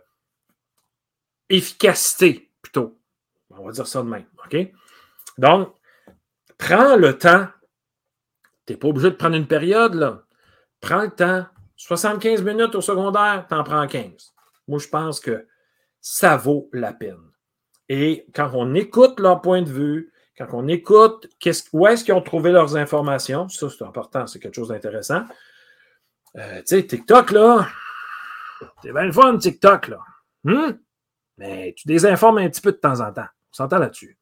efficacité 1.49 2.51
plutôt. 2.61 2.97
On 3.49 3.65
va 3.65 3.71
dire 3.71 3.88
ça 3.88 4.01
de 4.01 4.07
même. 4.07 4.25
Donc, 5.38 5.73
prends 6.57 6.95
le 6.95 7.17
temps 7.17 7.47
tu 8.67 8.73
n'es 8.73 8.77
pas 8.77 8.89
obligé 8.89 9.09
de 9.09 9.15
prendre 9.15 9.35
une 9.35 9.47
période, 9.47 9.95
là. 9.95 10.23
Prends 10.81 11.03
le 11.03 11.09
temps. 11.09 11.45
75 11.77 12.43
minutes 12.43 12.75
au 12.75 12.81
secondaire, 12.81 13.45
tu 13.47 13.55
en 13.55 13.63
prends 13.63 13.88
15. 13.88 14.33
Moi, 14.67 14.79
je 14.79 14.88
pense 14.88 15.19
que 15.19 15.47
ça 16.01 16.35
vaut 16.35 16.69
la 16.73 16.91
peine. 16.91 17.21
Et 17.88 18.25
quand 18.35 18.51
on 18.53 18.75
écoute 18.75 19.19
leur 19.19 19.41
point 19.41 19.61
de 19.61 19.71
vue, 19.71 20.11
quand 20.38 20.47
on 20.53 20.67
écoute 20.67 21.27
où 21.73 21.88
est-ce 21.88 22.03
qu'ils 22.03 22.13
ont 22.13 22.21
trouvé 22.21 22.51
leurs 22.51 22.75
informations, 22.75 23.49
ça 23.49 23.67
c'est 23.69 23.83
important, 23.83 24.27
c'est 24.27 24.39
quelque 24.39 24.55
chose 24.55 24.69
d'intéressant. 24.69 25.23
Euh, 26.35 26.59
tu 26.59 26.63
sais, 26.65 26.85
TikTok, 26.85 27.31
là, 27.31 27.67
c'est 28.83 28.91
bien 28.91 29.05
le 29.05 29.11
fun, 29.11 29.38
TikTok, 29.38 29.88
là. 29.88 29.99
Hmm? 30.43 30.77
Mais 31.38 31.73
tu 31.77 31.88
désinformes 31.88 32.39
un 32.39 32.49
petit 32.49 32.61
peu 32.61 32.71
de 32.71 32.77
temps 32.77 32.99
en 33.01 33.11
temps. 33.11 33.27
On 33.51 33.53
s'entend 33.53 33.79
là-dessus. 33.79 34.17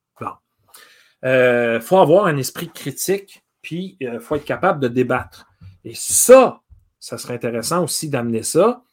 Il 1.26 1.32
euh, 1.32 1.82
faut 1.82 1.98
avoir 1.98 2.28
un 2.28 2.38
esprit 2.38 2.70
critique 2.70 3.44
puis 3.64 3.98
il 4.00 4.08
euh, 4.08 4.20
faut 4.20 4.36
être 4.36 4.46
capable 4.46 4.80
de 4.80 4.88
débattre. 4.88 5.48
Et 5.84 5.96
ça, 5.96 6.62
ça 7.00 7.18
serait 7.18 7.34
intéressant 7.34 7.84
aussi 7.84 8.10
d'amener 8.10 8.44
ça. 8.44 8.84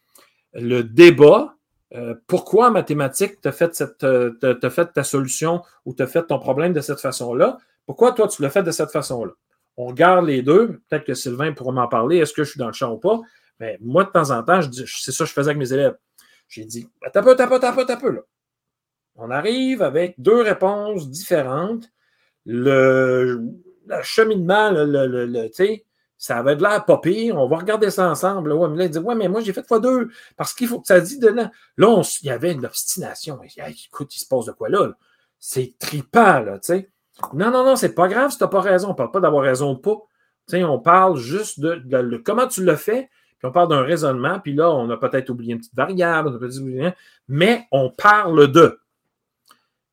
Le 0.55 0.83
débat, 0.83 1.57
euh, 1.95 2.15
pourquoi 2.27 2.69
en 2.69 2.71
mathématiques 2.71 3.41
tu 3.41 3.49
as, 3.49 4.05
euh, 4.05 4.71
fait 4.71 4.93
ta 4.93 5.05
solution 5.05 5.63
ou 5.85 5.95
tu 5.95 6.03
as 6.03 6.07
fait 6.07 6.25
ton 6.25 6.39
problème 6.39 6.73
de 6.73 6.81
cette 6.81 7.01
façon-là? 7.01 7.59
Pourquoi 7.87 8.13
toi 8.13 8.29
tu 8.29 8.43
l'as 8.43 8.51
fait 8.51 8.63
de 8.63 8.71
cette 8.71 8.91
façon-là? 8.91 9.33
On 9.77 9.93
garde 9.93 10.27
les 10.27 10.43
deux. 10.43 10.81
Peut-être 10.89 11.05
que 11.05 11.15
Sylvain 11.15 11.53
pourra 11.53 11.73
m'en 11.73 11.89
parler. 11.89 12.19
Est-ce 12.19 12.33
que 12.33 12.45
je 12.45 12.51
suis 12.51 12.59
dans 12.59 12.67
le 12.67 12.73
champ 12.73 12.93
ou 12.93 12.99
pas? 12.99 13.21
Mais 13.59 13.79
moi, 13.81 14.05
de 14.05 14.11
temps 14.11 14.31
en 14.31 14.43
temps, 14.43 14.61
c'est 14.63 15.13
ça 15.13 15.25
que 15.25 15.29
je 15.29 15.35
faisais 15.35 15.51
avec 15.51 15.59
mes 15.59 15.73
élèves. 15.73 15.97
J'ai 16.49 16.65
dit, 16.65 16.89
t'as 17.13 17.23
peu, 17.23 17.35
t'as 17.37 17.47
peu, 17.47 17.59
t'as 17.59 17.73
peu, 17.73 17.85
t'as 17.87 17.97
peu, 17.97 18.11
là. 18.11 18.21
On 19.17 19.31
arrive 19.31 19.83
avec 19.83 20.15
deux 20.19 20.41
réponses 20.41 21.11
différentes. 21.11 21.91
Le, 22.45 23.41
le 23.87 24.03
cheminement, 24.03 24.71
le, 24.71 24.85
le, 24.85 25.27
le 25.27 25.49
ça 26.23 26.39
avait 26.39 26.55
de 26.55 26.63
l'air 26.63 26.85
pas 26.85 26.99
pire. 26.99 27.37
On 27.37 27.49
va 27.49 27.57
regarder 27.57 27.91
ça 27.91 28.09
ensemble. 28.09 28.53
Ouais, 28.53 28.69
mais 28.69 28.77
là, 28.77 28.85
il 28.85 28.91
dit 28.91 28.99
Ouais, 28.99 29.17
mais 29.17 29.29
moi, 29.29 29.41
j'ai 29.41 29.53
fait 29.53 29.67
fois 29.67 29.81
deux. 29.81 30.09
Parce 30.37 30.55
qu'il 30.55 30.69
faut 30.69 30.81
que 30.81 30.87
ça 30.87 31.01
dit 31.01 31.19
de 31.19 31.27
là. 31.27 31.51
Il 31.77 32.27
y 32.29 32.31
avait 32.31 32.53
une 32.53 32.65
obstination. 32.65 33.41
écoute, 33.43 34.15
il 34.15 34.21
se 34.21 34.29
passe 34.29 34.45
de 34.45 34.53
quoi 34.53 34.69
là? 34.69 34.93
C'est 35.41 35.75
tripant, 35.81 36.39
là, 36.39 36.61
tu 36.61 36.67
sais. 36.67 36.91
Non, 37.35 37.51
non, 37.51 37.65
non, 37.65 37.75
c'est 37.75 37.93
pas 37.93 38.07
grave 38.07 38.31
si 38.31 38.39
tu 38.39 38.45
n'as 38.45 38.49
pas 38.49 38.61
raison. 38.61 38.91
On 38.91 38.95
parle 38.95 39.11
pas 39.11 39.19
d'avoir 39.19 39.43
raison 39.43 39.73
ou 39.73 39.79
pas. 39.79 39.97
sais, 40.47 40.63
on 40.63 40.79
parle 40.79 41.17
juste 41.17 41.59
de, 41.59 42.17
comment 42.19 42.47
tu 42.47 42.65
le 42.65 42.77
fais, 42.77 43.11
puis 43.41 43.49
on 43.49 43.51
parle 43.51 43.71
d'un 43.71 43.83
raisonnement, 43.83 44.39
puis 44.39 44.53
là, 44.53 44.71
on 44.71 44.89
a 44.91 44.97
peut-être 44.97 45.29
oublié 45.29 45.55
une 45.55 45.59
petite 45.59 45.75
variable, 45.75 46.29
on 46.29 46.37
a 46.37 46.39
peut-être 46.39 46.61
oublié, 46.61 46.93
mais 47.27 47.67
on 47.73 47.91
parle 47.91 48.53
de 48.53 48.79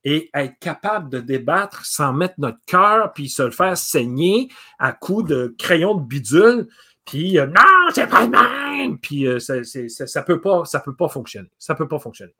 et 0.04 0.30
être 0.34 0.58
capable 0.60 1.10
de 1.10 1.20
débattre 1.20 1.84
sans 1.84 2.12
mettre 2.12 2.34
notre 2.38 2.58
cœur 2.66 3.12
puis 3.12 3.28
se 3.28 3.42
le 3.42 3.50
faire 3.50 3.76
saigner 3.76 4.48
à 4.78 4.92
coups 4.92 5.28
de 5.28 5.54
crayon 5.58 5.94
de 5.94 6.06
bidule. 6.06 6.68
Puis 7.04 7.38
euh, 7.38 7.46
non, 7.46 7.90
c'est 7.94 8.08
pas 8.08 8.24
le 8.24 8.30
même. 8.30 8.98
Puis 8.98 9.26
euh, 9.26 9.38
ça, 9.38 9.62
ça, 9.88 10.22
peut 10.22 10.40
pas, 10.40 10.64
ça 10.64 10.80
peut 10.80 10.96
pas 10.96 11.08
fonctionner. 11.08 11.50
Ça 11.58 11.74
peut 11.74 11.88
pas 11.88 11.98
fonctionner. 11.98 12.34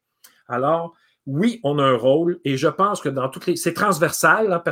Alors, 0.49 0.95
oui, 1.27 1.61
on 1.65 1.79
a 1.79 1.85
un 1.85 1.97
rôle 1.97 2.41
et 2.45 2.57
je 2.57 2.69
pense 2.69 3.01
que 3.01 3.09
dans 3.09 3.29
toutes 3.29 3.47
les. 3.47 3.57
C'est 3.57 3.75
transversal. 3.75 4.53
Hein, 4.53 4.63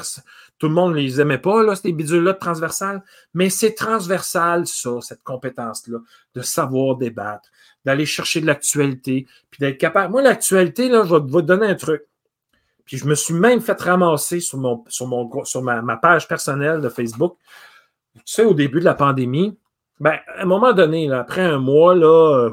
tout 0.59 0.69
le 0.69 0.75
monde 0.75 0.93
ne 0.93 0.99
les 0.99 1.21
aimait 1.21 1.39
pas, 1.39 1.63
là, 1.63 1.77
ces 1.77 1.93
bidules-là 1.93 2.35
transversales, 2.35 3.03
mais 3.35 3.51
c'est 3.51 3.75
transversal, 3.75 4.67
ça, 4.67 5.01
cette 5.01 5.23
compétence-là, 5.23 5.99
de 6.35 6.41
savoir 6.41 6.97
débattre, 6.97 7.49
d'aller 7.85 8.07
chercher 8.07 8.41
de 8.41 8.47
l'actualité, 8.47 9.27
puis 9.51 9.61
d'être 9.61 9.79
capable. 9.79 10.11
Moi, 10.11 10.23
l'actualité, 10.23 10.89
là, 10.89 11.05
je 11.05 11.15
vais 11.15 11.21
vous 11.25 11.43
donner 11.43 11.67
un 11.67 11.75
truc. 11.75 12.03
Puis 12.89 12.97
je 12.97 13.07
me 13.07 13.15
suis 13.15 13.35
même 13.35 13.61
fait 13.61 13.79
ramasser 13.79 14.41
sur, 14.41 14.57
mon, 14.57 14.83
sur, 14.89 15.07
mon, 15.07 15.45
sur 15.45 15.63
ma, 15.63 15.97
page 15.99 16.27
personnelle 16.27 16.81
de 16.81 16.89
Facebook. 16.89 17.37
Tu 18.15 18.23
sais, 18.25 18.45
au 18.45 18.55
début 18.55 18.81
de 18.81 18.87
la 18.87 18.95
pandémie, 18.95 19.59
ben, 20.01 20.19
à 20.37 20.43
un 20.43 20.47
moment 20.47 20.73
donné, 20.73 21.13
après 21.13 21.43
un 21.43 21.59
mois, 21.59 21.95
là, 21.95 22.51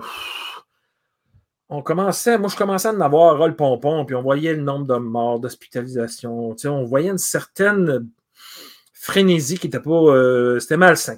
on 1.70 1.82
commençait, 1.82 2.38
moi 2.38 2.50
je 2.50 2.58
commençais 2.58 2.90
à 2.90 2.94
en 2.94 3.00
avoir 3.00 3.48
le 3.48 3.56
pompon, 3.56 4.04
puis 4.04 4.14
on 4.14 4.22
voyait 4.22 4.54
le 4.54 4.62
nombre 4.62 4.86
de 4.86 4.98
morts, 4.98 5.40
d'hospitalisations, 5.40 6.54
tu 6.56 6.64
sais, 6.64 6.68
on 6.68 6.84
voyait 6.84 7.10
une 7.10 7.18
certaine 7.18 8.10
frénésie 8.92 9.58
qui 9.58 9.68
n'était 9.68 9.80
pas. 9.80 9.90
Euh, 9.90 10.60
c'était 10.60 10.76
malsain. 10.76 11.18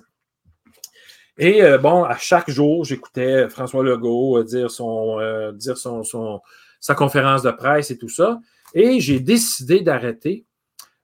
Et 1.40 1.64
euh, 1.64 1.80
bon, 1.80 2.04
à 2.04 2.18
chaque 2.18 2.52
jour, 2.52 2.86
j'écoutais 2.86 3.50
François 3.50 3.84
Legault 3.84 4.38
euh, 4.38 4.44
dire, 4.44 4.70
son, 4.70 5.20
dire 5.54 5.78
son, 5.78 6.42
sa 6.80 6.94
conférence 6.94 7.42
de 7.42 7.52
presse 7.52 7.90
et 7.90 7.98
tout 7.98 8.10
ça. 8.10 8.40
Et 8.74 9.00
j'ai 9.00 9.20
décidé 9.20 9.82
d'arrêter 9.82 10.46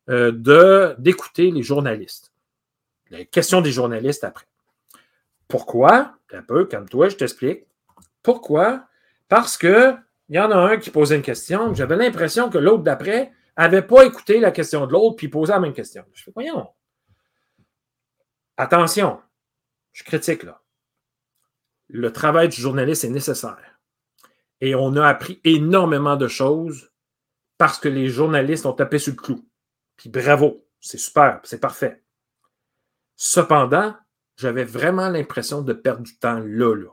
euh, 0.10 0.96
d'écouter 0.98 1.52
les 1.52 1.64
journalistes. 1.64 2.34
Les 3.10 3.26
questions 3.26 3.62
des 3.62 3.72
journalistes 3.72 4.24
après. 4.24 4.46
Pourquoi? 5.48 6.16
Un 6.32 6.42
peu, 6.42 6.66
comme 6.66 6.90
toi, 6.90 7.10
je 7.10 7.16
t'explique. 7.16 7.66
Pourquoi? 8.22 8.88
Parce 9.30 9.58
qu'il 9.58 9.98
y 10.30 10.40
en 10.40 10.52
a 10.52 10.56
un 10.56 10.78
qui 10.78 10.90
posait 10.90 11.16
une 11.16 11.22
question, 11.22 11.74
j'avais 11.74 11.96
l'impression 11.96 12.50
que 12.50 12.58
l'autre 12.58 12.84
d'après 12.84 13.32
n'avait 13.58 13.82
pas 13.82 14.06
écouté 14.06 14.40
la 14.40 14.52
question 14.52 14.86
de 14.88 14.92
l'autre, 14.92 15.16
puis 15.16 15.28
posait 15.28 15.54
la 15.54 15.60
même 15.60 15.74
question. 15.74 16.04
Je 16.14 16.24
fais, 16.24 16.32
voyons. 16.34 16.68
Attention, 18.58 19.22
je 19.92 20.04
critique 20.04 20.44
là. 20.44 20.62
Le 21.88 22.12
travail 22.12 22.50
du 22.50 22.60
journaliste 22.60 23.04
est 23.04 23.10
nécessaire. 23.10 23.80
Et 24.60 24.76
on 24.76 24.96
a 24.96 25.08
appris 25.08 25.40
énormément 25.44 26.16
de 26.16 26.28
choses 26.28 26.93
parce 27.64 27.80
que 27.80 27.88
les 27.88 28.10
journalistes 28.10 28.66
ont 28.66 28.74
tapé 28.74 29.00
sur 29.00 29.14
le 29.14 29.22
clou. 29.22 29.46
Puis 29.96 30.10
bravo, 30.10 30.66
c'est 30.82 30.98
super, 30.98 31.40
c'est 31.46 31.62
parfait. 31.62 32.04
Cependant, 33.16 33.96
j'avais 34.36 34.66
vraiment 34.66 35.08
l'impression 35.08 35.62
de 35.62 35.72
perdre 35.72 36.04
du 36.04 36.18
temps 36.18 36.42
là, 36.46 36.76
là. 36.76 36.90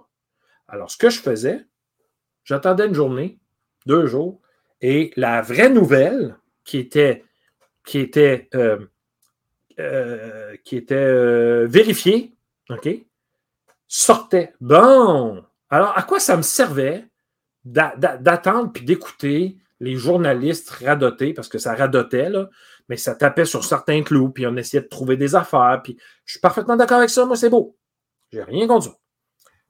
Alors, 0.69 0.89
ce 0.89 0.97
que 0.97 1.11
je 1.11 1.19
faisais, 1.19 1.67
j'attendais 2.45 2.87
une 2.87 2.95
journée, 2.95 3.41
deux 3.87 4.07
jours, 4.07 4.41
et 4.81 5.11
la 5.17 5.43
vraie 5.43 5.71
nouvelle 5.71 6.37
qui 6.63 6.79
était, 6.79 7.25
qui 7.85 7.99
était, 7.99 8.49
euh, 8.55 8.79
euh, 9.81 10.57
qui 10.63 10.77
était 10.77 10.95
euh, 10.95 11.67
vérifiée, 11.67 12.33
OK, 12.69 12.89
sortait. 13.89 14.55
Bon! 14.61 15.45
Alors, 15.69 15.99
à 15.99 16.05
quoi 16.05 16.21
ça 16.21 16.37
me 16.37 16.43
servait 16.43 17.09
d'attendre 17.65 18.71
puis 18.73 18.85
d'écouter 18.85 19.57
les 19.81 19.97
journalistes 19.97 20.71
radotés, 20.71 21.33
parce 21.33 21.49
que 21.49 21.59
ça 21.59 21.75
radotait, 21.75 22.29
là, 22.29 22.49
mais 22.89 22.97
ça 22.97 23.15
tapait 23.15 23.47
sur 23.47 23.65
certains 23.65 24.03
clous, 24.03 24.31
puis 24.31 24.47
on 24.47 24.57
essayait 24.57 24.83
de 24.83 24.89
trouver 24.89 25.17
des 25.17 25.35
affaires, 25.35 25.81
puis 25.83 25.97
je 26.25 26.33
suis 26.33 26.41
parfaitement 26.41 26.77
d'accord 26.77 26.99
avec 26.99 27.11
ça, 27.11 27.25
moi, 27.25 27.37
c'est 27.37 27.51
beau. 27.51 27.77
J'ai 28.31 28.43
rien 28.43 28.67
contre 28.67 28.87
ça. 28.87 28.97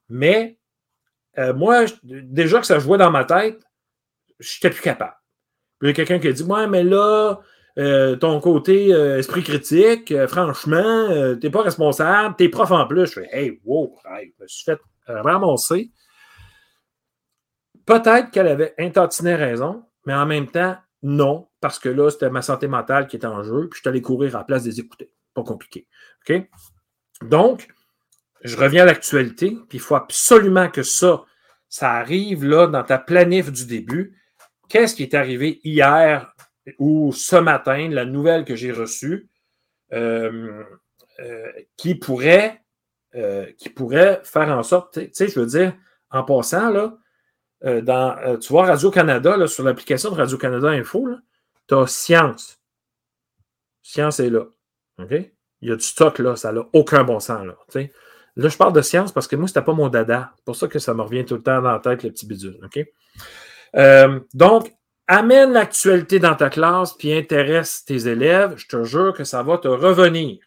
Mais 0.08 0.58
euh, 1.38 1.54
moi, 1.54 1.84
déjà 2.02 2.60
que 2.60 2.66
ça 2.66 2.78
jouait 2.78 2.98
dans 2.98 3.10
ma 3.10 3.24
tête, 3.24 3.60
je 4.38 4.56
n'étais 4.56 4.70
plus 4.70 4.82
capable. 4.82 5.16
Puis 5.78 5.88
il 5.88 5.90
y 5.90 5.92
a 5.92 5.94
quelqu'un 5.94 6.18
qui 6.18 6.28
a 6.28 6.32
dit 6.32 6.42
Ouais, 6.42 6.66
mais 6.66 6.82
là, 6.82 7.40
euh, 7.78 8.16
ton 8.16 8.40
côté 8.40 8.92
euh, 8.92 9.18
esprit 9.18 9.42
critique, 9.42 10.12
franchement, 10.26 11.36
t'es 11.40 11.50
pas 11.50 11.62
responsable, 11.62 12.34
t'es 12.36 12.48
prof 12.48 12.70
en 12.72 12.86
plus. 12.86 13.06
Je 13.06 13.12
fais 13.20 13.28
Hey, 13.32 13.60
wow, 13.64 13.96
je 14.04 14.42
me 14.42 14.46
suis 14.48 14.64
fait 14.64 14.80
ramasser. 15.06 15.90
Peut-être 17.86 18.30
qu'elle 18.30 18.48
avait 18.48 18.74
intantiné 18.78 19.34
raison, 19.34 19.84
mais 20.06 20.14
en 20.14 20.26
même 20.26 20.48
temps, 20.48 20.76
non, 21.02 21.48
parce 21.60 21.78
que 21.78 21.88
là, 21.88 22.10
c'était 22.10 22.30
ma 22.30 22.42
santé 22.42 22.68
mentale 22.68 23.06
qui 23.06 23.16
était 23.16 23.26
en 23.26 23.42
jeu, 23.42 23.68
puis 23.68 23.78
je 23.78 23.80
suis 23.80 23.88
allé 23.88 24.02
courir 24.02 24.36
à 24.36 24.40
la 24.40 24.44
place 24.44 24.64
des 24.64 24.80
écouter. 24.80 25.12
Pas 25.34 25.42
compliqué. 25.42 25.86
OK? 26.28 26.48
Donc, 27.22 27.68
je 28.42 28.56
reviens 28.56 28.82
à 28.82 28.86
l'actualité, 28.86 29.56
puis 29.68 29.78
il 29.78 29.80
faut 29.80 29.94
absolument 29.94 30.68
que 30.70 30.82
ça, 30.82 31.24
ça 31.68 31.92
arrive 31.92 32.44
là 32.44 32.66
dans 32.66 32.82
ta 32.82 32.98
planif 32.98 33.50
du 33.52 33.66
début. 33.66 34.18
Qu'est-ce 34.68 34.94
qui 34.94 35.02
est 35.02 35.14
arrivé 35.14 35.60
hier 35.64 36.34
ou 36.78 37.12
ce 37.12 37.36
matin, 37.36 37.88
la 37.88 38.04
nouvelle 38.04 38.44
que 38.44 38.54
j'ai 38.54 38.72
reçue, 38.72 39.28
euh, 39.92 40.62
euh, 41.20 41.52
qui, 41.76 41.94
pourrait, 41.94 42.62
euh, 43.14 43.50
qui 43.58 43.68
pourrait 43.68 44.20
faire 44.24 44.48
en 44.48 44.62
sorte, 44.62 44.94
tu 44.94 45.10
sais, 45.12 45.28
je 45.28 45.40
veux 45.40 45.46
dire, 45.46 45.74
en 46.10 46.22
passant, 46.22 46.70
là, 46.70 46.96
dans, 47.62 48.38
tu 48.38 48.52
vois 48.52 48.66
Radio-Canada, 48.66 49.46
sur 49.46 49.64
l'application 49.64 50.10
de 50.10 50.16
Radio-Canada 50.16 50.68
Info, 50.68 51.08
tu 51.68 51.74
as 51.74 51.86
Science. 51.86 52.58
Science 53.82 54.20
est 54.20 54.30
là. 54.30 54.46
Il 54.98 55.68
y 55.68 55.72
a 55.72 55.76
du 55.76 55.84
stock 55.84 56.18
là, 56.18 56.36
ça 56.36 56.52
n'a 56.52 56.62
aucun 56.72 57.04
bon 57.04 57.20
sens. 57.20 57.46
Là, 57.46 57.56
là, 58.36 58.48
je 58.48 58.56
parle 58.56 58.72
de 58.72 58.82
science 58.82 59.12
parce 59.12 59.28
que 59.28 59.36
moi, 59.36 59.46
ce 59.46 59.52
n'était 59.52 59.64
pas 59.64 59.72
mon 59.72 59.88
dada. 59.88 60.32
C'est 60.36 60.44
pour 60.44 60.56
ça 60.56 60.68
que 60.68 60.78
ça 60.78 60.94
me 60.94 61.02
revient 61.02 61.24
tout 61.24 61.34
le 61.34 61.42
temps 61.42 61.60
dans 61.60 61.72
la 61.72 61.78
tête, 61.80 62.02
le 62.02 62.10
petit 62.10 62.26
bidule. 62.26 62.58
OK? 62.64 62.86
donc, 64.34 64.72
amène 65.06 65.52
l'actualité 65.52 66.18
dans 66.20 66.36
ta 66.36 66.50
classe 66.50 66.92
puis 66.94 67.12
intéresse 67.12 67.84
tes 67.84 68.06
élèves, 68.06 68.54
je 68.56 68.68
te 68.68 68.84
jure 68.84 69.12
que 69.12 69.24
ça 69.24 69.42
va 69.42 69.58
te 69.58 69.68
revenir. 69.68 70.38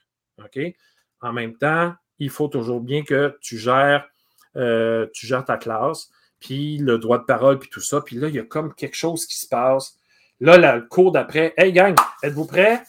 En 1.22 1.34
même 1.34 1.57
temps, 1.57 1.93
il 2.20 2.30
faut 2.30 2.47
toujours 2.47 2.80
bien 2.80 3.03
que 3.03 3.38
tu 3.41 3.57
gères, 3.57 4.07
euh, 4.55 5.07
tu 5.14 5.28
gères 5.28 5.43
ta 5.43 5.57
classe, 5.57 6.09
puis 6.43 6.77
le 6.77 6.97
droit 6.97 7.19
de 7.19 7.23
parole, 7.23 7.57
puis 7.57 7.69
tout 7.69 7.79
ça. 7.79 8.01
Puis 8.01 8.17
là, 8.17 8.27
il 8.27 8.35
y 8.35 8.39
a 8.39 8.43
comme 8.43 8.73
quelque 8.73 8.97
chose 8.97 9.25
qui 9.25 9.37
se 9.37 9.47
passe. 9.47 9.97
Là, 10.41 10.57
le 10.57 10.85
cours 10.85 11.13
d'après, 11.13 11.53
hey 11.55 11.71
gang, 11.71 11.95
êtes-vous 12.21 12.45
prêts? 12.45 12.83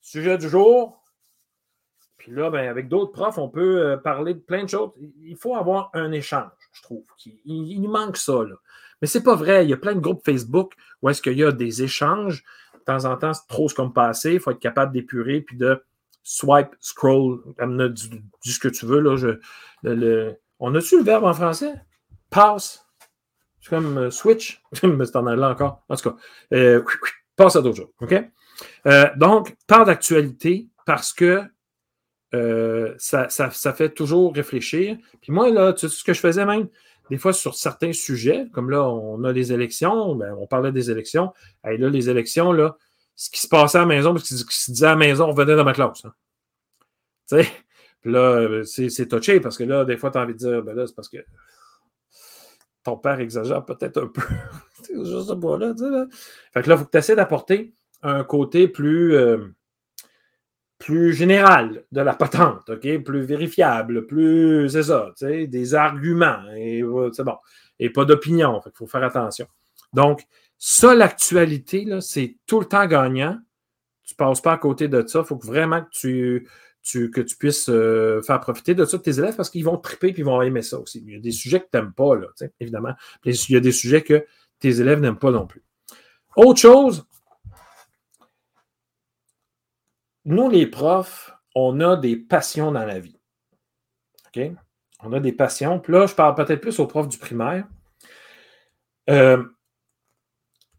Sujet 0.00 0.38
du 0.38 0.48
jour. 0.48 1.04
Puis 2.16 2.32
là, 2.32 2.48
ben, 2.48 2.70
avec 2.70 2.88
d'autres 2.88 3.12
profs, 3.12 3.36
on 3.36 3.50
peut 3.50 3.82
euh, 3.82 3.96
parler 3.98 4.32
de 4.32 4.38
plein 4.38 4.64
de 4.64 4.68
choses. 4.70 4.92
Il 5.20 5.36
faut 5.36 5.56
avoir 5.56 5.90
un 5.92 6.10
échange, 6.10 6.50
je 6.72 6.80
trouve. 6.80 7.04
Il, 7.44 7.86
manque 7.88 8.16
ça. 8.16 8.44
Là. 8.44 8.54
Mais 9.02 9.08
c'est 9.08 9.22
pas 9.22 9.34
vrai. 9.34 9.66
Il 9.66 9.68
y 9.68 9.74
a 9.74 9.76
plein 9.76 9.94
de 9.94 10.00
groupes 10.00 10.24
Facebook 10.24 10.72
où 11.02 11.10
est-ce 11.10 11.20
qu'il 11.20 11.36
y 11.36 11.44
a 11.44 11.52
des 11.52 11.82
échanges. 11.82 12.44
De 12.74 12.84
temps 12.84 13.04
en 13.04 13.16
temps, 13.18 13.34
c'est 13.34 13.46
trop 13.46 13.68
ce 13.68 13.74
comme 13.74 13.92
passé. 13.92 14.34
Il 14.34 14.40
faut 14.40 14.52
être 14.52 14.58
capable 14.58 14.92
d'épurer 14.92 15.42
puis 15.42 15.58
de 15.58 15.84
swipe, 16.22 16.74
scroll, 16.80 17.42
du, 17.58 18.52
ce 18.52 18.58
que 18.58 18.68
tu 18.68 18.86
veux. 18.86 19.00
Là, 19.00 19.34
on 20.60 20.74
a-tu 20.74 20.96
le 20.96 21.04
verbe 21.04 21.24
en 21.24 21.34
français? 21.34 21.74
Passe. 22.32 22.84
C'est 23.60 23.70
comme 23.70 23.98
euh, 23.98 24.10
switch. 24.10 24.60
Mais 24.82 25.04
c'est 25.04 25.16
en 25.16 25.26
anglais 25.26 25.46
encore. 25.46 25.84
En 25.88 25.96
tout 25.96 26.10
cas, 26.10 26.16
euh, 26.52 26.82
passe 27.36 27.56
à 27.56 27.62
d'autres 27.62 27.76
choses. 27.76 27.92
OK? 28.00 28.14
Euh, 28.86 29.06
donc, 29.16 29.56
parle 29.66 29.86
d'actualité 29.86 30.68
parce 30.84 31.12
que 31.12 31.44
ça, 32.98 33.28
ça, 33.28 33.72
fait 33.74 33.90
toujours 33.90 34.34
réfléchir. 34.34 34.96
Puis 35.20 35.32
moi, 35.32 35.50
là, 35.50 35.74
tu 35.74 35.86
sais 35.86 35.94
ce 35.94 36.02
que 36.02 36.14
je 36.14 36.20
faisais 36.20 36.46
même? 36.46 36.68
des 37.10 37.18
fois 37.18 37.34
sur 37.34 37.54
certains 37.54 37.92
sujets, 37.92 38.46
comme 38.54 38.70
là, 38.70 38.88
on 38.88 39.22
a 39.24 39.34
des 39.34 39.52
élections, 39.52 40.14
ben, 40.14 40.34
on 40.38 40.46
parlait 40.46 40.72
des 40.72 40.90
élections. 40.90 41.34
Et 41.68 41.76
là, 41.76 41.90
les 41.90 42.08
élections, 42.08 42.52
là, 42.52 42.78
ce 43.14 43.28
qui 43.28 43.38
se 43.38 43.48
passait 43.48 43.76
à 43.76 43.82
la 43.82 43.86
maison, 43.86 44.16
ce 44.16 44.44
qui 44.44 44.56
se 44.56 44.70
disait 44.70 44.86
à 44.86 44.90
la 44.90 44.96
maison, 44.96 45.28
on 45.28 45.34
venait 45.34 45.54
dans 45.54 45.64
ma 45.64 45.74
classe. 45.74 46.06
Hein. 46.06 46.14
Tu 47.28 47.42
sais? 47.42 47.50
Puis 48.00 48.10
là, 48.10 48.62
c'est 48.64 49.08
touché 49.08 49.40
parce 49.40 49.58
que 49.58 49.64
là, 49.64 49.84
des 49.84 49.98
fois, 49.98 50.10
tu 50.10 50.16
as 50.16 50.22
envie 50.22 50.32
de 50.32 50.38
dire, 50.38 50.62
ben 50.62 50.74
là, 50.74 50.86
c'est 50.86 50.94
parce 50.94 51.10
que 51.10 51.18
ton 52.82 52.96
père 52.96 53.20
exagère 53.20 53.64
peut-être 53.64 54.02
un 54.02 54.06
peu. 54.06 54.22
Sais 54.82 54.94
là, 54.94 55.74
tu 55.74 55.84
sais. 55.84 56.16
Fait 56.52 56.62
que 56.62 56.68
là, 56.68 56.74
il 56.74 56.78
faut 56.78 56.84
que 56.84 56.90
tu 56.90 56.98
essaies 56.98 57.16
d'apporter 57.16 57.72
un 58.02 58.24
côté 58.24 58.68
plus. 58.68 59.14
Euh, 59.14 59.54
plus 60.78 61.12
général 61.12 61.84
de 61.92 62.00
la 62.00 62.12
patente, 62.12 62.68
OK? 62.68 63.04
Plus 63.04 63.20
vérifiable, 63.20 64.04
plus, 64.04 64.68
c'est 64.68 64.82
ça, 64.82 65.12
des 65.20 65.74
arguments, 65.76 66.42
et 66.56 66.82
c'est 67.12 67.22
bon. 67.22 67.36
Et 67.78 67.88
pas 67.88 68.04
d'opinion, 68.04 68.60
il 68.66 68.72
faut 68.74 68.88
faire 68.88 69.04
attention. 69.04 69.46
Donc, 69.92 70.26
ça, 70.58 70.94
l'actualité, 70.94 71.86
c'est 72.00 72.36
tout 72.46 72.58
le 72.58 72.66
temps 72.66 72.86
gagnant. 72.86 73.38
Tu 74.04 74.14
ne 74.14 74.16
passes 74.16 74.40
pas 74.40 74.52
à 74.52 74.58
côté 74.58 74.88
de 74.88 75.06
ça. 75.06 75.20
Il 75.20 75.24
faut 75.24 75.38
vraiment 75.38 75.82
que 75.82 75.90
tu, 75.90 76.48
que 76.82 77.20
tu 77.20 77.36
puisses 77.36 77.68
euh, 77.68 78.20
faire 78.22 78.40
profiter 78.40 78.74
de 78.74 78.84
ça 78.84 78.96
de 78.96 79.02
tes 79.02 79.18
élèves 79.18 79.36
parce 79.36 79.50
qu'ils 79.50 79.64
vont 79.64 79.76
triper 79.76 80.08
et 80.08 80.14
ils 80.18 80.24
vont 80.24 80.42
aimer 80.42 80.62
ça 80.62 80.78
aussi. 80.78 81.02
Il 81.06 81.12
y 81.12 81.16
a 81.16 81.20
des 81.20 81.30
sujets 81.30 81.60
que 81.60 81.68
tu 81.72 81.78
n'aimes 81.78 81.92
pas, 81.92 82.16
là, 82.16 82.26
évidemment. 82.60 82.94
Il 83.24 83.34
y 83.50 83.56
a 83.56 83.60
des 83.60 83.72
sujets 83.72 84.02
que 84.02 84.26
tes 84.58 84.80
élèves 84.80 85.00
n'aiment 85.00 85.18
pas 85.18 85.30
non 85.30 85.46
plus. 85.46 85.62
Autre 86.36 86.60
chose, 86.60 87.06
nous, 90.24 90.48
les 90.48 90.66
profs, 90.66 91.32
on 91.54 91.80
a 91.80 91.96
des 91.96 92.16
passions 92.16 92.72
dans 92.72 92.84
la 92.84 92.98
vie. 92.98 93.18
OK? 94.28 94.42
On 95.04 95.12
a 95.12 95.20
des 95.20 95.32
passions. 95.32 95.80
Puis 95.80 95.92
là, 95.92 96.06
je 96.06 96.14
parle 96.14 96.34
peut-être 96.34 96.60
plus 96.60 96.78
aux 96.78 96.86
profs 96.86 97.08
du 97.08 97.18
primaire. 97.18 97.66
Euh, 99.10 99.44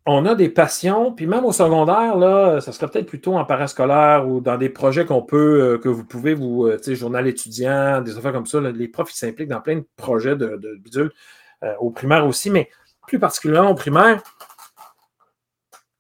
on 0.06 0.26
a 0.26 0.36
des 0.36 0.50
passions, 0.50 1.14
puis 1.14 1.28
même 1.28 1.46
au 1.46 1.54
secondaire, 1.54 2.18
là, 2.18 2.60
ça 2.60 2.72
serait 2.74 2.90
peut-être 2.90 3.08
plutôt 3.08 3.38
en 3.38 3.46
parascolaire 3.46 4.28
ou 4.28 4.42
dans 4.42 4.58
des 4.58 4.70
projets 4.70 5.06
qu'on 5.06 5.22
peut, 5.22 5.62
euh, 5.62 5.78
que 5.78 5.88
vous 5.88 6.04
pouvez 6.04 6.34
vous, 6.34 6.66
euh, 6.66 6.96
journal 6.96 7.28
étudiant, 7.28 8.02
des 8.02 8.18
affaires 8.18 8.34
comme 8.34 8.46
ça. 8.46 8.60
les 8.60 8.88
profs, 8.88 9.14
ils 9.14 9.18
s'impliquent 9.18 9.50
dans 9.50 9.62
plein 9.62 9.78
de 9.78 9.86
projets 9.96 10.36
de, 10.36 10.58
de 10.58 10.76
bidule, 10.76 11.12
au 11.80 11.92
primaire 11.92 12.28
aussi, 12.28 12.50
mais 12.50 12.70
plus 13.08 13.20
particulièrement 13.20 13.72
au 13.72 13.76
primaire. 13.76 14.22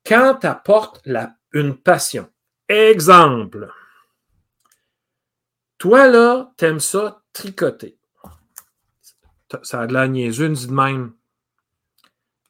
Quand 0.06 0.38
tu 0.42 0.48
apportes 0.48 1.02
une 1.54 1.78
passion, 1.78 2.28
Exemple. 2.70 3.70
Toi, 5.78 6.08
là, 6.08 6.54
t'aimes 6.58 6.80
ça 6.80 7.22
tricoter. 7.34 7.98
Ça 9.62 9.82
a 9.82 9.88
de 9.88 9.94
la 9.94 10.08
niaiseux, 10.08 10.50
dit 10.50 10.68
de 10.68 10.74
même. 10.74 11.14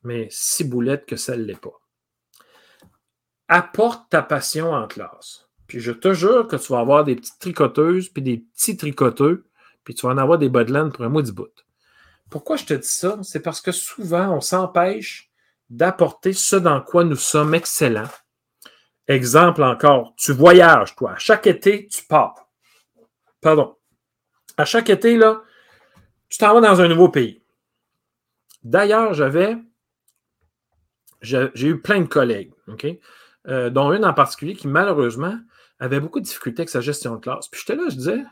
Mais 0.03 0.27
si 0.29 0.63
boulette 0.63 1.05
que 1.05 1.15
ça 1.15 1.37
ne 1.37 1.43
l'est 1.43 1.59
pas. 1.59 1.79
Apporte 3.47 4.09
ta 4.09 4.21
passion 4.21 4.71
en 4.71 4.87
classe. 4.87 5.47
Puis 5.67 5.79
je 5.79 5.91
te 5.91 6.13
jure 6.13 6.47
que 6.47 6.55
tu 6.55 6.71
vas 6.73 6.79
avoir 6.79 7.03
des 7.03 7.15
petites 7.15 7.39
tricoteuses, 7.39 8.09
puis 8.09 8.21
des 8.21 8.37
petits 8.37 8.77
tricoteux, 8.77 9.47
puis 9.83 9.95
tu 9.95 10.05
vas 10.05 10.13
en 10.13 10.17
avoir 10.17 10.37
des 10.37 10.49
bas 10.49 10.65
pour 10.65 11.03
un 11.03 11.09
mois 11.09 11.21
du 11.21 11.31
bout. 11.31 11.49
Pourquoi 12.29 12.57
je 12.57 12.65
te 12.65 12.73
dis 12.73 12.87
ça? 12.87 13.19
C'est 13.21 13.41
parce 13.41 13.61
que 13.61 13.71
souvent, 13.71 14.35
on 14.35 14.41
s'empêche 14.41 15.31
d'apporter 15.69 16.33
ce 16.33 16.55
dans 16.55 16.81
quoi 16.81 17.03
nous 17.03 17.15
sommes 17.15 17.53
excellents 17.53 18.09
Exemple 19.07 19.63
encore, 19.63 20.13
tu 20.17 20.31
voyages, 20.31 20.95
toi. 20.95 21.11
À 21.11 21.17
chaque 21.17 21.45
été, 21.47 21.87
tu 21.87 22.03
pars. 22.05 22.47
Pardon. 23.41 23.75
À 24.55 24.63
chaque 24.63 24.89
été, 24.89 25.17
là, 25.17 25.41
tu 26.29 26.37
t'en 26.37 26.53
vas 26.53 26.61
dans 26.61 26.81
un 26.81 26.87
nouveau 26.87 27.09
pays. 27.09 27.43
D'ailleurs, 28.63 29.13
j'avais. 29.13 29.57
J'ai 31.23 31.67
eu 31.67 31.81
plein 31.81 32.01
de 32.01 32.07
collègues? 32.07 32.51
Euh, 33.47 33.69
dont 33.69 33.91
une 33.91 34.05
en 34.05 34.13
particulier 34.13 34.53
qui, 34.55 34.67
malheureusement, 34.67 35.37
avait 35.79 35.99
beaucoup 35.99 36.19
de 36.19 36.25
difficultés 36.25 36.61
avec 36.61 36.69
sa 36.69 36.81
gestion 36.81 37.15
de 37.15 37.19
classe. 37.19 37.47
Puis 37.49 37.61
j'étais 37.61 37.75
là, 37.75 37.89
je 37.89 37.95
disais, 37.95 38.23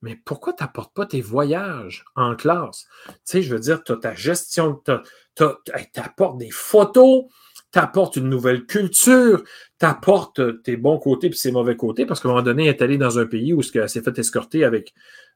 mais 0.00 0.16
pourquoi 0.24 0.52
tu 0.52 0.62
n'apportes 0.62 0.94
pas 0.94 1.06
tes 1.06 1.20
voyages 1.20 2.04
en 2.16 2.34
classe? 2.34 2.86
Tu 3.06 3.12
sais, 3.24 3.42
je 3.42 3.54
veux 3.54 3.60
dire, 3.60 3.84
tu 3.84 3.92
as 3.92 3.96
ta 3.96 4.14
gestion, 4.14 4.80
tu 5.36 5.50
apportes 5.96 6.38
des 6.38 6.50
photos, 6.50 7.24
t'apportes 7.72 8.16
une 8.16 8.28
nouvelle 8.28 8.64
culture, 8.64 9.42
t'apportes 9.78 10.62
tes 10.62 10.76
bons 10.76 10.98
côtés 10.98 11.30
puis 11.30 11.38
ses 11.38 11.52
mauvais 11.52 11.76
côtés, 11.76 12.06
parce 12.06 12.20
qu'à 12.20 12.28
un 12.28 12.32
moment 12.32 12.42
donné, 12.42 12.64
elle 12.64 12.70
est 12.70 12.82
allée 12.82 12.98
dans 12.98 13.18
un 13.18 13.26
pays 13.26 13.52
où 13.52 13.60
elle 13.74 13.88
s'est 13.88 14.02
fait 14.02 14.18
escorter 14.18 14.64
avec 14.64 14.94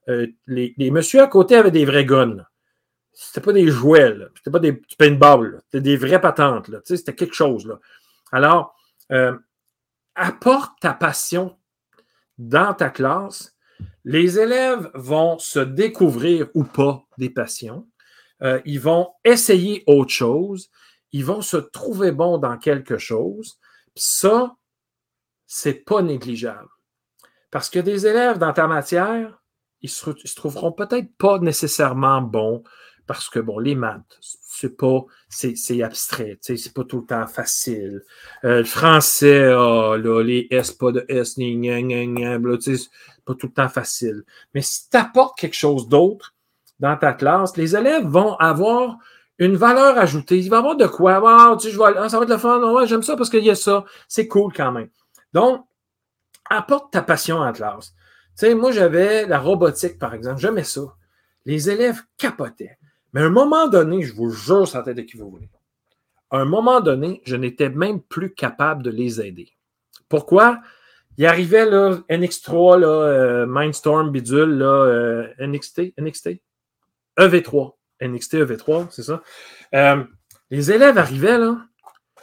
euh, 0.09 0.27
les, 0.47 0.74
les 0.77 0.91
messieurs 0.91 1.22
à 1.22 1.27
côté 1.27 1.57
avaient 1.57 1.70
des 1.70 1.85
vrais 1.85 2.05
guns. 2.05 2.45
C'était 3.19 3.41
pas 3.41 3.53
des 3.53 3.69
jouets, 3.69 4.14
c'était 4.37 4.51
pas 4.51 4.59
des 4.59 4.75
paintballs, 4.99 5.61
c'était 5.64 5.81
des 5.81 5.97
vraies 5.97 6.21
patentes. 6.21 6.71
C'était 6.85 7.14
quelque 7.14 7.35
chose. 7.35 7.79
Alors, 8.31 8.75
euh, 9.11 9.37
apporte 10.14 10.79
ta 10.81 10.93
passion 10.93 11.59
dans 12.37 12.75
ta 12.75 12.91
classe. 12.91 13.57
Les 14.05 14.39
élèves 14.39 14.91
vont 14.95 15.39
se 15.39 15.61
découvrir 15.61 16.49
ou 16.55 16.64
pas 16.64 17.03
des 17.17 17.31
passions. 17.31 17.89
Euh, 18.43 18.61
ils 18.67 18.81
vont 18.81 19.09
essayer 19.25 19.83
autre 19.87 20.12
chose 20.12 20.69
ils 21.17 21.25
vont 21.25 21.41
se 21.41 21.57
trouver 21.57 22.12
bons 22.12 22.37
dans 22.37 22.59
quelque 22.59 22.99
chose. 22.99 23.59
Ça, 23.95 24.55
c'est 25.47 25.85
pas 25.85 26.03
négligeable. 26.03 26.69
Parce 27.51 27.71
que 27.71 27.79
des 27.79 28.07
élèves 28.07 28.37
dans 28.37 28.53
ta 28.53 28.67
matière, 28.67 29.43
ils 29.81 29.89
se, 29.89 30.11
se 30.25 30.35
trouveront 30.35 30.73
peut-être 30.73 31.17
pas 31.17 31.39
nécessairement 31.39 32.21
bons 32.21 32.62
parce 33.07 33.28
que, 33.28 33.38
bon, 33.38 33.59
les 33.59 33.74
maths, 33.74 34.18
c'est 34.20 34.76
pas, 34.76 35.04
c'est 35.28 35.82
abstrait, 35.82 36.38
c'est 36.40 36.72
pas 36.72 36.84
tout 36.84 37.00
le 37.00 37.07
temps 37.07 37.26
facile. 37.26 38.02
Euh, 38.44 38.59
le 38.59 38.64
français, 38.64 39.52
oh, 39.54 39.96
là, 39.96 40.22
les 40.22 40.48
S, 40.50 40.72
pas 40.72 40.92
de 40.92 41.04
S, 41.09 41.34
c'est 41.36 42.88
pas 43.24 43.34
tout 43.34 43.46
le 43.46 43.52
temps 43.52 43.68
facile. 43.68 44.22
Mais 44.54 44.62
si 44.62 44.88
tu 44.90 44.98
quelque 45.38 45.54
chose 45.54 45.88
d'autre 45.88 46.34
dans 46.80 46.96
ta 46.96 47.12
classe, 47.12 47.57
les 47.57 47.76
élèves 47.76 48.07
vont 48.07 48.34
avoir 48.36 48.98
une 49.38 49.57
valeur 49.57 49.98
ajoutée. 49.98 50.38
Il 50.38 50.50
va 50.50 50.59
avoir 50.59 50.76
de 50.76 50.86
quoi. 50.86 51.22
Ah, 51.24 51.57
tu, 51.57 51.70
je 51.70 51.76
vois, 51.76 51.92
ah, 51.96 52.09
ça 52.09 52.18
va 52.18 52.24
être 52.24 52.30
le 52.30 52.38
fun. 52.38 52.86
j'aime 52.86 53.02
ça 53.02 53.16
parce 53.16 53.30
qu'il 53.30 53.44
y 53.44 53.50
a 53.50 53.54
ça. 53.54 53.84
C'est 54.09 54.28
cool 54.28 54.52
quand 54.52 54.72
même. 54.72 54.88
Donc, 55.32 55.66
apporte 56.48 56.92
ta 56.92 57.02
passion 57.02 57.38
en 57.38 57.52
classe. 57.52 57.92
Tu 58.38 58.46
sais, 58.46 58.54
moi, 58.54 58.72
j'avais 58.72 59.26
la 59.26 59.38
robotique, 59.38 59.98
par 59.98 60.14
exemple. 60.14 60.40
J'aimais 60.40 60.64
ça. 60.64 60.82
Les 61.44 61.70
élèves 61.70 62.00
capotaient. 62.16 62.78
Mais 63.17 63.23
à 63.23 63.25
un 63.25 63.31
moment 63.31 63.67
donné, 63.67 64.03
je 64.03 64.12
vous 64.12 64.29
jure, 64.29 64.69
ça 64.69 64.83
tête 64.83 64.99
de 64.99 65.01
qui 65.01 65.17
vous 65.17 65.31
voulez. 65.31 65.49
À 66.29 66.37
un 66.37 66.45
moment 66.45 66.83
donné, 66.83 67.23
je 67.25 67.35
n'étais 67.35 67.71
même 67.71 68.03
plus 68.03 68.35
capable 68.35 68.83
de 68.83 68.91
les 68.91 69.23
aider. 69.23 69.57
Pourquoi? 70.11 70.61
Il 71.17 71.25
arrivait 71.25 71.64
là, 71.64 71.97
NX3, 72.11 72.79
là, 72.79 72.89
euh, 72.89 73.47
Mindstorm, 73.47 74.11
Bidule, 74.11 74.59
là, 74.59 74.67
euh, 74.67 75.33
NXT, 75.39 75.95
NXT, 75.99 76.43
EV3. 77.19 77.77
NXT, 78.03 78.35
EV3, 78.35 78.89
c'est 78.91 79.05
ça. 79.05 79.23
Euh, 79.75 80.05
les 80.51 80.71
élèves 80.71 80.99
arrivaient, 80.99 81.39
là, 81.39 81.57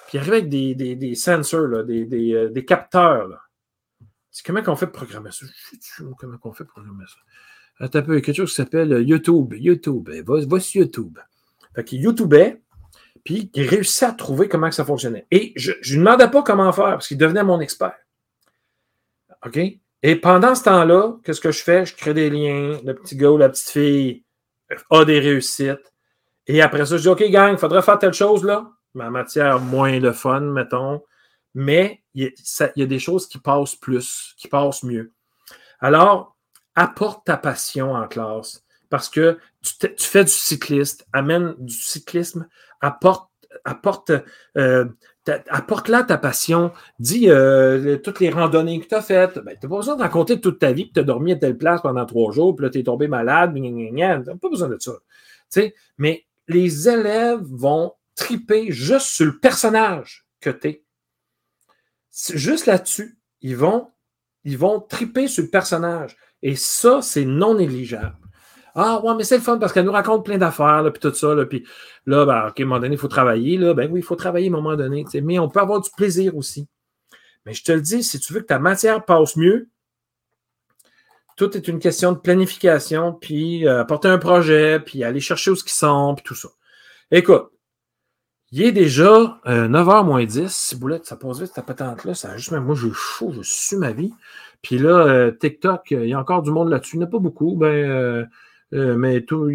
puis 0.05 0.17
ils 0.17 0.17
arrivaient 0.19 0.37
avec 0.37 0.49
des, 0.49 0.75
des, 0.75 0.95
des 0.95 1.15
sensors, 1.15 1.69
là, 1.69 1.81
des, 1.81 2.05
des, 2.05 2.49
des 2.51 2.65
capteurs. 2.65 3.29
Là. 3.29 3.39
C'est 4.29 4.45
comment 4.45 4.61
qu'on 4.61 4.75
fait 4.75 4.85
pour 4.85 4.97
programmer 4.97 5.31
ça? 5.31 5.47
Comment 6.19 6.37
qu'on 6.37 6.53
fait 6.53 6.65
pour 6.65 6.73
programmer 6.73 7.05
ça? 7.07 7.17
Un 7.79 7.87
peu, 7.87 8.19
quelque 8.21 8.35
chose 8.35 8.49
qui 8.49 8.55
s'appelle 8.55 9.03
YouTube. 9.07 9.53
YouTube. 9.57 10.09
Va, 10.09 10.39
YouTube. 10.73 11.19
Fait 11.75 11.83
qu'il 11.83 12.01
YouTubait, 12.01 12.61
puis 13.23 13.49
il 13.53 13.67
réussit 13.67 14.03
à 14.03 14.11
trouver 14.11 14.47
comment 14.47 14.71
ça 14.71 14.85
fonctionnait. 14.85 15.25
Et 15.31 15.53
je 15.55 15.71
ne 15.71 15.77
lui 15.77 15.97
demandais 15.97 16.29
pas 16.29 16.43
comment 16.43 16.71
faire, 16.71 16.91
parce 16.91 17.07
qu'il 17.07 17.17
devenait 17.17 17.43
mon 17.43 17.59
expert. 17.59 17.95
OK? 19.45 19.59
Et 20.05 20.15
pendant 20.17 20.53
ce 20.53 20.63
temps-là, 20.65 21.17
qu'est-ce 21.23 21.41
que 21.41 21.51
je 21.51 21.63
fais? 21.63 21.85
Je 21.85 21.95
crée 21.95 22.13
des 22.13 22.29
liens. 22.29 22.79
Le 22.83 22.93
petit 22.93 23.15
gars 23.15 23.31
ou 23.31 23.37
la 23.37 23.49
petite 23.49 23.69
fille 23.69 24.23
a 24.89 25.05
des 25.05 25.19
réussites. 25.19 25.93
Et 26.45 26.61
après 26.61 26.85
ça, 26.85 26.97
je 26.97 27.03
dis 27.03 27.07
OK, 27.07 27.23
gang, 27.29 27.53
il 27.53 27.57
faudrait 27.57 27.81
faire 27.81 27.99
telle 27.99 28.13
chose 28.13 28.43
là. 28.43 28.69
Ma 28.93 29.09
matière 29.09 29.59
moins 29.59 29.99
de 29.99 30.11
fun, 30.11 30.41
mettons. 30.41 31.01
Mais 31.55 32.03
il 32.13 32.31
y 32.75 32.81
a 32.81 32.85
des 32.85 32.99
choses 32.99 33.27
qui 33.27 33.39
passent 33.39 33.75
plus, 33.75 34.33
qui 34.37 34.47
passent 34.47 34.83
mieux. 34.83 35.11
Alors, 35.79 36.32
apporte 36.75 37.25
ta 37.25 37.37
passion 37.37 37.93
en 37.93 38.07
classe 38.07 38.63
parce 38.89 39.09
que 39.09 39.39
tu, 39.61 39.87
fais 39.97 40.23
du 40.23 40.31
cycliste, 40.31 41.07
amène 41.13 41.55
du 41.57 41.73
cyclisme, 41.73 42.47
apporte, 42.79 43.27
apporte, 43.65 44.11
euh, 44.55 44.85
apporte 45.49 45.87
là 45.87 46.03
ta 46.03 46.19
passion, 46.19 46.71
dis 46.99 47.29
euh, 47.29 47.97
toutes 47.97 48.19
les 48.19 48.29
randonnées 48.29 48.79
que 48.79 48.87
tu 48.87 48.93
as 48.93 49.01
faites. 49.01 49.39
Ben, 49.39 49.57
tu 49.59 49.65
n'as 49.65 49.69
pas 49.69 49.77
besoin 49.77 49.95
de 49.95 50.01
raconter 50.01 50.39
toute 50.39 50.59
ta 50.59 50.71
vie 50.73 50.89
que 50.89 50.93
tu 50.93 50.99
as 50.99 51.03
dormi 51.03 51.31
à 51.31 51.37
telle 51.37 51.57
place 51.57 51.81
pendant 51.81 52.05
trois 52.05 52.31
jours, 52.31 52.55
puis 52.55 52.65
là, 52.65 52.69
tu 52.69 52.79
es 52.79 52.83
tombé 52.83 53.07
malade, 53.07 53.53
tu 53.55 53.61
n'as 53.61 54.35
pas 54.35 54.49
besoin 54.49 54.69
de 54.69 54.77
ça. 54.79 54.91
mais 55.97 56.25
les 56.47 56.89
élèves 56.89 57.41
vont 57.49 57.93
triper 58.15 58.71
juste 58.71 59.07
sur 59.07 59.25
le 59.25 59.39
personnage 59.39 60.27
que 60.39 60.49
tu 60.49 60.67
es. 60.67 60.83
Juste 62.35 62.67
là-dessus, 62.67 63.17
ils 63.41 63.57
vont, 63.57 63.89
ils 64.43 64.57
vont 64.57 64.79
triper 64.79 65.27
sur 65.27 65.43
le 65.43 65.49
personnage. 65.49 66.15
Et 66.43 66.57
ça, 66.57 67.01
c'est 67.01 67.25
non 67.25 67.55
négligeable. 67.55 68.17
Ah, 68.75 68.99
ouais, 69.03 69.15
mais 69.15 69.23
c'est 69.23 69.37
le 69.37 69.43
fun 69.43 69.57
parce 69.57 69.71
qu'elle 69.71 69.85
nous 69.85 69.91
raconte 69.91 70.25
plein 70.25 70.37
d'affaires, 70.37 70.83
puis 70.91 70.99
tout 70.99 71.13
ça. 71.13 71.33
Là, 71.33 71.45
puis 71.45 71.65
là, 72.05 72.25
ben, 72.25 72.47
OK, 72.47 72.59
à 72.59 72.63
un 72.63 72.65
moment 72.65 72.79
donné, 72.79 72.95
il 72.95 72.99
faut 72.99 73.07
travailler. 73.07 73.57
Là, 73.57 73.73
ben 73.73 73.89
oui, 73.89 74.01
il 74.01 74.03
faut 74.03 74.15
travailler 74.15 74.47
à 74.47 74.49
un 74.49 74.53
moment 74.53 74.75
donné. 74.75 75.05
Mais 75.23 75.39
on 75.39 75.47
peut 75.47 75.61
avoir 75.61 75.79
du 75.79 75.89
plaisir 75.95 76.35
aussi. 76.35 76.67
Mais 77.45 77.53
je 77.53 77.63
te 77.63 77.71
le 77.71 77.81
dis, 77.81 78.03
si 78.03 78.19
tu 78.19 78.33
veux 78.33 78.41
que 78.41 78.45
ta 78.45 78.59
matière 78.59 79.05
passe 79.05 79.37
mieux, 79.37 79.69
tout 81.37 81.55
est 81.55 81.67
une 81.67 81.79
question 81.79 82.11
de 82.11 82.17
planification, 82.17 83.13
puis 83.13 83.67
euh, 83.67 83.81
apporter 83.81 84.09
un 84.09 84.17
projet, 84.17 84.79
puis 84.79 85.03
aller 85.03 85.19
chercher 85.21 85.51
où 85.51 85.55
ce 85.55 85.63
qu'ils 85.63 85.71
sont, 85.71 86.13
puis 86.15 86.23
tout 86.23 86.35
ça. 86.35 86.49
Écoute, 87.09 87.52
il 88.55 88.61
est 88.61 88.71
déjà 88.71 89.39
9h 89.45 89.99
euh, 89.99 90.03
moins 90.03 90.23
10. 90.23 90.47
Si 90.47 90.75
boulette, 90.75 91.07
ça 91.07 91.15
pose 91.15 91.41
vite 91.41 91.51
cette 91.55 91.65
patente-là. 91.65 92.13
Ça 92.13 92.29
a 92.29 92.37
juste 92.37 92.51
même 92.51 92.65
moi, 92.65 92.75
j'ai 92.75 92.91
chaud, 92.93 93.33
je 93.35 93.41
suis 93.41 93.77
ma 93.77 93.91
vie. 93.91 94.13
Puis 94.61 94.77
là, 94.77 94.89
euh, 94.91 95.31
TikTok, 95.31 95.89
il 95.89 96.05
y 96.05 96.13
a 96.13 96.19
encore 96.19 96.43
du 96.43 96.51
monde 96.51 96.69
là-dessus. 96.69 96.95
Il 96.95 96.99
n'y 96.99 97.05
en 97.05 97.07
a 97.07 97.11
pas 97.11 97.17
beaucoup, 97.19 97.55
ben, 97.57 97.67
euh, 97.67 98.25
euh, 98.73 98.95
mais 98.95 99.21
tout, 99.21 99.51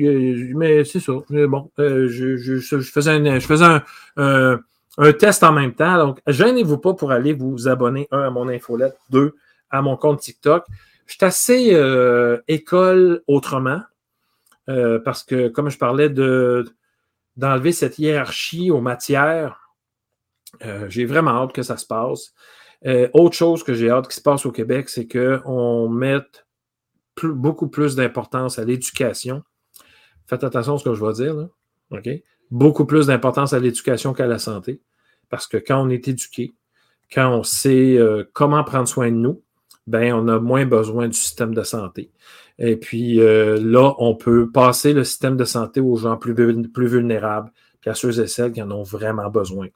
mais 0.54 0.84
c'est 0.84 0.98
ça. 0.98 1.12
bon, 1.30 1.70
je, 1.78 2.80
faisais, 2.92 3.10
un, 3.12 3.38
je 3.38 3.46
faisais 3.46 3.80
un, 4.16 5.12
test 5.12 5.44
en 5.44 5.52
même 5.52 5.74
temps. 5.74 5.96
Donc, 5.96 6.20
gênez-vous 6.26 6.78
pas 6.78 6.94
pour 6.94 7.12
aller 7.12 7.34
vous 7.34 7.68
abonner, 7.68 8.08
un, 8.10 8.22
à 8.22 8.30
mon 8.30 8.48
infolette, 8.48 8.98
deux, 9.10 9.36
à 9.70 9.80
mon 9.80 9.96
compte 9.96 10.20
TikTok. 10.20 10.64
Je 11.06 11.14
suis 11.14 11.24
assez 11.24 12.42
école 12.48 13.22
autrement, 13.28 13.80
parce 14.66 15.22
que 15.22 15.48
comme 15.48 15.70
je 15.70 15.78
parlais 15.78 16.10
de 16.10 16.66
d'enlever 17.38 17.72
cette 17.72 17.98
hiérarchie 17.98 18.70
aux 18.70 18.82
matières, 18.82 19.70
j'ai 20.88 21.06
vraiment 21.06 21.30
hâte 21.30 21.52
que 21.52 21.62
ça 21.62 21.76
se 21.76 21.86
passe. 21.86 22.34
Euh, 22.86 23.08
autre 23.12 23.34
chose 23.34 23.62
que 23.64 23.74
j'ai 23.74 23.90
hâte 23.90 24.08
qui 24.08 24.16
se 24.16 24.20
passe 24.20 24.46
au 24.46 24.52
Québec, 24.52 24.88
c'est 24.88 25.08
qu'on 25.08 25.88
mette 25.88 26.46
beaucoup 27.22 27.68
plus 27.68 27.96
d'importance 27.96 28.58
à 28.58 28.64
l'éducation. 28.64 29.42
Faites 30.26 30.44
attention 30.44 30.74
à 30.74 30.78
ce 30.78 30.84
que 30.84 30.94
je 30.94 31.04
vais 31.04 31.12
dire. 31.12 31.48
Beaucoup 32.50 32.86
plus 32.86 33.06
d'importance 33.06 33.52
à 33.52 33.58
l'éducation 33.58 34.12
qu'à 34.12 34.26
la 34.26 34.38
santé. 34.38 34.80
Parce 35.28 35.46
que 35.46 35.56
quand 35.56 35.84
on 35.84 35.90
est 35.90 36.06
éduqué, 36.06 36.54
quand 37.12 37.30
on 37.30 37.42
sait 37.42 37.96
euh, 37.96 38.24
comment 38.32 38.62
prendre 38.62 38.88
soin 38.88 39.10
de 39.10 39.16
nous, 39.16 39.42
ben, 39.86 40.12
on 40.12 40.28
a 40.28 40.38
moins 40.38 40.66
besoin 40.66 41.08
du 41.08 41.16
système 41.16 41.54
de 41.54 41.62
santé. 41.62 42.10
Et 42.58 42.76
puis 42.76 43.20
euh, 43.20 43.58
là, 43.60 43.94
on 43.98 44.14
peut 44.14 44.50
passer 44.50 44.92
le 44.92 45.04
système 45.04 45.36
de 45.36 45.44
santé 45.44 45.80
aux 45.80 45.96
gens 45.96 46.16
plus, 46.16 46.34
vulnérables, 46.34 47.50
puis 47.80 47.90
à 47.90 47.94
ceux 47.94 48.20
et 48.20 48.26
celles 48.26 48.52
qui 48.52 48.62
en 48.62 48.70
ont 48.70 48.82
vraiment 48.82 49.30
besoin. 49.30 49.68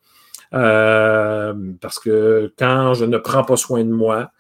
Euh, 0.54 1.54
parce 1.80 1.98
que 1.98 2.52
quand 2.58 2.94
je 2.94 3.04
ne 3.04 3.18
prends 3.18 3.44
pas 3.44 3.56
soin 3.56 3.84
de 3.84 3.90
moi, 3.90 4.30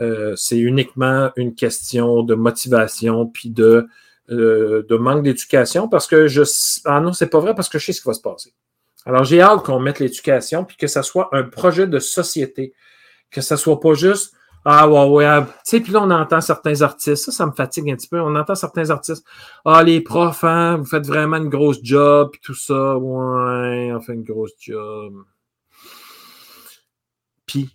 euh, 0.00 0.34
c'est 0.36 0.58
uniquement 0.58 1.30
une 1.36 1.54
question 1.54 2.22
de 2.22 2.34
motivation 2.34 3.26
puis 3.26 3.50
de, 3.50 3.88
de 4.28 4.96
manque 4.96 5.24
d'éducation 5.24 5.88
parce 5.88 6.06
que 6.06 6.28
je. 6.28 6.42
Ah 6.84 7.00
non, 7.00 7.12
c'est 7.12 7.26
pas 7.26 7.40
vrai 7.40 7.54
parce 7.54 7.68
que 7.68 7.78
je 7.78 7.86
sais 7.86 7.92
ce 7.92 8.00
qui 8.00 8.06
va 8.06 8.14
se 8.14 8.20
passer. 8.20 8.54
Alors, 9.04 9.24
j'ai 9.24 9.40
hâte 9.40 9.64
qu'on 9.64 9.80
mette 9.80 10.00
l'éducation 10.00 10.64
puis 10.64 10.76
que 10.76 10.86
ça 10.86 11.02
soit 11.02 11.30
un 11.32 11.42
projet 11.42 11.86
de 11.86 11.98
société, 11.98 12.74
que 13.30 13.40
ça 13.40 13.56
soit 13.56 13.80
pas 13.80 13.94
juste 13.94 14.34
ah 14.70 14.86
ouais, 14.86 15.04
ouais. 15.06 15.24
Ah, 15.24 15.46
tu 15.46 15.54
sais, 15.64 15.80
puis 15.80 15.92
là, 15.92 16.02
on 16.02 16.10
entend 16.10 16.42
certains 16.42 16.82
artistes. 16.82 17.24
Ça, 17.24 17.32
ça 17.32 17.46
me 17.46 17.52
fatigue 17.52 17.90
un 17.90 17.96
petit 17.96 18.06
peu. 18.06 18.20
On 18.20 18.36
entend 18.36 18.54
certains 18.54 18.90
artistes. 18.90 19.24
Ah, 19.64 19.82
les 19.82 20.02
profs, 20.02 20.44
hein, 20.44 20.76
vous 20.76 20.84
faites 20.84 21.06
vraiment 21.06 21.38
une 21.38 21.48
grosse 21.48 21.78
job, 21.82 22.28
puis 22.32 22.40
tout 22.44 22.54
ça. 22.54 22.98
Ouais, 22.98 23.92
on 23.94 24.00
fait 24.00 24.12
une 24.12 24.24
grosse 24.24 24.52
job. 24.60 25.24
Puis, 27.46 27.70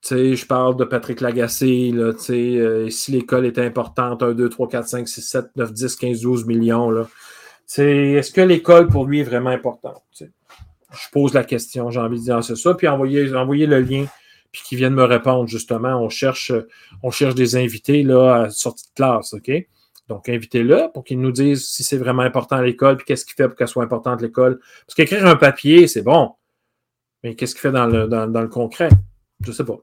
tu 0.00 0.08
sais, 0.08 0.34
je 0.34 0.46
parle 0.46 0.76
de 0.76 0.84
Patrick 0.84 1.20
Lagacé, 1.20 1.92
tu 1.92 2.18
sais, 2.18 2.56
euh, 2.56 2.88
si 2.88 3.12
l'école 3.12 3.44
est 3.44 3.58
importante, 3.58 4.22
1, 4.22 4.32
2, 4.32 4.48
3, 4.48 4.68
4, 4.70 4.88
5, 4.88 5.06
6, 5.06 5.20
7, 5.20 5.46
9, 5.56 5.72
10, 5.74 5.96
15, 5.96 6.20
12 6.22 6.46
millions, 6.46 6.90
là. 6.90 7.06
Est-ce 7.76 8.30
que 8.30 8.40
l'école, 8.40 8.88
pour 8.88 9.04
lui, 9.04 9.20
est 9.20 9.24
vraiment 9.24 9.50
importante? 9.50 10.02
Je 10.18 11.08
pose 11.12 11.34
la 11.34 11.44
question, 11.44 11.90
j'ai 11.90 12.00
envie 12.00 12.18
de 12.18 12.24
dire 12.24 12.42
c'est 12.42 12.56
ça, 12.56 12.72
puis 12.72 12.88
envoyer, 12.88 13.34
envoyer 13.34 13.66
le 13.66 13.80
lien, 13.80 14.06
puis 14.52 14.62
qu'ils 14.62 14.78
viennent 14.78 14.94
me 14.94 15.04
répondre, 15.04 15.48
justement. 15.48 15.96
On 15.96 16.10
cherche, 16.10 16.52
on 17.02 17.10
cherche 17.10 17.34
des 17.34 17.56
invités 17.56 18.02
là, 18.02 18.44
à 18.44 18.50
sortie 18.50 18.84
de 18.84 18.94
classe, 18.94 19.32
OK? 19.32 19.50
Donc, 20.08 20.28
invitez-le 20.28 20.92
pour 20.92 21.04
qu'ils 21.04 21.20
nous 21.20 21.32
disent 21.32 21.66
si 21.66 21.84
c'est 21.84 21.96
vraiment 21.96 22.22
important 22.22 22.56
à 22.56 22.62
l'école, 22.62 22.96
puis 22.96 23.06
qu'est-ce 23.06 23.24
qu'il 23.24 23.34
fait 23.34 23.48
pour 23.48 23.56
qu'elle 23.56 23.68
soit 23.68 23.82
importante 23.82 24.20
l'école. 24.20 24.58
Parce 24.86 24.94
qu'écrire 24.94 25.26
un 25.26 25.36
papier, 25.36 25.88
c'est 25.88 26.02
bon. 26.02 26.32
Mais 27.22 27.34
qu'est-ce 27.34 27.54
qu'il 27.54 27.62
fait 27.62 27.72
dans 27.72 27.86
le, 27.86 28.06
dans, 28.06 28.26
le 28.26 28.48
concret? 28.48 28.90
Je 29.40 29.48
ne 29.48 29.54
sais 29.54 29.64
pas. 29.64 29.78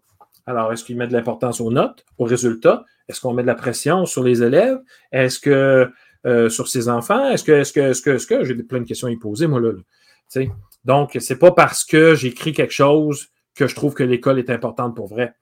Alors, 0.45 0.71
est-ce 0.71 0.83
qu'il 0.83 0.97
met 0.97 1.07
de 1.07 1.13
l'importance 1.13 1.61
aux 1.61 1.71
notes, 1.71 2.05
aux 2.17 2.25
résultats? 2.25 2.83
Est-ce 3.07 3.21
qu'on 3.21 3.33
met 3.33 3.41
de 3.41 3.47
la 3.47 3.55
pression 3.55 4.05
sur 4.05 4.23
les 4.23 4.43
élèves? 4.43 4.77
Est-ce 5.11 5.39
que 5.39 5.89
euh, 6.25 6.49
sur 6.49 6.67
ses 6.67 6.89
enfants? 6.89 7.31
Est-ce 7.31 7.43
que, 7.43 7.53
est-ce 7.53 7.71
que, 7.73 7.79
est-ce 7.79 8.01
que, 8.01 8.09
est-ce 8.11 8.27
que, 8.27 8.43
j'ai 8.43 8.55
plein 8.55 8.81
de 8.81 8.87
questions 8.87 9.07
à 9.07 9.11
y 9.11 9.17
poser, 9.17 9.47
moi, 9.47 9.61
là. 9.61 9.71
là. 9.71 10.41
Donc, 10.85 11.17
c'est 11.19 11.39
pas 11.39 11.51
parce 11.51 11.83
que 11.83 12.13
j'écris 12.13 12.53
quelque 12.53 12.73
chose 12.73 13.29
que 13.55 13.67
je 13.67 13.75
trouve 13.75 13.93
que 13.93 14.03
l'école 14.03 14.39
est 14.39 14.49
importante 14.49 14.95
pour 14.95 15.07
vrai. 15.07 15.35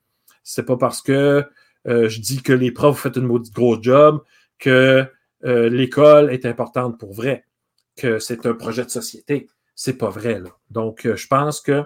C'est 0.44 0.66
pas 0.66 0.78
parce 0.78 1.02
que 1.02 1.46
euh, 1.88 2.10
je 2.10 2.20
dis 2.20 2.42
que 2.42 2.54
les 2.54 2.72
profs 2.72 3.00
font 3.00 3.12
une 3.12 3.28
maudite 3.28 3.54
grosse 3.54 3.80
job 3.82 4.22
que 4.60 5.06
euh, 5.46 5.70
l'école 5.70 6.32
est 6.32 6.46
importante 6.46 7.00
pour 7.00 7.14
vrai, 7.14 7.46
que 7.96 8.20
c'est 8.20 8.46
un 8.46 8.54
projet 8.54 8.84
de 8.84 8.90
société 8.90 9.48
c'est 9.80 9.98
pas 10.00 10.10
vrai. 10.10 10.42
Donc, 10.72 11.06
euh, 11.06 11.16
je 11.16 11.28
pense 11.28 11.62
qu'il 11.62 11.86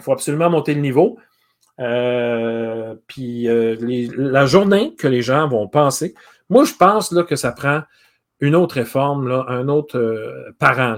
faut 0.00 0.12
absolument 0.12 0.48
monter 0.48 0.72
le 0.72 0.80
niveau. 0.80 1.18
Puis 1.76 3.46
la 3.46 4.46
journée 4.46 4.94
que 4.94 5.06
les 5.06 5.20
gens 5.20 5.46
vont 5.46 5.68
penser, 5.68 6.14
moi, 6.48 6.64
je 6.64 6.72
pense 6.72 7.12
là, 7.12 7.22
que 7.22 7.36
ça 7.36 7.52
prend 7.52 7.82
une 8.40 8.54
autre 8.54 8.76
réforme, 8.76 9.30
un 9.30 9.68
autre 9.68 10.54
parent. 10.58 10.96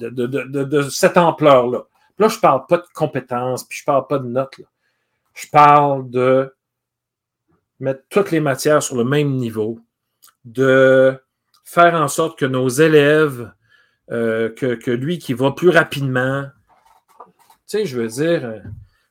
De, 0.00 0.82
cette 0.90 1.16
ampleur-là. 1.16 1.84
Là, 2.18 2.28
je 2.28 2.36
ne 2.36 2.40
parle 2.40 2.66
pas 2.66 2.78
de 2.78 2.86
compétences, 2.94 3.64
puis 3.64 3.78
je 3.78 3.82
ne 3.82 3.86
parle 3.86 4.06
pas 4.06 4.18
de 4.18 4.26
notes. 4.26 4.60
Je 5.34 5.46
parle 5.48 6.08
de 6.10 6.54
mettre 7.78 8.02
toutes 8.08 8.30
les 8.30 8.40
matières 8.40 8.82
sur 8.82 8.96
le 8.96 9.04
même 9.04 9.32
niveau, 9.32 9.80
de 10.44 11.20
faire 11.64 11.94
en 11.94 12.08
sorte 12.08 12.38
que 12.38 12.46
nos 12.46 12.68
élèves, 12.68 13.52
euh, 14.10 14.48
que, 14.50 14.90
lui 14.90 15.18
qui 15.18 15.34
va 15.34 15.50
plus 15.50 15.68
rapidement, 15.68 16.46
tu 17.18 17.34
sais, 17.66 17.86
je 17.86 18.00
veux 18.00 18.08
dire, 18.08 18.44
euh, 18.44 18.60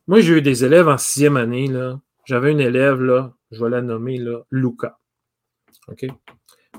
moi 0.08 0.22
j'ai 0.22 0.38
eu 0.38 0.42
des 0.42 0.64
élèves 0.64 0.88
en 0.88 0.98
sixième 0.98 1.38
année, 1.38 1.68
là. 1.68 2.00
J'avais 2.24 2.52
une 2.52 2.62
élève, 2.62 3.02
là, 3.02 3.34
je 3.52 3.64
vais 3.64 3.70
la 3.70 3.82
nommer, 3.82 4.18
là, 4.18 4.40
Luca. 4.50 4.98
OK? 5.90 6.08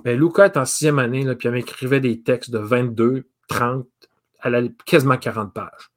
Ben, 0.03 0.19
Luca 0.19 0.47
est 0.47 0.57
en 0.57 0.65
sixième 0.65 0.99
année, 0.99 1.23
là, 1.23 1.37
puis 1.37 1.47
elle 1.47 1.55
m'écrivait 1.55 2.01
des 2.01 2.23
textes 2.23 2.51
de 2.51 2.59
22, 2.59 3.29
30, 3.49 3.87
elle 4.43 4.55
a 4.55 4.63
quasiment 4.85 5.19
40 5.19 5.53
pages. 5.55 5.91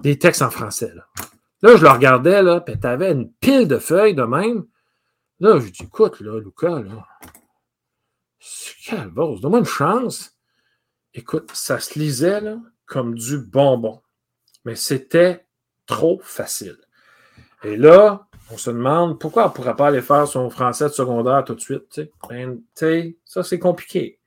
Des 0.00 0.18
textes 0.18 0.42
en 0.42 0.50
français, 0.50 0.92
là. 0.94 1.06
Je 1.62 1.82
le 1.82 1.88
regardais, 1.88 2.42
là, 2.42 2.60
puis 2.60 2.78
tu 2.78 2.86
avais 2.86 3.10
une 3.10 3.32
pile 3.32 3.66
de 3.66 3.78
feuilles 3.78 4.14
de 4.14 4.22
même. 4.22 4.64
Là, 5.40 5.58
je 5.58 5.70
dis, 5.70 5.82
écoute, 5.82 6.20
là, 6.20 6.38
Luca, 6.38 6.80
là, 6.80 7.04
calvose, 8.88 9.40
donne-moi 9.40 9.60
une 9.60 9.64
chance. 9.66 10.36
Écoute, 11.14 11.50
ça 11.52 11.80
se 11.80 11.98
lisait 11.98 12.40
là, 12.40 12.58
comme 12.86 13.14
du 13.14 13.38
bonbon. 13.38 14.02
Mais 14.64 14.76
c'était 14.76 15.46
trop 15.86 16.20
facile. 16.22 16.78
Et 17.64 17.76
là, 17.76 18.26
on 18.50 18.56
se 18.56 18.70
demande 18.70 19.18
pourquoi 19.18 19.44
on 19.44 19.48
ne 19.48 19.52
pourrait 19.52 19.76
pas 19.76 19.88
aller 19.88 20.02
faire 20.02 20.26
son 20.26 20.48
français 20.50 20.84
de 20.84 20.94
secondaire 20.94 21.44
tout 21.44 21.54
de 21.54 21.60
suite. 21.60 22.00
Ben, 22.28 22.60
ça, 23.24 23.42
c'est 23.42 23.58
compliqué. 23.58 24.20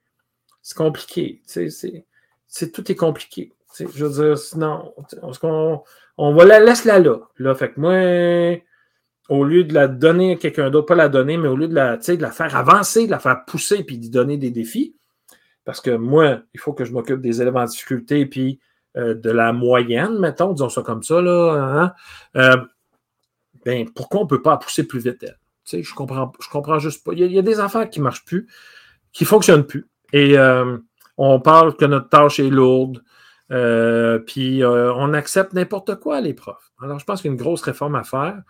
C'est 0.62 0.78
compliqué. 0.78 1.42
C'est, 1.46 2.72
tout 2.72 2.92
est 2.92 2.96
compliqué. 2.96 3.54
Je 3.80 4.06
veux 4.06 4.24
dire, 4.24 4.38
sinon, 4.38 4.94
on, 5.22 5.84
on 6.18 6.34
va 6.34 6.46
la 6.46 6.60
laisser 6.60 6.88
là, 6.88 7.00
là. 7.00 7.18
Là, 7.38 7.56
fait 7.56 7.72
que 7.72 7.80
moi, 7.80 8.62
au 9.30 9.44
lieu 9.44 9.64
de 9.64 9.74
la 9.74 9.88
donner 9.88 10.34
à 10.34 10.36
quelqu'un 10.36 10.70
d'autre, 10.70 10.88
pas 10.88 10.96
la 10.96 11.10
donner, 11.10 11.38
mais 11.38 11.48
au 11.48 11.56
lieu 11.56 11.68
de 11.68 11.74
la, 11.74 11.98
de 11.98 12.22
la 12.22 12.32
faire 12.32 12.56
avancer, 12.56 13.06
de 13.06 13.12
la 13.12 13.20
faire 13.20 13.46
pousser, 13.46 13.84
puis 13.84 13.98
d'y 13.98 14.10
donner 14.10 14.38
des 14.38 14.52
défis, 14.52 14.96
parce 15.64 15.80
que 15.80 15.92
moi, 15.92 16.42
il 16.54 16.60
faut 16.60 16.74
que 16.74 16.86
je 16.86 16.92
m'occupe 16.92 17.22
des 17.22 17.42
élèves 17.42 17.56
en 17.56 17.66
difficulté, 17.66 18.26
puis 18.26 18.60
euh, 18.98 19.14
de 19.14 19.30
la 19.30 19.54
moyenne, 19.54 20.20
mettons, 20.20 20.52
disons 20.52 20.70
ça 20.70 20.82
comme 20.82 21.02
ça, 21.02 21.22
là, 21.22 21.54
hein, 21.54 21.94
euh, 22.36 22.58
ben, 23.64 23.90
pourquoi 23.90 24.22
on 24.22 24.24
ne 24.24 24.30
peut 24.30 24.42
pas 24.42 24.58
pousser 24.58 24.86
plus 24.86 25.00
vite 25.00 25.24
elle? 25.24 25.38
Je 25.82 25.94
comprends, 25.94 26.34
je 26.42 26.50
comprends 26.50 26.80
juste 26.80 27.04
pas. 27.06 27.14
Il 27.14 27.32
y, 27.32 27.40
a, 27.40 27.42
des 27.42 27.60
affaires 27.60 27.90
qui 27.90 28.00
ne 28.00 28.04
marchent 28.04 28.26
plus, 28.26 28.48
qui 29.14 29.24
ne 29.24 29.28
fonctionnent 29.28 29.66
plus. 29.66 29.88
Et 30.12 30.38
euh, 30.38 30.78
on 31.18 31.40
parle 31.40 31.78
que 31.78 31.86
notre 31.86 32.10
tâche 32.10 32.40
est 32.40 32.50
lourde, 32.50 33.02
puis 34.26 34.64
on 34.66 35.14
accepte 35.14 35.54
n'importe 35.54 35.96
quoi, 36.00 36.22
les 36.22 36.34
profs. 36.34 36.72
Alors, 36.82 37.00
je 37.00 37.06
pense 37.06 37.22
qu'il 37.22 37.30
y 37.30 37.32
a 37.32 37.36
une 37.36 37.42
grosse 37.42 37.62
réforme 37.62 37.96
à 37.96 38.04
faire. 38.04 38.42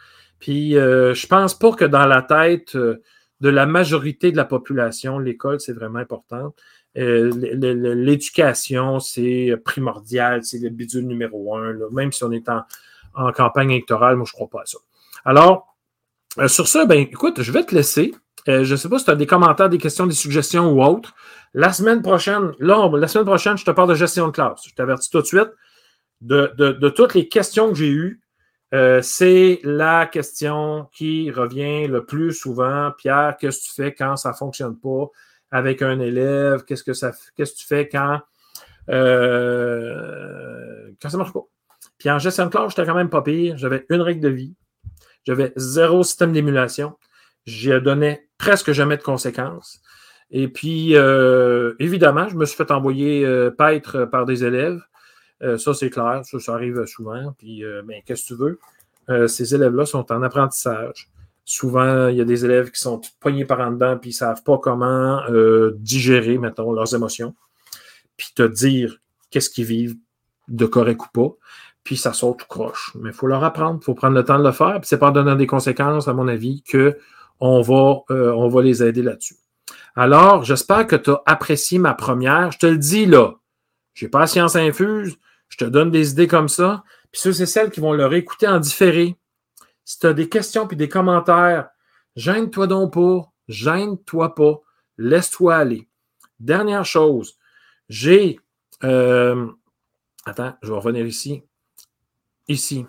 Puis 0.42 0.76
euh, 0.76 1.14
je 1.14 1.28
pense 1.28 1.58
pas 1.58 1.72
que 1.72 1.86
dans 1.86 2.06
la 2.06 2.24
tête 2.24 2.76
euh, 2.76 3.02
de 3.40 3.50
la 3.50 3.66
majorité 3.66 4.32
de 4.32 4.38
la 4.38 4.44
population, 4.44 5.20
l'école, 5.20 5.62
c'est 5.62 5.72
vraiment 5.72 6.00
important. 6.00 6.54
Euh, 6.98 7.32
l'éducation, 7.34 9.00
c'est 9.00 9.54
primordial, 9.64 10.44
c'est 10.44 10.60
le 10.60 10.70
bidule 10.70 11.08
numéro 11.08 11.56
un, 11.56 11.78
même 11.92 12.12
si 12.12 12.24
on 12.26 12.32
est 12.32 12.50
en, 12.50 13.32
campagne 13.34 13.72
électorale, 13.72 14.16
moi 14.16 14.26
je 14.26 14.32
ne 14.32 14.36
crois 14.36 14.50
pas 14.50 14.64
à 14.64 14.66
ça. 14.66 14.78
Alors, 15.26 15.76
sur 16.48 16.68
ça, 16.68 16.86
ben 16.86 17.00
écoute, 17.00 17.42
je 17.42 17.52
vais 17.52 17.64
te 17.64 17.76
laisser. 17.76 18.14
je 18.48 18.70
ne 18.70 18.76
sais 18.76 18.90
pas 18.90 19.00
si 19.00 19.06
tu 19.06 19.12
as 19.12 19.16
des 19.16 19.28
commentaires, 19.28 19.70
des 19.70 19.78
questions, 19.78 20.08
des 20.08 20.16
suggestions 20.16 20.72
ou 20.72 20.84
autres. 20.84 21.14
La 21.54 21.74
semaine 21.74 22.02
prochaine, 22.02 22.54
là, 22.60 22.90
la 22.94 23.08
semaine 23.08 23.26
prochaine, 23.26 23.58
je 23.58 23.66
te 23.66 23.72
parle 23.72 23.90
de 23.90 23.96
gestion 23.96 24.28
de 24.28 24.32
classe. 24.32 24.62
Je 24.68 24.74
t'avertis 24.74 25.10
tout 25.10 25.22
de 25.22 25.26
suite 25.26 25.50
de, 26.22 26.90
toutes 26.90 27.14
les 27.14 27.28
questions 27.28 27.70
que 27.70 27.76
j'ai 27.76 27.90
eues 27.90 28.22
euh, 28.74 29.02
c'est 29.02 29.60
la 29.64 30.06
question 30.06 30.88
qui 30.94 31.30
revient 31.30 31.88
le 31.88 32.06
plus 32.06 32.34
souvent. 32.34 32.92
Pierre, 32.98 33.36
qu'est-ce 33.38 33.60
que 33.60 33.66
tu 33.66 33.74
fais 33.74 33.94
quand 33.94 34.16
ça 34.16 34.30
ne 34.30 34.36
fonctionne 34.36 34.80
pas 34.80 35.08
avec 35.52 35.82
un 35.82 36.00
élève? 36.00 36.64
Qu'est-ce 36.64 36.84
que 36.84 36.94
ça 36.94 37.12
qu'est-ce 37.36 37.54
que 37.54 37.58
tu 37.58 37.66
fais 37.66 37.90
quand, 37.90 38.22
euh, 38.90 40.92
quand 41.02 41.10
ça 41.10 41.18
ne 41.18 41.24
marche 41.24 41.34
pas? 41.34 41.44
Puis 41.98 42.10
en 42.10 42.18
gestion 42.18 42.46
de 42.46 42.50
classe, 42.50 42.70
j'étais 42.70 42.86
quand 42.86 42.96
même 42.96 43.10
pas 43.10 43.22
pire. 43.22 43.58
J'avais 43.58 43.86
une 43.90 44.02
règle 44.02 44.22
de 44.22 44.30
vie. 44.30 44.56
J'avais 45.26 45.52
zéro 45.58 46.04
système 46.04 46.32
d'émulation. 46.32 46.98
J'y 47.46 47.80
donnais 47.82 48.30
presque 48.38 48.72
jamais 48.72 48.96
de 48.96 49.04
conséquences. 49.04 49.82
Et 50.32 50.48
puis, 50.48 50.96
euh, 50.96 51.74
évidemment, 51.80 52.30
je 52.30 52.36
me 52.36 52.46
suis 52.46 52.56
fait 52.56 52.72
envoyer 52.72 53.26
paître 53.58 54.06
par 54.06 54.26
des 54.26 54.44
élèves. 54.44 54.82
Euh, 55.44 55.58
ça, 55.58 55.74
c'est 55.74 55.90
clair. 55.90 56.22
Ça, 56.24 56.54
arrive 56.54 56.86
souvent. 56.86 57.34
Puis, 57.38 57.64
euh, 57.64 57.82
ben, 57.86 58.02
qu'est-ce 58.06 58.24
que 58.24 58.28
tu 58.28 58.36
veux? 58.36 58.60
Euh, 59.10 59.28
ces 59.28 59.56
élèves-là 59.56 59.86
sont 59.86 60.12
en 60.12 60.22
apprentissage. 60.22 61.10
Souvent, 61.44 62.08
il 62.08 62.18
y 62.18 62.22
a 62.22 62.26
des 62.26 62.46
élèves 62.46 62.72
qui 62.72 62.80
sont 62.80 63.02
poignés 63.20 63.46
par 63.46 63.60
en 63.60 63.72
dedans 63.72 63.98
puis 63.98 64.12
ils 64.12 64.14
ne 64.14 64.18
savent 64.18 64.44
pas 64.44 64.58
comment 64.60 65.22
digérer, 65.80 66.38
mettons, 66.38 66.72
leurs 66.72 66.94
émotions. 66.94 67.34
Puis 68.16 68.28
te 68.36 68.44
dire 68.44 68.98
qu'est-ce 69.32 69.50
qu'ils 69.50 69.66
vivent 69.66 69.98
de 70.48 70.66
correct 70.66 71.02
ou 71.02 71.08
pas. 71.12 71.36
Puis 71.84 71.98
ça 71.98 72.14
saute 72.14 72.40
tout 72.40 72.46
croche. 72.48 72.96
Mais 73.02 73.10
il 73.10 73.16
faut 73.16 73.26
leur 73.26 73.44
apprendre, 73.44 73.80
il 73.82 73.84
faut 73.84 73.96
prendre 73.96 74.16
le 74.16 74.24
temps 74.24 74.38
de 74.38 74.44
le 74.44 74.52
faire. 74.52 74.80
Puis 74.80 74.88
c'est 74.88 75.00
pas 75.00 75.08
en 75.08 75.12
donnant 75.12 75.36
des 75.36 75.48
conséquences, 75.48 76.08
à 76.08 76.14
mon 76.14 76.28
avis, 76.28 76.64
qu'on 76.72 77.62
va, 77.62 78.04
on 78.10 78.48
va 78.48 78.62
les 78.62 78.84
aider 78.84 79.02
là-dessus. 79.02 79.41
Alors, 79.96 80.44
j'espère 80.44 80.88
que 80.88 80.96
tu 80.96 81.12
as 81.12 81.22
apprécié 81.26 81.78
ma 81.78 81.94
première. 81.94 82.52
Je 82.52 82.60
te 82.60 82.66
le 82.66 82.78
dis 82.78 83.06
là, 83.06 83.36
j'ai 83.94 84.08
pas 84.08 84.28
science 84.28 84.56
infuse, 84.56 85.18
je 85.50 85.58
te 85.58 85.66
donne 85.66 85.92
des 85.92 86.12
idées 86.12 86.28
comme 86.28 86.50
ça. 86.50 86.84
Puis 87.12 87.22
ceux 87.22 87.34
c'est 87.34 87.46
celles 87.46 87.72
qui 87.72 87.82
vont 87.82 87.94
le 87.94 88.06
réécouter 88.06 88.48
en 88.48 88.60
différé. 88.60 89.18
Si 89.84 90.00
tu 90.00 90.08
as 90.08 90.14
des 90.14 90.30
questions 90.30 90.68
puis 90.68 90.78
des 90.78 90.88
commentaires, 90.88 91.70
gêne-toi 92.16 92.68
donc 92.68 92.94
pas, 92.94 93.32
gêne-toi 93.50 94.34
pas, 94.34 94.62
laisse-toi 94.98 95.56
aller. 95.56 95.90
Dernière 96.40 96.86
chose, 96.86 97.38
j'ai. 97.90 98.40
Euh, 98.84 99.48
attends, 100.26 100.56
je 100.62 100.70
vais 100.72 100.80
revenir 100.80 101.06
ici. 101.06 101.44
Ici. 102.48 102.86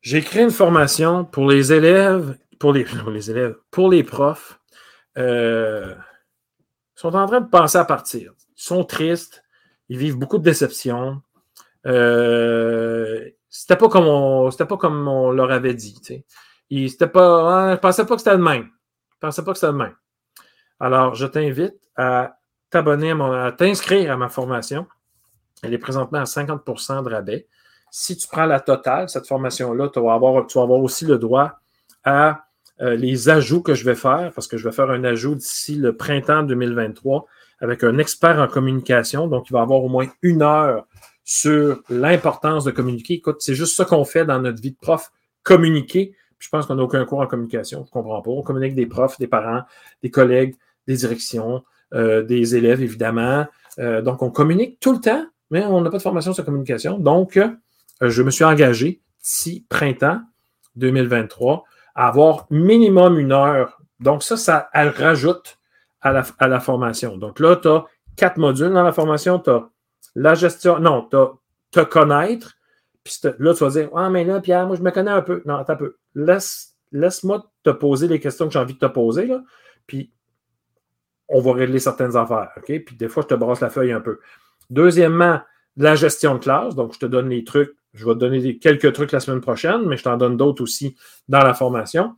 J'ai 0.00 0.20
créé 0.20 0.42
une 0.42 0.50
formation 0.50 1.24
pour 1.24 1.48
les 1.48 1.72
élèves, 1.72 2.36
pour 2.58 2.72
les 2.72 2.84
élèves, 3.30 3.56
pour 3.70 3.88
les 3.88 4.02
profs. 4.02 4.58
Euh, 5.18 5.94
sont 6.94 7.14
en 7.14 7.26
train 7.26 7.40
de 7.40 7.48
penser 7.48 7.78
à 7.78 7.84
partir. 7.84 8.32
Ils 8.56 8.62
sont 8.62 8.84
tristes. 8.84 9.42
Ils 9.88 9.98
vivent 9.98 10.16
beaucoup 10.16 10.38
de 10.38 10.44
déceptions. 10.44 11.20
Euh, 11.86 13.28
c'était 13.50 13.76
pas 13.76 13.88
comme 13.88 14.06
on, 14.06 14.50
c'était 14.50 14.66
pas 14.66 14.76
comme 14.76 15.08
on 15.08 15.30
leur 15.30 15.50
avait 15.50 15.74
dit. 15.74 16.24
Ils, 16.70 16.90
c'était 16.90 17.08
pas, 17.08 17.72
hein, 17.72 17.76
pensais 17.76 18.06
pas 18.06 18.14
que 18.14 18.20
c'était 18.20 18.36
le 18.36 18.42
même. 18.42 18.70
Je 19.12 19.18
pensais 19.20 19.44
pas 19.44 19.52
que 19.52 19.58
c'était 19.58 19.72
le 19.72 19.78
même. 19.78 19.94
Alors, 20.80 21.14
je 21.14 21.26
t'invite 21.26 21.76
à 21.96 22.38
t'abonner 22.70 23.10
à, 23.10 23.52
t'inscrire 23.52 24.12
à 24.12 24.16
ma 24.16 24.28
formation. 24.28 24.86
Elle 25.62 25.74
est 25.74 25.78
présentement 25.78 26.20
à 26.20 26.24
50% 26.24 27.04
de 27.04 27.10
rabais. 27.10 27.46
Si 27.90 28.16
tu 28.16 28.26
prends 28.26 28.46
la 28.46 28.60
totale, 28.60 29.08
cette 29.08 29.26
formation-là, 29.26 29.90
tu 29.90 30.00
vas 30.00 30.14
avoir, 30.14 30.46
tu 30.46 30.56
vas 30.56 30.64
avoir 30.64 30.80
aussi 30.80 31.04
le 31.04 31.18
droit 31.18 31.60
à 32.04 32.46
euh, 32.80 32.96
les 32.96 33.28
ajouts 33.28 33.62
que 33.62 33.74
je 33.74 33.84
vais 33.84 33.94
faire, 33.94 34.32
parce 34.34 34.48
que 34.48 34.56
je 34.56 34.68
vais 34.68 34.74
faire 34.74 34.90
un 34.90 35.04
ajout 35.04 35.34
d'ici 35.34 35.74
le 35.76 35.96
printemps 35.96 36.42
2023 36.42 37.26
avec 37.60 37.84
un 37.84 37.98
expert 37.98 38.40
en 38.40 38.48
communication. 38.48 39.28
Donc, 39.28 39.50
il 39.50 39.52
va 39.52 39.60
avoir 39.60 39.84
au 39.84 39.88
moins 39.88 40.06
une 40.22 40.42
heure 40.42 40.86
sur 41.24 41.82
l'importance 41.88 42.64
de 42.64 42.70
communiquer. 42.70 43.14
Écoute, 43.14 43.36
c'est 43.40 43.54
juste 43.54 43.76
ça 43.76 43.84
qu'on 43.84 44.04
fait 44.04 44.24
dans 44.24 44.40
notre 44.40 44.60
vie 44.60 44.72
de 44.72 44.76
prof, 44.80 45.12
communiquer. 45.42 46.14
je 46.38 46.48
pense 46.48 46.66
qu'on 46.66 46.74
n'a 46.74 46.82
aucun 46.82 47.04
cours 47.04 47.20
en 47.20 47.26
communication, 47.26 47.84
je 47.84 47.88
ne 47.88 47.90
comprends 47.90 48.20
pas. 48.20 48.30
On 48.30 48.42
communique 48.42 48.74
des 48.74 48.86
profs, 48.86 49.18
des 49.18 49.28
parents, 49.28 49.62
des 50.02 50.10
collègues, 50.10 50.56
des 50.88 50.96
directions, 50.96 51.62
euh, 51.94 52.22
des 52.24 52.56
élèves, 52.56 52.82
évidemment. 52.82 53.46
Euh, 53.78 54.02
donc, 54.02 54.22
on 54.22 54.30
communique 54.30 54.80
tout 54.80 54.92
le 54.92 54.98
temps, 54.98 55.24
mais 55.50 55.64
on 55.64 55.80
n'a 55.82 55.90
pas 55.90 55.98
de 55.98 56.02
formation 56.02 56.32
sur 56.32 56.44
communication. 56.44 56.98
Donc, 56.98 57.38
je 58.00 58.22
me 58.22 58.30
suis 58.30 58.44
engagé 58.44 59.00
d'ici 59.22 59.64
printemps 59.68 60.20
2023 60.74 61.64
à 61.94 62.08
avoir 62.08 62.46
minimum 62.50 63.18
une 63.18 63.32
heure. 63.32 63.80
Donc, 64.00 64.22
ça, 64.22 64.36
ça 64.36 64.68
rajoute 64.72 65.58
à 66.00 66.12
la, 66.12 66.60
formation. 66.60 67.16
Donc 67.16 67.38
là, 67.38 67.56
tu 67.56 67.68
as 67.68 67.84
quatre 68.16 68.36
modules 68.36 68.72
dans 68.72 68.82
la 68.82 68.92
formation. 68.92 69.38
Tu 69.38 69.50
as 69.50 69.68
la 70.14 70.34
gestion, 70.34 70.78
non, 70.80 71.06
tu 71.08 71.16
as 71.16 71.30
te 71.70 71.80
connaître. 71.80 72.54
Puis 73.04 73.18
là, 73.38 73.54
tu 73.54 73.64
vas 73.64 73.70
dire, 73.70 73.90
ah, 73.96 74.10
mais 74.10 74.24
là, 74.24 74.40
Pierre, 74.40 74.66
moi, 74.66 74.76
je 74.76 74.82
me 74.82 74.90
connais 74.90 75.10
un 75.10 75.22
peu. 75.22 75.42
Non, 75.46 75.64
un 75.66 75.76
peu. 75.76 75.96
Laisse, 76.14 76.76
laisse-moi 76.92 77.50
te 77.64 77.70
poser 77.70 78.06
les 78.06 78.20
questions 78.20 78.46
que 78.46 78.52
j'ai 78.52 78.58
envie 78.58 78.74
de 78.74 78.78
te 78.78 78.86
poser, 78.86 79.26
là. 79.26 79.42
Puis 79.86 80.12
on 81.28 81.40
va 81.40 81.52
régler 81.54 81.78
certaines 81.78 82.16
affaires. 82.16 82.50
OK? 82.56 82.84
Puis 82.84 82.96
des 82.96 83.08
fois, 83.08 83.22
je 83.22 83.28
te 83.28 83.34
brasse 83.34 83.60
la 83.60 83.70
feuille 83.70 83.92
un 83.92 84.00
peu. 84.00 84.20
Deuxièmement, 84.70 85.40
la 85.76 85.94
gestion 85.94 86.34
de 86.34 86.40
classe. 86.40 86.74
Donc, 86.74 86.94
je 86.94 86.98
te 86.98 87.06
donne 87.06 87.28
les 87.30 87.44
trucs. 87.44 87.74
Je 87.94 88.06
vais 88.06 88.14
te 88.14 88.18
donner 88.18 88.58
quelques 88.58 88.92
trucs 88.92 89.12
la 89.12 89.20
semaine 89.20 89.40
prochaine, 89.40 89.86
mais 89.86 89.96
je 89.96 90.02
t'en 90.04 90.16
donne 90.16 90.36
d'autres 90.36 90.62
aussi 90.62 90.96
dans 91.28 91.42
la 91.42 91.54
formation. 91.54 92.16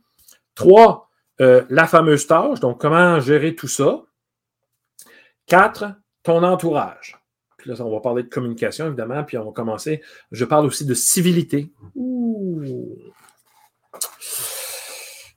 Trois, 0.55 1.09
euh, 1.41 1.65
la 1.69 1.85
fameuse 1.85 2.27
tâche, 2.27 2.59
donc 2.61 2.79
comment 2.79 3.19
gérer 3.19 3.55
tout 3.55 3.67
ça. 3.67 4.03
Quatre, 5.45 5.85
ton 6.23 6.43
entourage. 6.43 7.19
Puis 7.57 7.69
là, 7.69 7.75
on 7.79 7.91
va 7.91 7.99
parler 7.99 8.23
de 8.23 8.29
communication, 8.29 8.87
évidemment, 8.87 9.23
puis 9.23 9.37
on 9.37 9.45
va 9.45 9.51
commencer. 9.51 10.01
Je 10.31 10.45
parle 10.45 10.65
aussi 10.65 10.85
de 10.85 10.93
civilité. 10.93 11.71
Ouh. 11.95 12.95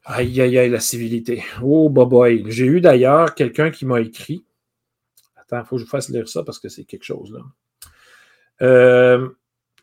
Aïe, 0.04 0.40
aïe, 0.40 0.56
aïe, 0.56 0.70
la 0.70 0.80
civilité. 0.80 1.44
Oh, 1.62 1.90
boy. 1.90 2.44
J'ai 2.48 2.64
eu 2.64 2.80
d'ailleurs 2.80 3.34
quelqu'un 3.34 3.70
qui 3.70 3.84
m'a 3.84 4.00
écrit. 4.00 4.44
Attends, 5.36 5.60
il 5.60 5.66
faut 5.66 5.76
que 5.76 5.80
je 5.80 5.84
vous 5.84 5.90
fasse 5.90 6.08
lire 6.08 6.28
ça 6.28 6.44
parce 6.44 6.58
que 6.58 6.68
c'est 6.68 6.84
quelque 6.84 7.04
chose, 7.04 7.32
là. 7.32 7.40
Euh, 8.62 9.28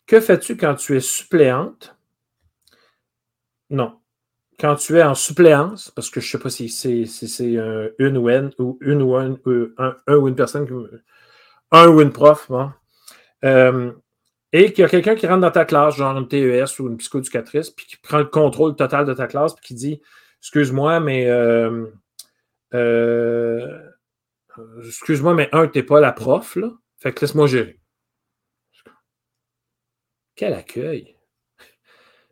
que 0.08 0.20
fais-tu 0.20 0.58
quand 0.58 0.76
tu 0.76 0.96
es 0.96 1.00
suppléante? 1.00 1.96
Non. 3.70 4.00
Quand 4.60 4.76
tu 4.76 4.98
es 4.98 5.04
en 5.04 5.16
suppléance, 5.16 5.92
parce 5.92 6.10
que 6.10 6.22
je 6.22 6.28
ne 6.28 6.32
sais 6.32 6.40
pas 6.40 6.50
si 6.50 6.70
c'est 6.70 7.06
une 8.00 8.18
ou 8.18 8.30
une, 8.30 8.52
ou 8.60 8.78
une 8.82 9.02
ou 9.02 9.16
un, 9.16 9.38
ou 10.08 10.28
une 10.28 10.36
personne, 10.36 10.68
un 11.72 11.88
ou 11.88 12.02
une 12.02 12.14
prof, 12.14 12.50
euh, 13.44 13.92
et 14.54 14.72
qu'il 14.72 14.84
y 14.84 14.86
a 14.86 14.90
quelqu'un 14.90 15.16
qui 15.16 15.28
rentre 15.28 15.42
dans 15.42 15.52
ta 15.52 15.66
classe, 15.66 15.98
genre 15.98 16.18
une 16.18 16.30
TES 16.30 16.80
ou 16.80 16.88
une 16.88 16.98
psychoéducatrice, 16.98 17.72
puis 17.72 17.86
qui 17.86 17.98
prend 17.98 18.20
le 18.20 18.26
contrôle 18.26 18.76
total 18.76 19.06
de 19.06 19.14
ta 19.14 19.28
classe, 19.28 19.54
puis 19.56 19.66
qui 19.66 19.74
dit 19.74 20.02
Excuse-moi, 20.40 21.00
mais 21.02 21.26
euh, 21.28 21.88
excuse-moi, 24.86 25.34
mais 25.34 25.50
un, 25.52 25.68
tu 25.68 25.80
n'es 25.80 25.84
pas 25.84 26.00
la 26.00 26.12
prof, 26.12 26.56
là. 26.56 26.72
Fait 26.98 27.12
que 27.14 27.22
laisse-moi 27.22 27.48
gérer. 27.48 27.80
Quel 30.36 30.54
accueil! 30.54 31.16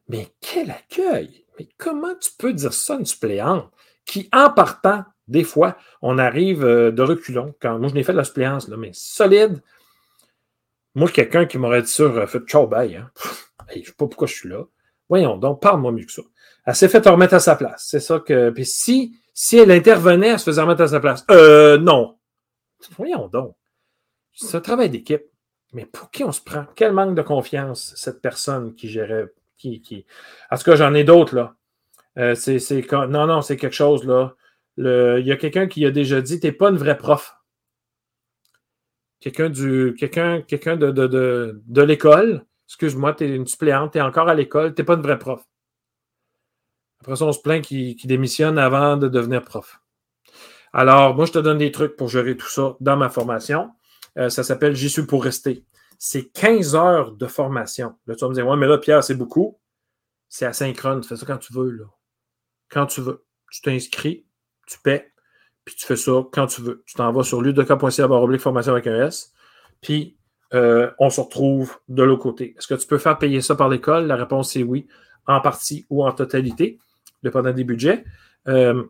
Mais 0.08 0.28
quel 0.42 0.72
accueil! 0.72 1.46
Mais 1.58 1.70
comment 1.78 2.16
tu 2.16 2.32
peux 2.38 2.54
dire 2.54 2.74
ça 2.74 2.96
une 2.96 3.06
suppléante 3.06 3.72
qui, 4.06 4.28
en 4.34 4.50
partant, 4.50 5.06
des 5.28 5.44
fois, 5.44 5.78
on 6.02 6.18
arrive 6.18 6.66
euh, 6.66 6.92
de 6.92 7.02
reculons? 7.02 7.56
Quand 7.62 7.80
moi, 7.80 7.88
je 7.88 7.94
n'ai 7.94 8.04
fait 8.04 8.12
de 8.12 8.18
la 8.18 8.24
suppléance, 8.24 8.68
mais 8.68 8.92
solide. 8.94 9.62
Moi, 10.96 11.10
quelqu'un 11.10 11.46
qui 11.46 11.58
m'aurait 11.58 11.82
dit 11.82 11.92
ça, 11.92 12.06
j'aurais 12.06 12.28
fait 12.28 12.42
ciao, 12.46 12.68
bye. 12.68 12.96
Hein. 12.96 13.10
je 13.74 13.80
ne 13.80 13.84
sais 13.86 13.92
pas 13.92 14.08
pourquoi 14.08 14.28
je 14.28 14.34
suis 14.34 14.50
là. 14.50 14.64
Voyons 15.10 15.38
donc, 15.38 15.62
parle-moi 15.62 15.92
mieux 15.92 16.06
que 16.06 16.12
ça. 16.12 16.22
Elle 16.66 16.76
s'est 16.76 16.90
fait 16.90 17.08
remettre 17.08 17.34
à 17.34 17.40
sa 17.40 17.56
place. 17.56 17.86
C'est 17.90 18.00
ça 18.00 18.20
que. 18.20 18.50
Puis 18.50 18.66
si, 18.66 19.18
si 19.34 19.58
elle 19.58 19.72
intervenait, 19.72 20.30
elle 20.30 20.40
se 20.40 20.46
faisait 20.46 20.62
remettre 20.62 20.82
à 20.82 20.88
sa 20.88 21.00
place. 21.00 21.26
Euh, 21.32 21.78
non. 21.78 22.18
Voyons 22.98 23.28
donc. 23.28 23.56
C'est 24.34 24.58
un 24.58 24.62
travail 24.62 24.90
d'équipe. 24.90 25.24
Mais 25.74 25.86
pour 25.86 26.12
qui 26.12 26.24
on 26.24 26.32
se 26.32 26.42
prend? 26.42 26.66
Quel 26.76 26.94
manque 26.94 27.16
de 27.16 27.22
confiance, 27.22 27.94
cette 27.96 28.22
personne 28.22 28.76
qui 28.76 28.90
gérait. 28.90 29.34
Qui, 29.58 29.82
qui... 29.82 30.06
En 30.52 30.58
tout 30.58 30.64
cas, 30.64 30.76
j'en 30.76 30.94
ai 30.94 31.04
d'autres, 31.04 31.36
là. 31.36 31.56
Euh, 32.18 32.36
c'est, 32.36 32.60
non, 32.92 33.28
non, 33.28 33.42
c'est 33.42 33.58
quelque 33.58 33.76
chose, 33.76 34.06
là. 34.06 34.36
Il 34.78 35.26
y 35.26 35.32
a 35.32 35.38
quelqu'un 35.38 35.68
qui 35.68 35.86
a 35.86 35.92
déjà 35.92 36.22
dit 36.22 36.40
T'es 36.40 36.52
pas 36.52 36.70
une 36.70 36.78
vraie 36.78 36.98
prof. 36.98 37.36
Quelqu'un 39.20 39.50
du. 39.50 39.96
De, 40.00 40.76
de, 40.76 41.08
de, 41.08 41.62
de 41.66 41.82
l'école. 41.82 42.46
Excuse-moi, 42.68 43.14
tu 43.14 43.26
es 43.26 43.36
une 43.36 43.48
suppléante, 43.48 43.94
tu 43.94 44.00
es 44.00 44.02
encore 44.02 44.30
à 44.30 44.36
l'école, 44.36 44.74
tu 44.74 44.82
n'es 44.82 44.86
pas 44.86 44.96
une 44.96 45.02
vraie 45.02 45.20
prof. 45.20 45.44
Après 47.02 47.16
ça, 47.18 47.26
on 47.26 47.34
se 47.34 47.42
plaint 47.42 47.64
qu'il, 47.64 47.96
démissionne 48.06 48.58
avant 48.58 48.98
de 48.98 49.08
devenir 49.08 49.44
prof. 49.44 49.82
Alors, 50.72 51.16
moi, 51.16 51.26
je 51.26 51.34
te 51.34 51.40
donne 51.40 51.58
des 51.58 51.72
trucs 51.72 51.96
pour 51.96 52.08
gérer 52.08 52.36
tout 52.38 52.48
ça 52.48 52.78
dans 52.80 52.98
ma 52.98 53.10
formation. 53.10 53.72
Euh, 54.18 54.30
ça 54.30 54.44
s'appelle 54.44 54.76
J'y 54.76 54.90
suis 54.90 55.06
pour 55.06 55.24
rester. 55.24 55.66
C'est 55.98 56.30
15 56.30 56.76
heures 56.76 57.12
de 57.14 57.28
formation. 57.28 57.96
Là, 58.08 58.16
tu 58.16 58.22
vas 58.22 58.30
me 58.30 58.34
dire, 58.34 58.48
ouais, 58.48 58.58
mais 58.58 58.68
là, 58.68 58.78
Pierre, 58.78 59.04
c'est 59.04 59.16
beaucoup. 59.16 59.60
C'est 60.30 60.46
asynchrone. 60.46 61.02
Tu 61.02 61.08
fais 61.08 61.16
ça 61.16 61.26
quand 61.26 61.38
tu 61.38 61.54
veux, 61.54 61.72
là. 61.72 61.86
Quand 62.70 62.86
tu 62.86 63.02
veux. 63.02 63.24
Tu 63.52 63.62
t'inscris, 63.62 64.26
tu 64.66 64.80
paies, 64.80 65.14
puis 65.64 65.76
tu 65.76 65.86
fais 65.86 65.96
ça 65.96 66.12
quand 66.32 66.48
tu 66.48 66.62
veux. 66.62 66.84
Tu 66.86 66.96
t'en 66.96 67.12
vas 67.12 67.24
sur 67.24 67.42
ludoka.ca 67.42 68.10
oblique 68.10 68.42
formation 68.42 68.72
avec 68.72 68.88
un 68.88 69.06
S, 69.06 69.32
puis 69.80 70.18
euh, 70.54 70.92
on 71.00 71.10
se 71.10 71.22
retrouve 71.22 71.78
de 71.88 72.04
l'autre 72.04 72.24
côté. 72.24 72.56
Est-ce 72.58 72.68
que 72.68 72.74
tu 72.74 72.88
peux 72.88 72.98
faire 72.98 73.18
payer 73.18 73.42
ça 73.42 73.56
par 73.56 73.70
l'école? 73.70 74.08
La 74.08 74.16
réponse 74.16 74.56
est 74.56 74.64
oui, 74.64 74.88
en 75.28 75.40
partie 75.42 75.86
ou 75.90 76.06
en 76.06 76.12
totalité, 76.12 76.80
dépendant 77.22 77.52
des 77.52 77.64
budgets. 77.64 78.04
Euh, 78.48 78.84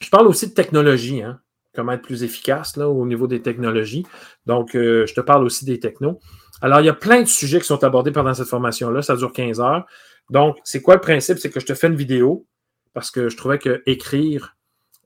je 0.00 0.10
parle 0.10 0.26
aussi 0.26 0.48
de 0.48 0.54
technologie. 0.54 1.22
Hein 1.22 1.40
comment 1.74 1.92
être 1.92 2.02
plus 2.02 2.22
efficace 2.22 2.76
là, 2.76 2.88
au 2.88 3.06
niveau 3.06 3.26
des 3.26 3.42
technologies. 3.42 4.06
Donc, 4.46 4.74
euh, 4.74 5.06
je 5.06 5.14
te 5.14 5.20
parle 5.20 5.44
aussi 5.44 5.64
des 5.64 5.80
technos. 5.80 6.20
Alors, 6.60 6.80
il 6.80 6.86
y 6.86 6.88
a 6.90 6.94
plein 6.94 7.22
de 7.22 7.26
sujets 7.26 7.60
qui 7.60 7.66
sont 7.66 7.82
abordés 7.82 8.12
pendant 8.12 8.34
cette 8.34 8.48
formation-là. 8.48 9.02
Ça 9.02 9.16
dure 9.16 9.32
15 9.32 9.60
heures. 9.60 9.86
Donc, 10.30 10.58
c'est 10.64 10.80
quoi 10.80 10.94
le 10.94 11.00
principe? 11.00 11.38
C'est 11.38 11.50
que 11.50 11.60
je 11.60 11.66
te 11.66 11.74
fais 11.74 11.88
une 11.88 11.96
vidéo 11.96 12.46
parce 12.94 13.10
que 13.10 13.28
je 13.28 13.36
trouvais 13.36 13.58
que 13.58 13.82
écrire, 13.86 14.56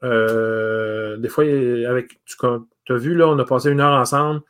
euh, 0.02 1.16
des 1.16 1.28
fois, 1.28 1.44
avec, 1.44 2.20
tu 2.26 2.92
as 2.92 2.96
vu, 2.96 3.14
là, 3.14 3.28
on 3.28 3.38
a 3.38 3.44
passé 3.44 3.70
une 3.70 3.80
heure 3.80 3.98
ensemble. 3.98 4.42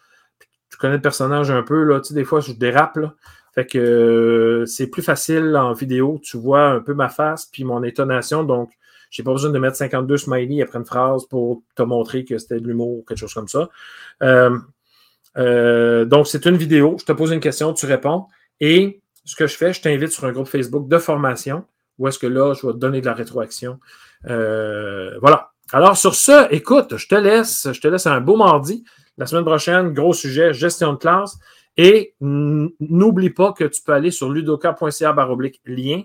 Tu 0.71 0.79
connais 0.79 0.97
le 0.97 1.03
personnage 1.03 1.51
un 1.51 1.63
peu, 1.63 1.85
là. 1.85 2.01
Tu 2.01 2.09
sais, 2.09 2.15
des 2.15 2.25
fois, 2.25 2.41
je 2.41 2.53
dérape, 2.53 2.97
là. 2.97 3.15
Fait 3.55 3.67
que 3.67 3.79
euh, 3.79 4.67
c'est 4.67 4.89
plus 4.89 5.03
facile 5.03 5.57
en 5.57 5.73
vidéo. 5.73 6.21
Tu 6.23 6.37
vois 6.37 6.69
un 6.69 6.81
peu 6.81 6.93
ma 6.93 7.09
face 7.09 7.47
puis 7.47 7.65
mon 7.65 7.83
étonnation. 7.83 8.45
Donc, 8.45 8.71
j'ai 9.11 9.23
pas 9.23 9.33
besoin 9.33 9.51
de 9.51 9.59
mettre 9.59 9.77
52 9.77 10.17
smileys 10.17 10.63
après 10.63 10.79
une 10.79 10.85
phrase 10.85 11.27
pour 11.27 11.63
te 11.75 11.83
montrer 11.83 12.25
que 12.25 12.39
c'était 12.39 12.61
de 12.61 12.67
l'humour 12.67 12.99
ou 12.99 13.05
quelque 13.07 13.19
chose 13.19 13.35
comme 13.35 13.49
ça. 13.49 13.69
Euh, 14.23 14.59
euh, 15.39 16.05
donc, 16.05 16.27
c'est 16.27 16.47
une 16.47 16.57
vidéo. 16.57 16.97
Je 16.99 17.05
te 17.05 17.13
pose 17.13 17.31
une 17.33 17.41
question, 17.41 17.73
tu 17.73 17.87
réponds. 17.87 18.27
Et 18.61 19.01
ce 19.25 19.37
que 19.37 19.47
je 19.47 19.57
fais, 19.57 19.73
je 19.73 19.81
t'invite 19.81 20.11
sur 20.11 20.25
un 20.25 20.33
groupe 20.33 20.49
Facebook 20.49 20.89
de 20.89 20.99
formation 20.99 21.65
où 21.99 22.09
est-ce 22.09 22.19
que 22.19 22.27
là, 22.27 22.53
je 22.55 22.67
vais 22.67 22.73
te 22.75 22.79
donner 22.79 23.01
de 23.01 23.07
la 23.07 23.15
rétroaction. 23.15 23.79
Euh, 24.29 25.19
voilà. 25.21 25.53
Alors, 25.73 25.97
sur 25.97 26.15
ce, 26.15 26.53
écoute, 26.53 26.97
je 26.97 27.09
te 27.09 27.15
laisse. 27.15 27.69
Je 27.73 27.81
te 27.81 27.89
laisse 27.89 28.07
un 28.07 28.21
beau 28.21 28.37
mardi. 28.37 28.85
La 29.19 29.27
semaine 29.27 29.45
prochaine, 29.45 29.93
gros 29.93 30.13
sujet, 30.13 30.53
gestion 30.53 30.93
de 30.93 30.99
classe. 30.99 31.39
Et 31.79 32.15
n'oublie 32.21 33.31
pas 33.31 33.53
que 33.53 33.65
tu 33.65 33.83
peux 33.83 33.93
aller 33.93 34.11
sur 34.11 34.31
ludoka.ca 34.31 35.15
lien 35.67 36.03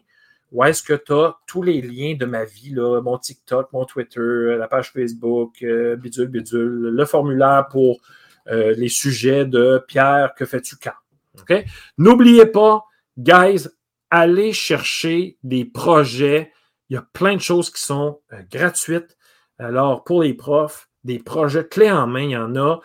où 0.51 0.63
est-ce 0.65 0.83
que 0.83 0.93
tu 0.93 1.13
as 1.13 1.37
tous 1.47 1.63
les 1.63 1.81
liens 1.81 2.15
de 2.15 2.25
ma 2.25 2.43
vie, 2.43 2.71
là, 2.71 3.01
mon 3.01 3.17
TikTok, 3.17 3.71
mon 3.71 3.85
Twitter, 3.85 4.57
la 4.57 4.67
page 4.67 4.91
Facebook, 4.91 5.63
euh, 5.63 5.95
bidule, 5.95 6.27
bidule, 6.27 6.89
le 6.93 7.05
formulaire 7.05 7.67
pour 7.69 8.01
euh, 8.47 8.73
les 8.75 8.89
sujets 8.89 9.45
de 9.45 9.83
Pierre, 9.87 10.33
que 10.35 10.45
fais-tu 10.45 10.75
quand? 10.75 10.91
OK? 11.39 11.65
N'oubliez 11.97 12.45
pas, 12.45 12.83
guys, 13.17 13.67
allez 14.09 14.51
chercher 14.51 15.37
des 15.43 15.63
projets. 15.63 16.51
Il 16.89 16.95
y 16.95 16.97
a 16.97 17.07
plein 17.13 17.35
de 17.35 17.41
choses 17.41 17.69
qui 17.69 17.81
sont 17.81 18.19
euh, 18.33 18.41
gratuites. 18.51 19.17
Alors, 19.57 20.03
pour 20.03 20.21
les 20.21 20.33
profs, 20.33 20.89
des 21.03 21.19
projets 21.19 21.67
clés 21.67 21.91
en 21.91 22.07
main, 22.07 22.21
il 22.21 22.31
y 22.31 22.37
en 22.37 22.55
a. 22.55 22.79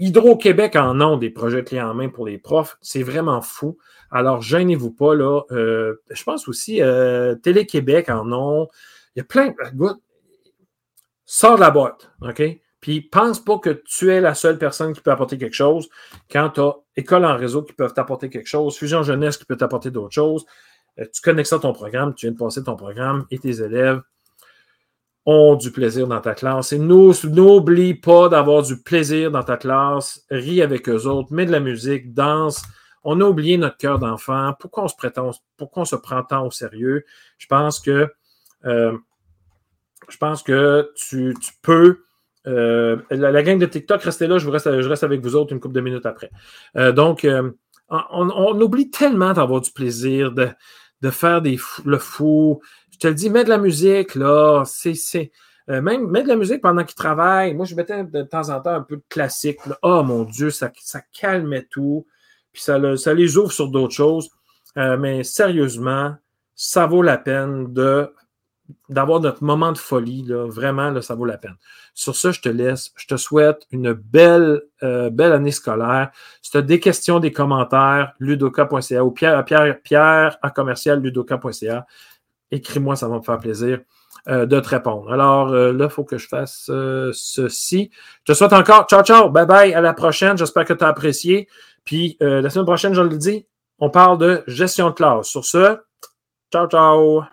Hydro-Québec 0.00 0.76
en 0.76 1.00
ont 1.00 1.16
des 1.16 1.30
projets 1.30 1.64
clés 1.64 1.80
en 1.80 1.94
main 1.94 2.08
pour 2.08 2.26
les 2.26 2.38
profs. 2.38 2.76
C'est 2.80 3.02
vraiment 3.02 3.40
fou. 3.40 3.78
Alors, 4.12 4.42
gênez-vous 4.42 4.90
pas, 4.90 5.14
là. 5.14 5.40
Euh, 5.50 6.02
je 6.10 6.22
pense 6.22 6.46
aussi, 6.46 6.82
euh, 6.82 7.34
Télé-Québec 7.34 8.10
en 8.10 8.30
ont. 8.30 8.68
Il 9.16 9.20
y 9.20 9.22
a 9.22 9.24
plein. 9.24 9.54
Sors 11.24 11.56
de 11.56 11.60
la 11.60 11.70
boîte, 11.70 12.12
OK? 12.20 12.42
Puis 12.80 13.00
pense 13.00 13.42
pas 13.42 13.58
que 13.58 13.70
tu 13.70 14.10
es 14.10 14.20
la 14.20 14.34
seule 14.34 14.58
personne 14.58 14.92
qui 14.92 15.00
peut 15.00 15.10
apporter 15.10 15.38
quelque 15.38 15.54
chose 15.54 15.88
quand 16.30 16.50
tu 16.50 16.60
as 16.60 16.74
École 16.94 17.24
en 17.24 17.36
réseau 17.38 17.62
qui 17.62 17.72
peuvent 17.72 17.94
t'apporter 17.94 18.28
quelque 18.28 18.48
chose, 18.48 18.76
Fusion 18.76 19.02
Jeunesse 19.02 19.38
qui 19.38 19.46
peut 19.46 19.56
t'apporter 19.56 19.90
d'autres 19.90 20.12
choses. 20.12 20.44
Euh, 20.98 21.06
tu 21.10 21.22
connectes 21.22 21.48
ça 21.48 21.56
à 21.56 21.60
ton 21.60 21.72
programme, 21.72 22.14
tu 22.14 22.26
viens 22.26 22.32
de 22.32 22.38
passer 22.38 22.62
ton 22.62 22.76
programme 22.76 23.24
et 23.30 23.38
tes 23.38 23.62
élèves 23.62 24.02
ont 25.24 25.54
du 25.54 25.70
plaisir 25.70 26.06
dans 26.08 26.20
ta 26.20 26.34
classe. 26.34 26.72
Et 26.72 26.78
n'oublie 26.78 27.94
pas 27.94 28.28
d'avoir 28.28 28.62
du 28.62 28.82
plaisir 28.82 29.30
dans 29.30 29.44
ta 29.44 29.56
classe. 29.56 30.24
Ris 30.30 30.62
avec 30.62 30.88
eux 30.88 31.06
autres, 31.06 31.32
mets 31.32 31.46
de 31.46 31.52
la 31.52 31.60
musique, 31.60 32.12
danse. 32.12 32.62
On 33.04 33.20
a 33.20 33.24
oublié 33.24 33.56
notre 33.56 33.76
cœur 33.76 33.98
d'enfant. 33.98 34.54
Pourquoi 34.58 34.84
on 34.84 34.88
se 34.88 34.96
prétend, 34.96 35.30
pourquoi 35.56 35.82
on 35.82 35.86
se 35.86 35.96
prend 35.96 36.22
tant 36.22 36.46
au 36.46 36.50
sérieux? 36.50 37.04
Je 37.38 37.46
pense 37.46 37.80
que 37.80 38.08
euh, 38.64 38.96
je 40.08 40.16
pense 40.16 40.42
que 40.42 40.92
tu, 40.96 41.34
peux. 41.62 42.04
Euh, 42.46 42.96
la, 43.10 43.42
gang 43.42 43.58
de 43.58 43.66
TikTok, 43.66 44.02
restez 44.02 44.26
là, 44.26 44.38
je, 44.38 44.48
reste, 44.48 45.04
avec 45.04 45.20
vous 45.20 45.36
autres 45.36 45.52
une 45.52 45.60
couple 45.60 45.74
de 45.74 45.80
minutes 45.80 46.06
après. 46.06 46.30
Euh, 46.76 46.92
donc, 46.92 47.26
on, 47.88 48.60
oublie 48.60 48.90
tellement 48.90 49.32
d'avoir 49.32 49.60
du 49.60 49.70
plaisir, 49.70 50.32
de, 50.32 50.50
faire 51.10 51.42
le 51.84 51.98
fou. 51.98 52.60
Te 53.02 53.08
le 53.08 53.14
dis, 53.14 53.30
mets 53.30 53.44
de 53.44 53.48
la 53.48 53.58
musique, 53.58 54.14
là. 54.14 54.62
C'est. 54.64 55.32
même 55.68 56.08
mets 56.08 56.22
de 56.22 56.28
la 56.28 56.36
musique 56.36 56.60
pendant 56.60 56.84
qu'ils 56.84 56.94
travaillent. 56.94 57.54
Moi, 57.54 57.66
je 57.66 57.74
mettais 57.74 58.04
de 58.04 58.22
temps 58.22 58.48
en 58.50 58.60
temps 58.60 58.74
un 58.74 58.82
peu 58.82 58.96
de 58.96 59.04
classique. 59.08 59.58
Oh 59.82 60.02
mon 60.02 60.24
Dieu, 60.24 60.50
ça, 60.50 60.70
ça 60.80 61.00
calmait 61.12 61.66
tout 61.70 62.06
puis 62.52 62.62
ça, 62.62 62.78
les 62.78 63.36
ouvre 63.36 63.50
sur 63.50 63.68
d'autres 63.68 63.94
choses. 63.94 64.30
Euh, 64.76 64.96
mais 64.96 65.24
sérieusement, 65.24 66.14
ça 66.54 66.86
vaut 66.86 67.02
la 67.02 67.18
peine 67.18 67.72
de 67.72 68.12
d'avoir 68.88 69.20
notre 69.20 69.42
moment 69.42 69.72
de 69.72 69.76
folie. 69.76 70.22
Là. 70.22 70.46
Vraiment, 70.46 70.90
là, 70.90 71.02
ça 71.02 71.14
vaut 71.14 71.26
la 71.26 71.36
peine. 71.36 71.56
Sur 71.94 72.16
ce, 72.16 72.32
je 72.32 72.40
te 72.40 72.48
laisse. 72.48 72.92
Je 72.96 73.06
te 73.06 73.16
souhaite 73.16 73.66
une 73.70 73.92
belle, 73.92 74.62
euh, 74.82 75.10
belle 75.10 75.32
année 75.32 75.50
scolaire. 75.50 76.10
Si 76.40 76.52
tu 76.52 76.56
as 76.56 76.62
des 76.62 76.80
questions, 76.80 77.20
des 77.20 77.32
commentaires, 77.32 78.14
ludoka.ca 78.18 79.04
ou 79.04 79.10
Pierre, 79.10 79.44
Pierre, 79.44 79.82
Pierre 79.82 80.38
à 80.40 80.50
commercial 80.50 81.02
ludoka.ca. 81.02 81.86
écris-moi, 82.52 82.94
ça 82.94 83.08
va 83.08 83.16
me 83.16 83.22
faire 83.22 83.38
plaisir 83.38 83.80
de 84.28 84.60
te 84.60 84.68
répondre. 84.68 85.12
Alors 85.12 85.48
là, 85.48 85.84
il 85.84 85.90
faut 85.90 86.04
que 86.04 86.16
je 86.16 86.28
fasse 86.28 86.70
ceci. 87.12 87.90
Je 88.24 88.32
te 88.32 88.36
souhaite 88.36 88.52
encore 88.52 88.86
ciao, 88.86 89.02
ciao, 89.02 89.28
bye 89.30 89.46
bye, 89.46 89.74
à 89.74 89.80
la 89.80 89.94
prochaine. 89.94 90.38
J'espère 90.38 90.64
que 90.64 90.74
tu 90.74 90.84
as 90.84 90.88
apprécié. 90.88 91.48
Puis 91.84 92.16
la 92.20 92.48
semaine 92.48 92.66
prochaine, 92.66 92.94
je 92.94 93.02
le 93.02 93.16
dis, 93.16 93.48
on 93.80 93.90
parle 93.90 94.18
de 94.18 94.44
gestion 94.46 94.90
de 94.90 94.94
classe. 94.94 95.26
Sur 95.26 95.44
ce, 95.44 95.78
ciao, 96.52 96.68
ciao. 96.68 97.24